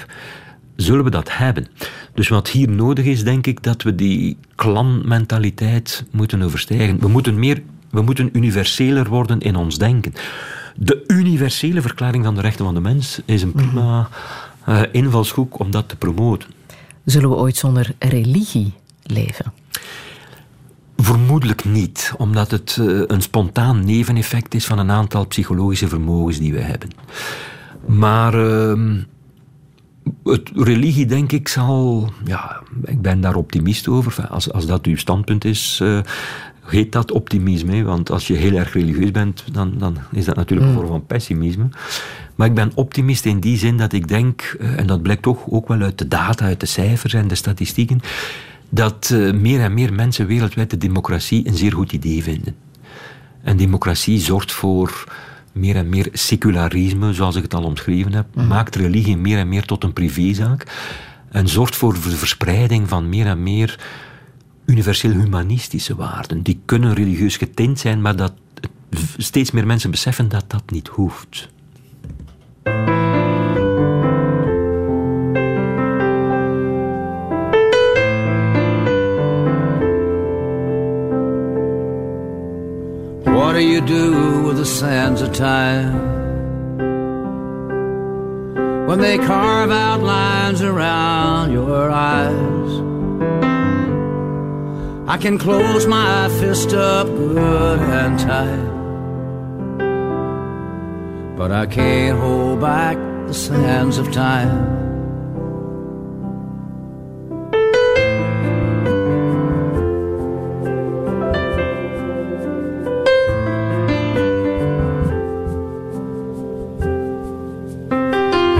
[0.76, 1.68] zullen we dat hebben.
[2.14, 6.99] Dus wat hier nodig is, denk ik, dat we die klanmentaliteit moeten overstijgen.
[6.99, 10.14] We moeten, meer, we moeten universeler worden in ons denken.
[10.76, 14.10] De universele verklaring van de rechten van de mens is een prima
[14.70, 16.50] uh, invalshoek om dat te promoten.
[17.06, 18.74] Zullen we ooit zonder religie
[19.04, 19.54] leven?
[20.98, 26.54] Vermoedelijk niet, omdat het uh, een spontaan neveneffect is van een aantal psychologische vermogens die
[26.54, 26.90] we hebben.
[27.86, 28.98] Maar uh,
[30.24, 32.10] het, religie, denk ik, zal.
[32.26, 34.28] Ja, ik ben daar optimist over.
[34.28, 36.00] Als, als dat uw standpunt is, uh,
[36.70, 37.84] heet dat optimisme.
[37.84, 40.80] Want als je heel erg religieus bent, dan, dan is dat natuurlijk een mm.
[40.80, 41.70] vorm van pessimisme.
[42.36, 45.50] Maar ik ben optimist in die zin dat ik denk, uh, en dat blijkt toch
[45.50, 48.02] ook wel uit de data, uit de cijfers en de statistieken
[48.70, 52.56] dat uh, meer en meer mensen wereldwijd de democratie een zeer goed idee vinden.
[53.41, 55.04] En democratie zorgt voor
[55.52, 58.48] meer en meer secularisme, zoals ik het al omschreven heb, mm.
[58.48, 60.66] maakt religie meer en meer tot een privézaak
[61.32, 63.80] en zorgt voor de verspreiding van meer en meer
[64.70, 66.41] universeel humanistische waarden.
[66.41, 68.34] Die kunnen religieus getint zijn, maar dat
[69.18, 71.50] steeds meer mensen beseffen dat dat niet hoeft.
[83.24, 86.18] What do you do with the sands of time?
[88.90, 92.89] when they carve out lines around your eyes.
[95.10, 98.68] I can close my fist up good and tight,
[101.36, 102.95] but I can't hold back
[103.26, 104.77] the sands of time.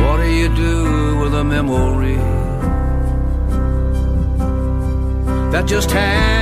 [0.04, 0.18] What
[5.78, 6.39] do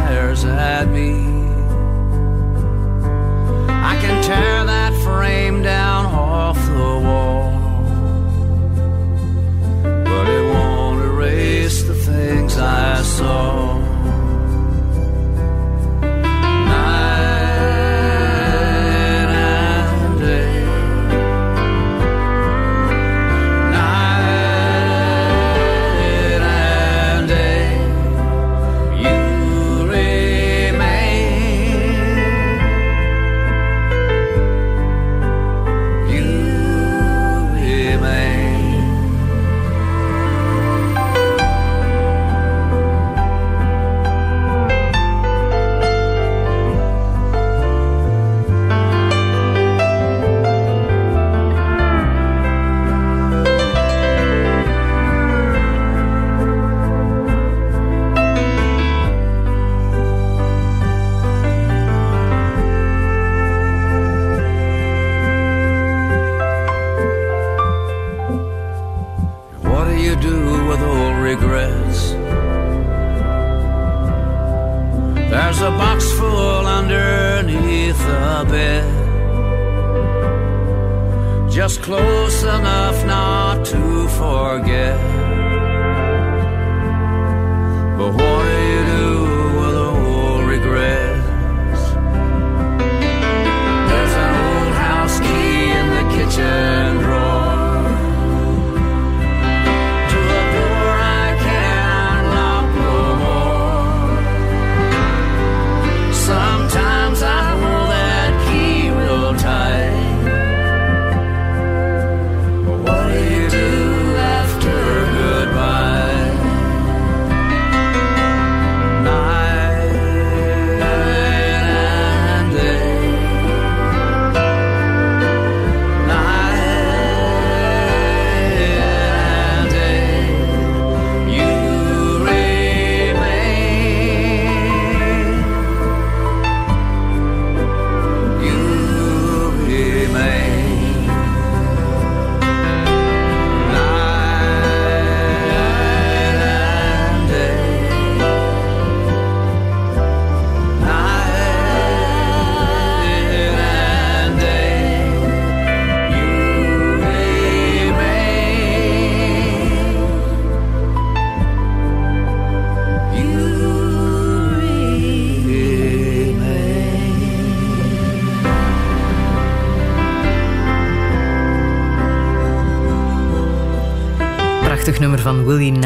[0.00, 1.39] stares at me?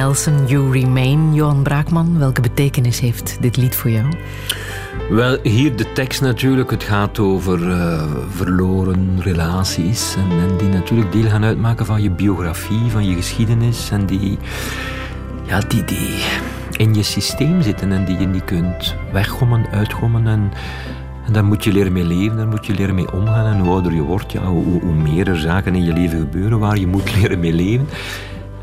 [0.04, 1.34] Nelson, You Remain.
[1.34, 4.06] Johan Braakman, welke betekenis heeft dit lied voor jou?
[5.10, 6.70] Wel, hier de tekst natuurlijk.
[6.70, 10.14] Het gaat over eh, verloren relaties.
[10.16, 13.90] En, en die natuurlijk deel gaan uitmaken van je biografie, van je geschiedenis.
[13.90, 14.38] En die,
[15.42, 16.22] ja, die, die
[16.70, 20.26] in je systeem zitten en die je niet kunt weggommen, uitgommen.
[20.26, 20.52] En,
[21.26, 23.46] en daar moet je leren mee leven, daar moet je leren mee omgaan.
[23.46, 26.58] En hoe ouder je wordt, ja, hoe, hoe meer er zaken in je leven gebeuren
[26.58, 27.88] waar je moet leren mee leven.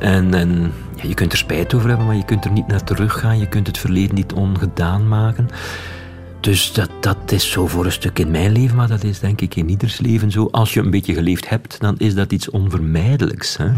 [0.02, 2.84] En, en ja, je kunt er spijt over hebben, maar je kunt er niet naar
[2.84, 3.40] teruggaan.
[3.40, 5.49] Je kunt het verleden niet ongedaan maken.
[6.40, 9.41] Dus dat, dat is zo voor een stuk in mijn leven, maar dat is denk
[9.41, 10.48] ik in ieders leven zo.
[10.52, 13.57] Als je een beetje geleefd hebt, dan is dat iets onvermijdelijks.
[13.57, 13.69] Hè?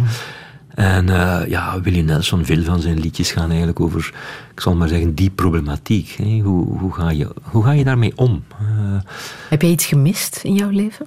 [0.75, 4.13] En uh, ja, Willie Nelson, veel van zijn liedjes gaan eigenlijk over,
[4.51, 6.09] ik zal maar zeggen, die problematiek.
[6.09, 6.39] Hè?
[6.39, 8.43] Hoe, hoe, ga je, hoe ga je daarmee om?
[8.61, 9.01] Uh,
[9.49, 11.05] Heb je iets gemist in jouw leven?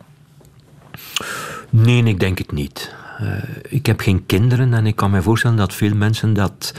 [1.70, 2.94] Nee, ik denk het niet.
[3.20, 3.28] Uh,
[3.68, 6.74] ik heb geen kinderen en ik kan me voorstellen dat veel mensen dat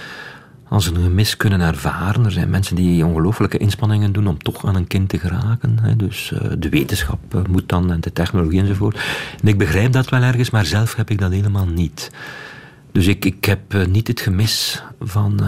[0.70, 2.26] als een gemis kunnen ervaren.
[2.26, 5.80] Er zijn mensen die ongelooflijke inspanningen doen om toch aan een kind te geraken.
[5.82, 5.96] Hè.
[5.96, 9.00] Dus uh, de wetenschap uh, moet dan en de technologie enzovoort.
[9.42, 12.12] En ik begrijp dat wel ergens, maar zelf heb ik dat helemaal niet.
[12.92, 15.40] Dus ik, ik heb niet het gemis van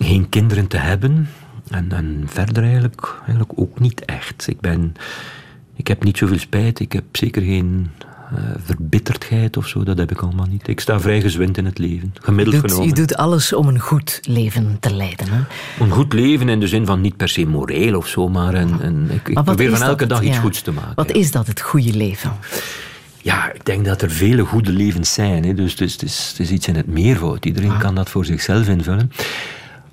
[0.00, 1.28] geen kinderen te hebben.
[1.70, 4.46] En, en verder eigenlijk, eigenlijk ook niet echt.
[4.48, 4.94] Ik, ben,
[5.74, 6.80] ik heb niet zoveel spijt.
[6.80, 7.90] Ik heb zeker geen
[8.64, 10.68] verbitterdheid of zo, dat heb ik allemaal niet.
[10.68, 12.94] Ik sta vrij gezwind in het leven, gemiddeld je doet, genomen.
[12.94, 15.26] Je doet alles om een goed leven te leiden.
[15.30, 15.40] Hè?
[15.84, 18.86] Een goed leven in de zin van niet per se moreel of zo, maar, een,
[18.86, 20.92] een, ik, ik probeer van elke dag iets goeds te maken.
[20.94, 22.32] Wat is dat, het goede leven?
[23.22, 25.44] Ja, ik denk dat er vele goede levens zijn.
[25.44, 25.54] Hè.
[25.54, 27.44] Dus het is, het, is, het is iets in het meervoud.
[27.44, 27.80] Iedereen ah.
[27.80, 29.10] kan dat voor zichzelf invullen.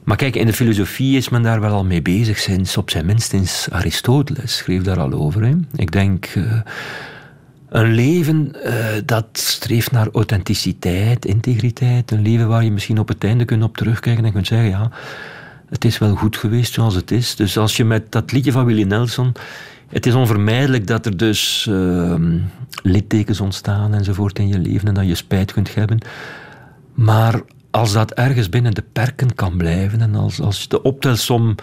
[0.04, 3.06] Maar kijk, in de filosofie is men daar wel al mee bezig sinds, op zijn
[3.06, 5.44] minst sinds Aristoteles schreef daar al over.
[5.44, 5.54] Hè.
[5.76, 6.54] Ik denk, uh,
[7.72, 12.12] een leven uh, dat streeft naar authenticiteit, integriteit.
[12.12, 14.92] Een leven waar je misschien op het einde kunt op terugkijken en kunt zeggen, ja,
[15.70, 17.36] het is wel goed geweest zoals het is.
[17.36, 19.34] Dus als je met dat liedje van Willie Nelson...
[19.88, 22.16] Het is onvermijdelijk dat er dus uh,
[22.84, 26.00] littekens ontstaan enzovoort in je leven en dat je spijt kunt hebben.
[26.94, 27.42] Maar
[27.72, 31.56] als dat ergens binnen de perken kan blijven en als, als de optelsom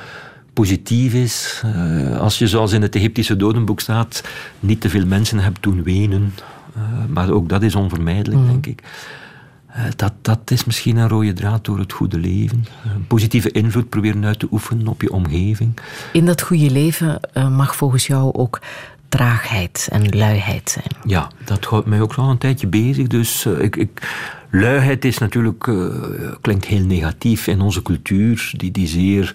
[0.59, 4.23] positief is, uh, als je zoals in het Egyptische dodenboek staat,
[4.61, 6.35] niet te veel mensen hebt doen wenen,
[6.77, 8.49] uh, maar ook dat is onvermijdelijk, mm.
[8.49, 8.83] denk ik.
[9.77, 12.65] Uh, dat, dat is misschien een rode draad door het goede leven.
[12.95, 15.79] Een positieve invloed proberen uit te oefenen op je omgeving.
[16.13, 17.21] In dat goede leven
[17.51, 18.61] mag volgens jou ook
[19.09, 21.11] traagheid en luiheid zijn.
[21.11, 23.07] Ja, dat houdt mij ook al een tijdje bezig.
[23.07, 24.03] Dus ik, ik
[24.51, 25.87] Luiheid is natuurlijk, uh,
[26.41, 29.35] klinkt heel negatief in onze cultuur, die, die zeer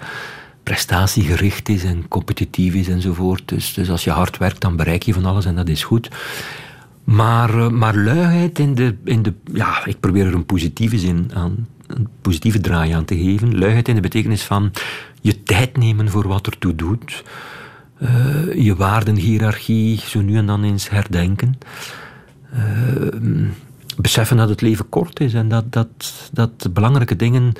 [0.63, 3.41] prestatiegericht is en competitief is enzovoort.
[3.45, 6.09] Dus, dus als je hard werkt, dan bereik je van alles en dat is goed.
[7.03, 9.33] Maar, uh, maar luiheid in de, in de.
[9.53, 13.57] Ja, ik probeer er een positieve zin aan, een positieve draai aan te geven.
[13.57, 14.71] Luiheid in de betekenis van
[15.21, 17.23] je tijd nemen voor wat ertoe doet.
[18.01, 18.09] Uh,
[18.63, 21.57] je waardenhierarchie zo nu en dan eens herdenken
[23.97, 27.53] beseffen dat het leven kort is en dat, dat, dat belangrijke dingen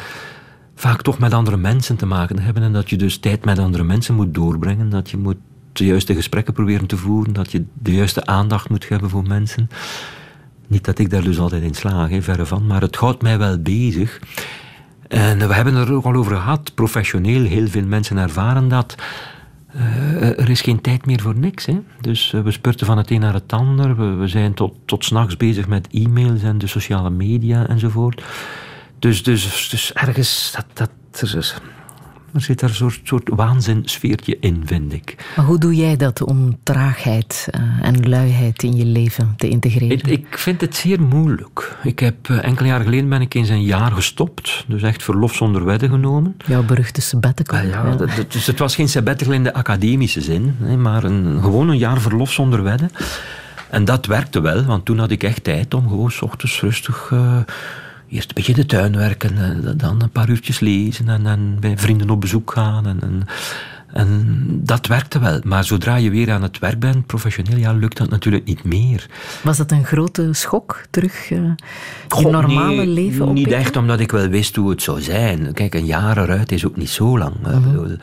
[0.76, 3.84] vaak toch met andere mensen te maken hebben en dat je dus tijd met andere
[3.84, 5.38] mensen moet doorbrengen, dat je moet
[5.72, 9.70] de juiste gesprekken proberen te voeren, dat je de juiste aandacht moet hebben voor mensen.
[10.68, 13.38] Niet dat ik daar dus altijd in slaag, he, verre van, maar het houdt mij
[13.38, 14.20] wel bezig.
[15.08, 18.96] En we hebben er ook al over gehad, professioneel, heel veel mensen ervaren dat
[19.76, 21.66] uh, er is geen tijd meer voor niks.
[21.66, 21.80] Hè?
[22.02, 23.96] Dus uh, we spurten van het een naar het ander.
[23.96, 28.24] We, we zijn tot, tot s'nachts bezig met e-mails en de sociale media enzovoort.
[29.04, 30.90] Dus, dus, dus ergens, dat, dat,
[31.22, 31.56] er, is,
[32.34, 35.16] er zit er een soort, soort waanzinsfeertje in, vind ik.
[35.36, 39.98] Maar hoe doe jij dat om traagheid uh, en luiheid in je leven te integreren?
[39.98, 41.76] Ik, ik vind het zeer moeilijk.
[41.84, 44.66] Ik heb, enkele jaren geleden ben ik eens een jaar gestopt.
[44.68, 46.38] Dus echt verlof zonder wedden genomen.
[46.46, 47.60] Jouw beruchte sabbatical.
[47.60, 50.56] Ah, ja, dat, dus het was geen sabbatical in de academische zin.
[50.78, 52.90] Maar een, gewoon een jaar verlof zonder wedden.
[53.70, 57.10] En dat werkte wel, want toen had ik echt tijd om gewoon s ochtends rustig...
[57.14, 57.38] Uh,
[58.14, 62.10] eerst een beetje de tuin werken, dan een paar uurtjes lezen en, en bij vrienden
[62.10, 62.88] op bezoek gaan.
[62.88, 63.24] En, en,
[63.94, 65.40] en, dat werkte wel.
[65.44, 69.10] Maar zodra je weer aan het werk bent, professioneel, ja, lukt dat natuurlijk niet meer.
[69.44, 71.52] Was dat een grote schok terug uh,
[72.20, 73.34] je normale nee, leven op?
[73.34, 75.54] Niet echt, omdat ik wel wist hoe het zou zijn.
[75.54, 77.36] Kijk, een jaar eruit is ook niet zo lang.
[77.40, 77.98] Mm -hmm.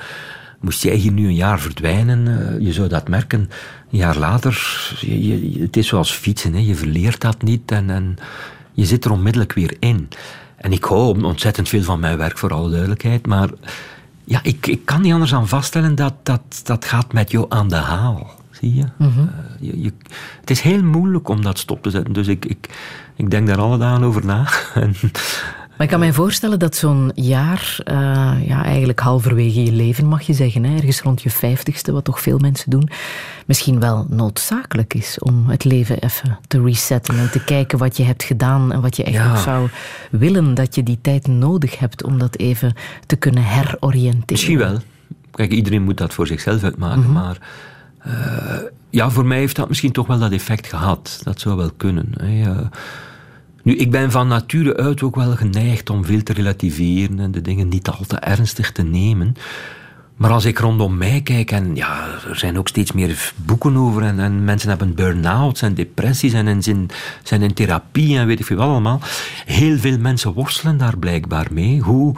[0.61, 3.41] Moest jij hier nu een jaar verdwijnen, uh, je zou dat merken.
[3.91, 6.59] Een jaar later, je, je, het is zoals fietsen, hè.
[6.59, 8.17] je verleert dat niet en, en
[8.81, 10.09] je zit er onmiddellijk weer in.
[10.57, 13.27] En ik hou ontzettend veel van mijn werk, voor alle duidelijkheid.
[13.27, 13.49] Maar
[14.25, 17.69] ja, ik, ik kan niet anders aan vaststellen dat dat, dat gaat met jou aan
[17.69, 18.31] de haal.
[18.51, 18.85] Zie je?
[18.97, 19.31] Mm -hmm.
[19.61, 19.93] uh, je, je?
[20.41, 22.13] Het is heel moeilijk om dat stop te zetten.
[22.13, 22.69] Dus ik, ik,
[23.17, 24.49] ik denk daar alle dagen over na.
[25.81, 27.95] Maar ik kan mij voorstellen dat zo'n jaar, uh,
[28.47, 32.21] ja, eigenlijk halverwege je leven mag je zeggen, hè, ergens rond je vijftigste, wat toch
[32.21, 32.89] veel mensen doen,
[33.47, 38.03] misschien wel noodzakelijk is om het leven even te resetten en te kijken wat je
[38.03, 39.29] hebt gedaan en wat je echt ja.
[39.29, 39.69] nog zou
[40.11, 42.75] willen dat je die tijd nodig hebt om dat even
[43.07, 44.25] te kunnen heroriënteren.
[44.27, 44.79] Misschien wel.
[45.31, 47.13] Kijk, iedereen moet dat voor zichzelf uitmaken, mm -hmm.
[47.13, 47.39] maar
[48.07, 51.21] uh, ja, voor mij heeft dat misschien toch wel dat effect gehad.
[51.23, 52.13] Dat zou wel kunnen.
[52.17, 52.51] Hè.
[52.51, 52.61] Uh,
[53.71, 57.41] nu, ik ben van nature uit ook wel geneigd om veel te relativeren en de
[57.41, 59.35] dingen niet al te ernstig te nemen.
[60.17, 64.03] Maar als ik rondom mij kijk, en ja, er zijn ook steeds meer boeken over,
[64.03, 66.89] en, en mensen hebben burn-outs en depressies en, en zijn,
[67.23, 69.01] zijn in therapie en weet ik veel wat allemaal.
[69.47, 71.81] Heel veel mensen worstelen daar blijkbaar mee.
[71.81, 72.15] Hoe,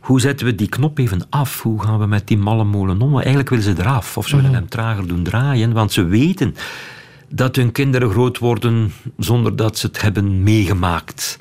[0.00, 1.62] hoe zetten we die knop even af?
[1.62, 3.14] Hoe gaan we met die malle molen om?
[3.14, 6.54] Eigenlijk willen ze eraf, of ze willen hem trager doen draaien, want ze weten
[7.32, 11.36] dat hun kinderen groot worden zonder dat ze het hebben meegemaakt.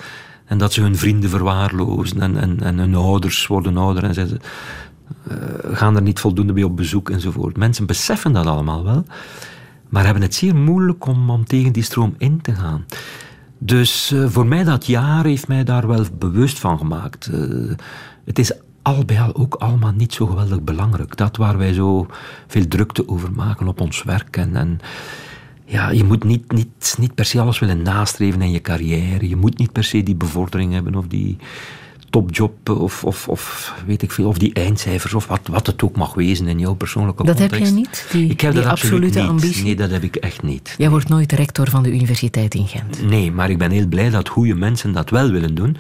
[0.46, 4.38] En dat ze hun vrienden verwaarlozen en, en, en hun ouders worden ouder en ze
[5.32, 7.58] uh, gaan er niet voldoende bij op bezoek enzovoort.
[7.58, 9.06] Mensen beseffen dat allemaal wel,
[9.90, 12.86] maar hebben het zeer moeilijk om, om tegen die stroom in te gaan.
[13.58, 17.30] Dus uh, voor mij dat jaar heeft mij daar wel bewust van gemaakt.
[17.34, 17.72] Uh,
[18.26, 21.18] het is al bij al ook allemaal niet zo geweldig belangrijk.
[21.18, 22.08] Dat waar wij zo
[22.48, 24.80] veel drukte over maken op ons werk en, en
[25.72, 29.30] ja, je moet niet, niet, niet per se alles willen nastreven in je carrière.
[29.30, 31.38] Je moet niet per se die bevordering hebben of die
[32.10, 35.96] topjob of, of, of weet ik veel, of die eindcijfers of wat, wat het ook
[35.96, 37.60] mag wezen in jouw persoonlijke dat context.
[37.60, 38.08] heb je niet?
[38.12, 39.28] Die, ik heb die dat absolute niet.
[39.30, 39.64] ambitie?
[39.64, 40.76] Nee, dat heb ik echt niet.
[40.78, 43.04] Jij wordt nooit rector van de universiteit in Gent?
[43.10, 45.78] Nee, maar ik ben heel blij dat goede mensen dat wel willen doen.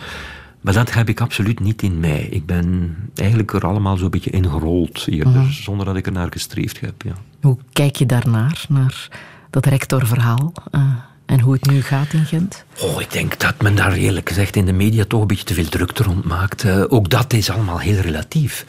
[0.62, 2.28] Maar dat heb ik absoluut niet in mij.
[2.32, 5.52] Ik ben eigenlijk er allemaal zo'n beetje ingerold eerder, Mhm.
[5.52, 7.02] zonder dat ik er naar gestreefd heb.
[7.06, 7.14] Ja.
[7.42, 9.08] Hoe kijk je daarnaar, naar
[9.52, 10.82] dat rectorverhaal eh,
[11.26, 12.66] en hoe het nu gaat in Gent?
[12.82, 15.54] Oh, ik denk dat men daar eerlijk gezegd in de media toch een beetje te
[15.54, 16.64] veel drukte rond maakt.
[16.64, 18.66] Eh, ook dat is allemaal heel relatief.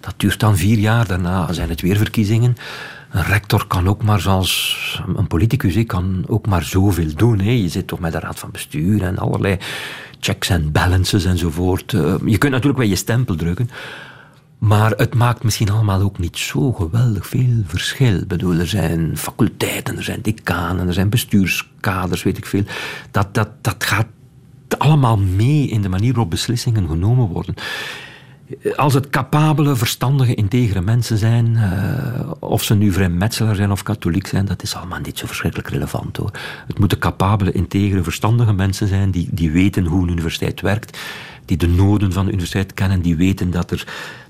[0.00, 2.56] Dat duurt dan vier jaar, daarna zijn het weer verkiezingen.
[3.10, 7.40] Een rector kan ook maar, zoals een politicus, hè, kan ook maar zoveel doen.
[7.40, 7.50] Hè.
[7.50, 9.58] Je zit toch met de raad van bestuur en allerlei
[10.20, 11.92] checks en balances enzovoort.
[11.92, 13.70] Eh, je kunt natuurlijk wel je stempel drukken.
[14.58, 18.14] Maar het maakt misschien allemaal ook niet zo geweldig veel verschil.
[18.14, 22.64] Ik bedoel, er zijn faculteiten, er zijn decanen, er zijn bestuurskaders, weet ik veel.
[23.10, 24.06] Dat, dat, dat gaat
[24.78, 27.54] allemaal mee in de manier waarop beslissingen genomen worden.
[28.76, 34.26] Als het capabele, verstandige, integere mensen zijn, eh, of ze nu vrijmetselaar zijn of katholiek
[34.26, 36.30] zijn, dat is allemaal niet zo verschrikkelijk relevant hoor.
[36.66, 40.98] Het moeten capabele, integere, verstandige mensen zijn die, die weten hoe een universiteit werkt,
[41.44, 43.86] die de noden van de universiteit kennen, die weten dat er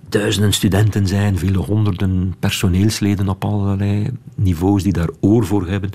[0.09, 5.91] duizenden studenten zijn, vele honderden personeelsleden op allerlei niveaus die daar oor voor hebben.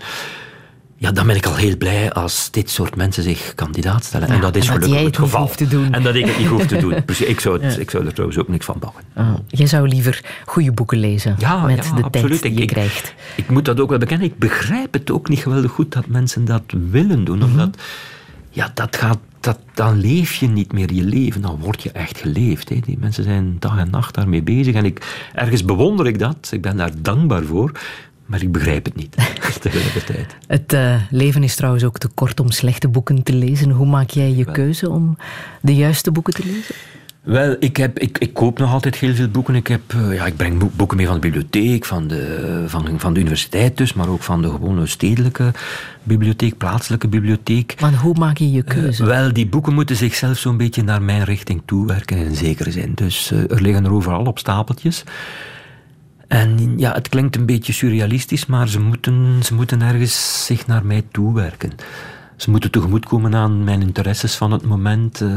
[0.95, 4.27] Ja, dan ben ik al heel blij als dit soort mensen zich kandidaat stellen.
[4.27, 5.41] Ja, en dat is en dat gelukkig jij het geval.
[5.41, 5.93] hoeft te doen.
[5.93, 7.03] En dat ik het niet hoef te doen.
[7.05, 7.79] Precies, ik, zou het, Ja.
[7.79, 9.03] ik zou er trouwens ook niks van bouwen.
[9.15, 12.11] Oh, jij zou liever goede boeken lezen Ja, met de absoluut.
[12.11, 13.13] tijd die Ik- je ik- krijgt.
[13.35, 14.27] Ik moet dat ook wel bekennen.
[14.27, 17.37] Ik begrijp het ook niet geweldig goed dat mensen dat willen doen.
[17.37, 17.45] Mhm.
[17.49, 17.77] Omdat,
[18.49, 21.41] ja, dat gaat, dat, dan leef je niet meer je leven.
[21.41, 22.69] Dan word je echt geleefd.
[22.69, 22.79] Hè.
[22.85, 24.75] Die mensen zijn dag en nacht daarmee bezig.
[24.75, 26.49] En ik, ergens bewonder ik dat.
[26.51, 27.71] Ik ben daar dankbaar voor.
[28.25, 29.15] Maar ik begrijp het niet
[29.61, 30.35] tegelijkertijd.
[30.47, 33.69] Het eh, leven is trouwens ook te kort om slechte boeken te lezen.
[33.69, 35.17] Hoe maak jij je keuze om
[35.61, 36.75] de juiste boeken te lezen?
[37.21, 39.55] Wel, ik, heb, ik, ik koop nog altijd heel veel boeken.
[39.55, 42.99] Ik, heb, eh, ja, ik breng boek- boeken mee van de bibliotheek, van de, van,
[42.99, 45.51] van de universiteit dus, maar ook van de gewone stedelijke
[46.03, 47.75] bibliotheek, plaatselijke bibliotheek.
[47.79, 49.05] Maar hoe maak je je keuze?
[49.05, 52.91] Wel, die boeken moeten zichzelf zo'n beetje naar mijn richting toewerken in zekere zin.
[52.95, 55.03] Dus eh, er liggen er overal op stapeltjes.
[56.27, 60.85] En ja, het klinkt een beetje surrealistisch, maar ze moeten, ze moeten ergens zich naar
[60.85, 61.71] mij toewerken.
[62.41, 65.29] Ze moeten tegemoetkomen aan mijn interesses van het moment, eh,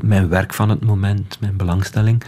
[0.00, 2.22] mijn werk van het moment, mijn belangstelling.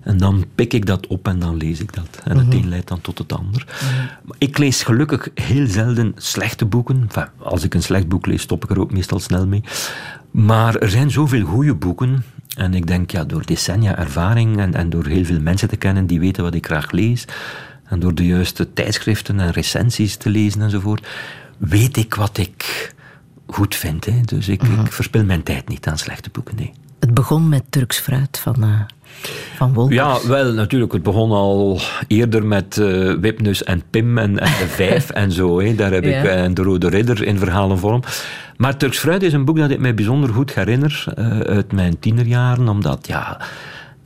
[0.00, 2.20] En dan pik ik dat op en dan lees ik dat.
[2.24, 2.56] En het Mhm.
[2.56, 3.66] een leidt dan tot het ander.
[4.24, 7.00] Maar Ik lees gelukkig heel zelden slechte boeken.
[7.02, 9.62] Enfin, als ik een slecht boek lees, stop ik er ook meestal snel mee.
[10.30, 12.24] Maar er zijn zoveel goede boeken.
[12.56, 16.06] En ik denk, ja, door decennia ervaring en, en door heel veel mensen te kennen
[16.06, 17.24] die weten wat ik graag lees,
[17.84, 21.06] en door de juiste tijdschriften en recensies te lezen enzovoort,
[21.58, 22.94] weet ik wat ik
[23.46, 24.04] goed vind.
[24.04, 24.20] Hè.
[24.24, 26.72] Dus ik, ik verspil mijn tijd niet aan slechte boeken, nee.
[27.00, 28.80] Het begon met Turks fruit van, eh
[29.56, 29.96] van Wolkers.
[29.96, 30.92] Ja, wel, natuurlijk.
[30.92, 35.60] Het begon al eerder met eh Wipnus en Pim en, en de Vijf en zo.
[35.60, 35.74] Hè.
[35.74, 36.18] Daar heb Ja.
[36.18, 38.02] ik eh, en de Rode Ridder in verhalenvorm.
[38.56, 41.98] Maar Turks Fruit is een boek dat ik mij bijzonder goed herinner eh, uit mijn
[41.98, 43.40] tienerjaren, omdat ja,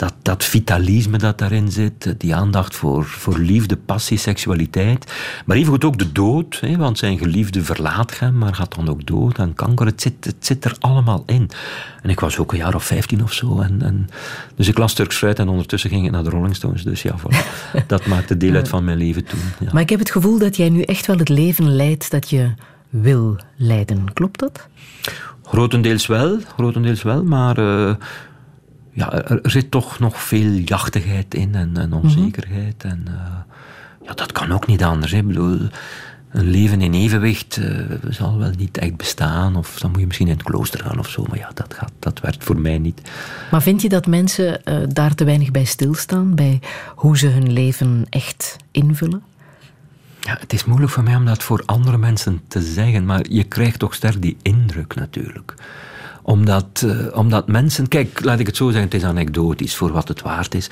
[0.00, 5.12] dat, dat vitalisme dat daarin zit, die aandacht voor, voor liefde, passie, seksualiteit,
[5.46, 9.06] maar evengoed ook de dood, hè, want zijn geliefde verlaat hem, maar gaat dan ook
[9.06, 11.50] dood en kanker, het zit, het zit er allemaal in.
[12.02, 13.60] En ik was ook een jaar of vijftien of zo.
[13.60, 14.08] En, en,
[14.54, 16.82] dus ik las Turks Fruit en ondertussen ging ik naar de Rolling Stones.
[16.82, 17.36] Dus ja, voilà.
[17.86, 19.40] dat maakte deel uit van mijn leven toen.
[19.58, 19.68] Ja.
[19.72, 22.54] Maar ik heb het gevoel dat jij nu echt wel het leven leidt dat je
[22.90, 24.12] wil leiden.
[24.12, 24.68] Klopt dat?
[25.42, 27.94] Grotendeels wel, grotendeels wel, maar eh,
[28.92, 32.84] ja, er, zit toch nog veel jachtigheid in en, en onzekerheid.
[32.84, 33.56] En eh,
[34.06, 35.12] ja, dat kan ook niet anders.
[35.12, 35.18] Hè.
[35.18, 35.58] Ik bedoel,
[36.30, 39.56] een leven in evenwicht eh, zal wel niet echt bestaan.
[39.56, 41.24] Of dan moet je misschien in het klooster gaan of zo.
[41.28, 43.00] Maar ja, dat, gaat, dat werkt voor mij niet.
[43.50, 46.34] Maar vind je dat mensen eh, daar te weinig bij stilstaan?
[46.34, 46.60] Bij
[46.94, 49.22] hoe ze hun leven echt invullen?
[50.20, 53.44] Ja, het is moeilijk voor mij om dat voor andere mensen te zeggen, maar je
[53.44, 55.54] krijgt toch sterk die indruk natuurlijk.
[56.30, 60.08] Omdat, eh, omdat mensen, kijk, laat ik het zo zeggen, het is anekdotisch voor wat
[60.08, 60.70] het waard is.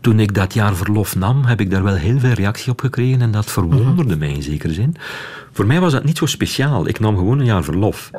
[0.00, 3.20] Toen ik dat jaar verlof nam, heb ik daar wel heel veel reactie op gekregen
[3.20, 4.96] en dat verwonderde mij in zekere zin.
[5.52, 6.88] Voor mij was dat niet zo speciaal.
[6.88, 8.10] Ik nam gewoon een jaar verlof,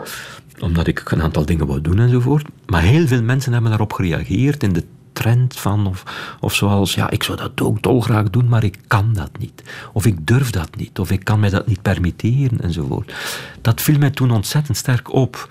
[0.59, 2.47] omdat ik een aantal dingen wou doen enzovoort.
[2.65, 4.83] Maar heel veel mensen hebben daarop gereageerd in de
[5.13, 6.03] trend van, of,
[6.39, 9.63] of zoals, ja, ik zou dat ook dolgraag doen, maar ik kan dat niet.
[9.93, 13.13] Of ik durf dat niet, of ik kan mij dat niet permitteren, enzovoort.
[13.61, 15.49] Dat viel mij toen ontzettend sterk op.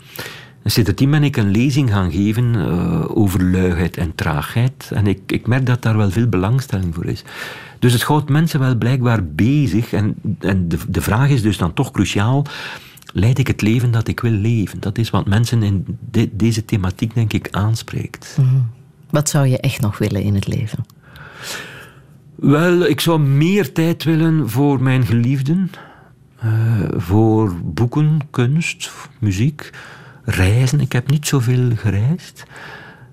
[0.63, 4.91] En sindsdien ben ik een lezing gaan geven eh, over luiheid en traagheid.
[4.95, 7.25] En ik, ik merk dat daar wel veel belangstelling voor is.
[7.79, 9.93] Dus het houdt mensen wel blijkbaar bezig.
[9.93, 12.47] En, en de, de vraag is dus dan toch cruciaal.
[13.13, 14.81] Leid ik het leven dat ik wil leven?
[14.81, 15.99] Dat is wat mensen in
[16.33, 18.37] deze thematiek, denk ik, aanspreekt.
[18.41, 18.61] Mhm.
[19.11, 20.85] Wat zou je echt nog willen in het leven?
[22.35, 25.71] Wel, ik zou meer tijd willen voor mijn geliefden.
[26.45, 26.53] Uh,
[26.97, 29.71] voor boeken, kunst, muziek,
[30.25, 30.81] reizen.
[30.81, 32.45] Ik heb niet zoveel gereisd.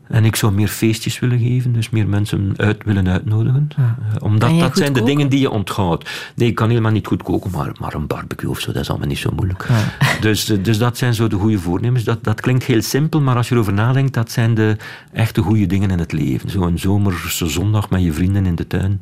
[0.07, 3.67] En ik zou meer feestjes willen geven, dus meer mensen uit willen uitnodigen.
[3.77, 3.97] Ja.
[3.99, 6.09] Uh, omdat dat zijn de dingen die je onthoudt.
[6.35, 8.89] Nee, ik kan helemaal niet goed koken, maar, maar een barbecue of zo, dat is
[8.89, 9.65] allemaal niet zo moeilijk.
[9.67, 9.84] Ja.
[10.21, 12.03] Dus, eh, dus dat zijn zo de goede voornemens.
[12.03, 14.77] Dat, dat klinkt heel simpel, maar als je erover nadenkt, dat zijn de
[15.13, 16.49] echte goede dingen in het leven.
[16.49, 19.01] Zo'n zomerse zondag met je vrienden in de tuin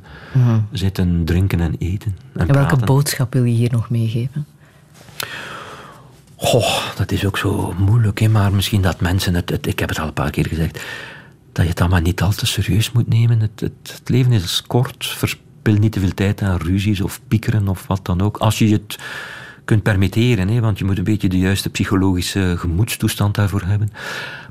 [0.72, 2.18] zitten, drinken en eten.
[2.34, 4.45] En, en welke boodschap wil je hier nog meegeven?
[6.36, 8.28] Goh, dat is ook zo moeilijk, hè?
[8.28, 10.84] maar misschien dat mensen het, Ik heb het al een paar keer gezegd.
[11.52, 13.40] Dat je het allemaal niet al te serieus moet nemen.
[13.40, 15.06] Het, het, leven is kort.
[15.06, 18.38] Verspil niet te veel tijd aan ruzies of piekeren of wat dan ook.
[18.38, 18.99] Als je het
[19.66, 20.60] kunt permitteren, hè?
[20.60, 23.91] want je moet een beetje de juiste psychologische gemoedstoestand daarvoor hebben.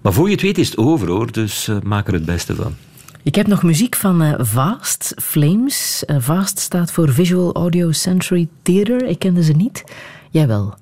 [0.02, 2.54] Maar voor je het weet is het over hoor, dus uh, maak er het beste
[2.54, 2.74] van.
[3.22, 6.04] Ik heb nog muziek van uh, Vast, Flames.
[6.06, 9.06] Uh, Vast staat voor Visual Audio Sensory Theater.
[9.06, 9.84] Ik kende ze niet.
[10.30, 10.74] Jij wel.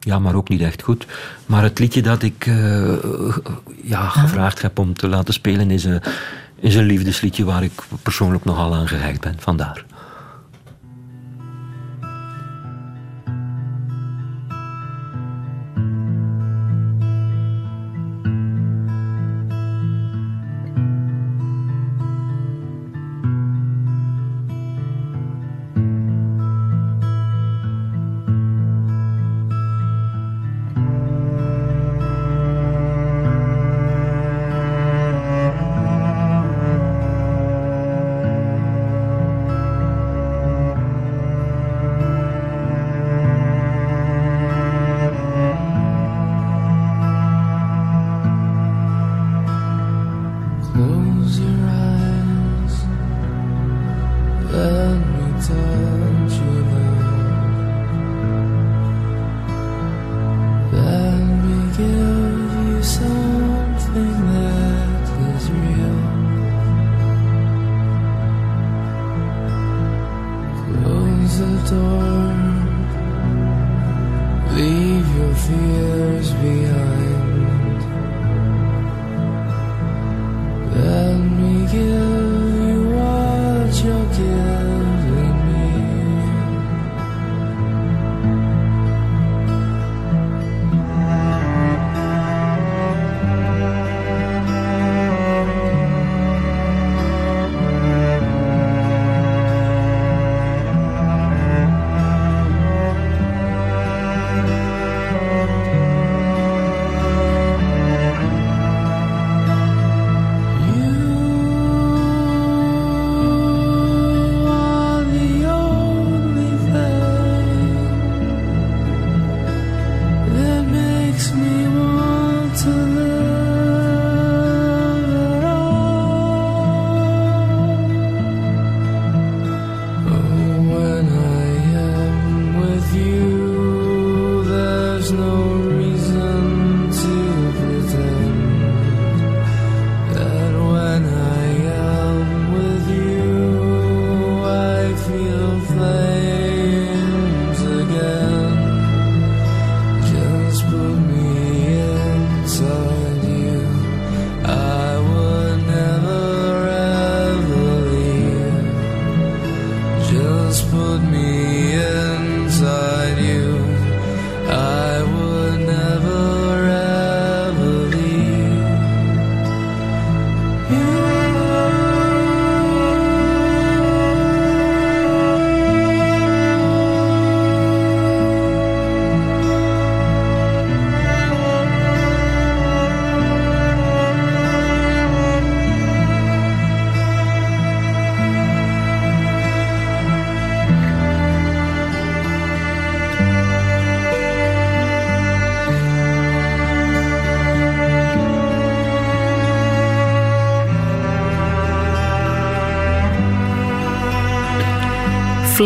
[0.00, 1.06] Ja, maar ook niet echt goed.
[1.46, 2.96] Maar het liedje dat ik uh,
[3.82, 4.10] ja, ah.
[4.10, 5.96] gevraagd heb om te laten spelen is, uh,
[6.60, 7.72] is een liefdesliedje waar ik
[8.02, 9.34] persoonlijk nogal aan gehecht ben.
[9.38, 9.84] Vandaar.
[55.40, 55.56] 暂
[56.28, 56.34] 住
[56.70, 56.87] 了。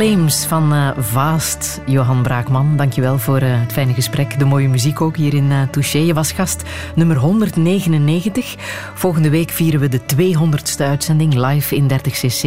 [0.03, 2.77] Flames van uh, Vaast, Johan Braakman.
[2.77, 4.39] Dankjewel voor uh, het fijne gesprek.
[4.39, 5.99] De mooie muziek ook hier in uh, Touché.
[5.99, 6.63] Je was gast
[6.95, 8.55] nummer 199.
[8.95, 12.43] Volgende week vieren we de 200ste uitzending live in 30cc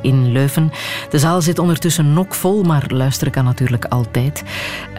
[0.00, 0.72] in Leuven.
[1.10, 4.42] De zaal zit ondertussen nog vol, maar luisteren kan natuurlijk altijd.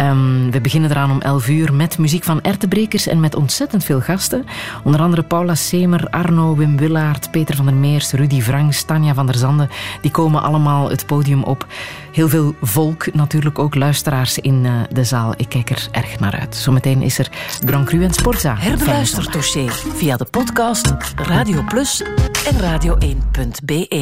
[0.01, 4.01] Um, we beginnen eraan om 11 uur met muziek van Ertebrekers en met ontzettend veel
[4.01, 4.45] gasten.
[4.83, 9.25] Onder andere Paula Semer, Arno, Wim Willaert, Peter van der Meers, Rudy Franks, Tanja van
[9.25, 9.69] der Zanden.
[10.01, 11.65] Die komen allemaal het podium op.
[12.11, 15.33] Heel veel volk, natuurlijk ook luisteraars in uh, de zaal.
[15.37, 16.55] Ik kijk er erg naar uit.
[16.55, 17.29] Zometeen is er
[17.65, 18.55] Grand Cru en Sportza.
[18.57, 22.03] Herbeluister dossier via de podcast Radio Plus
[22.49, 23.99] en radio1.be.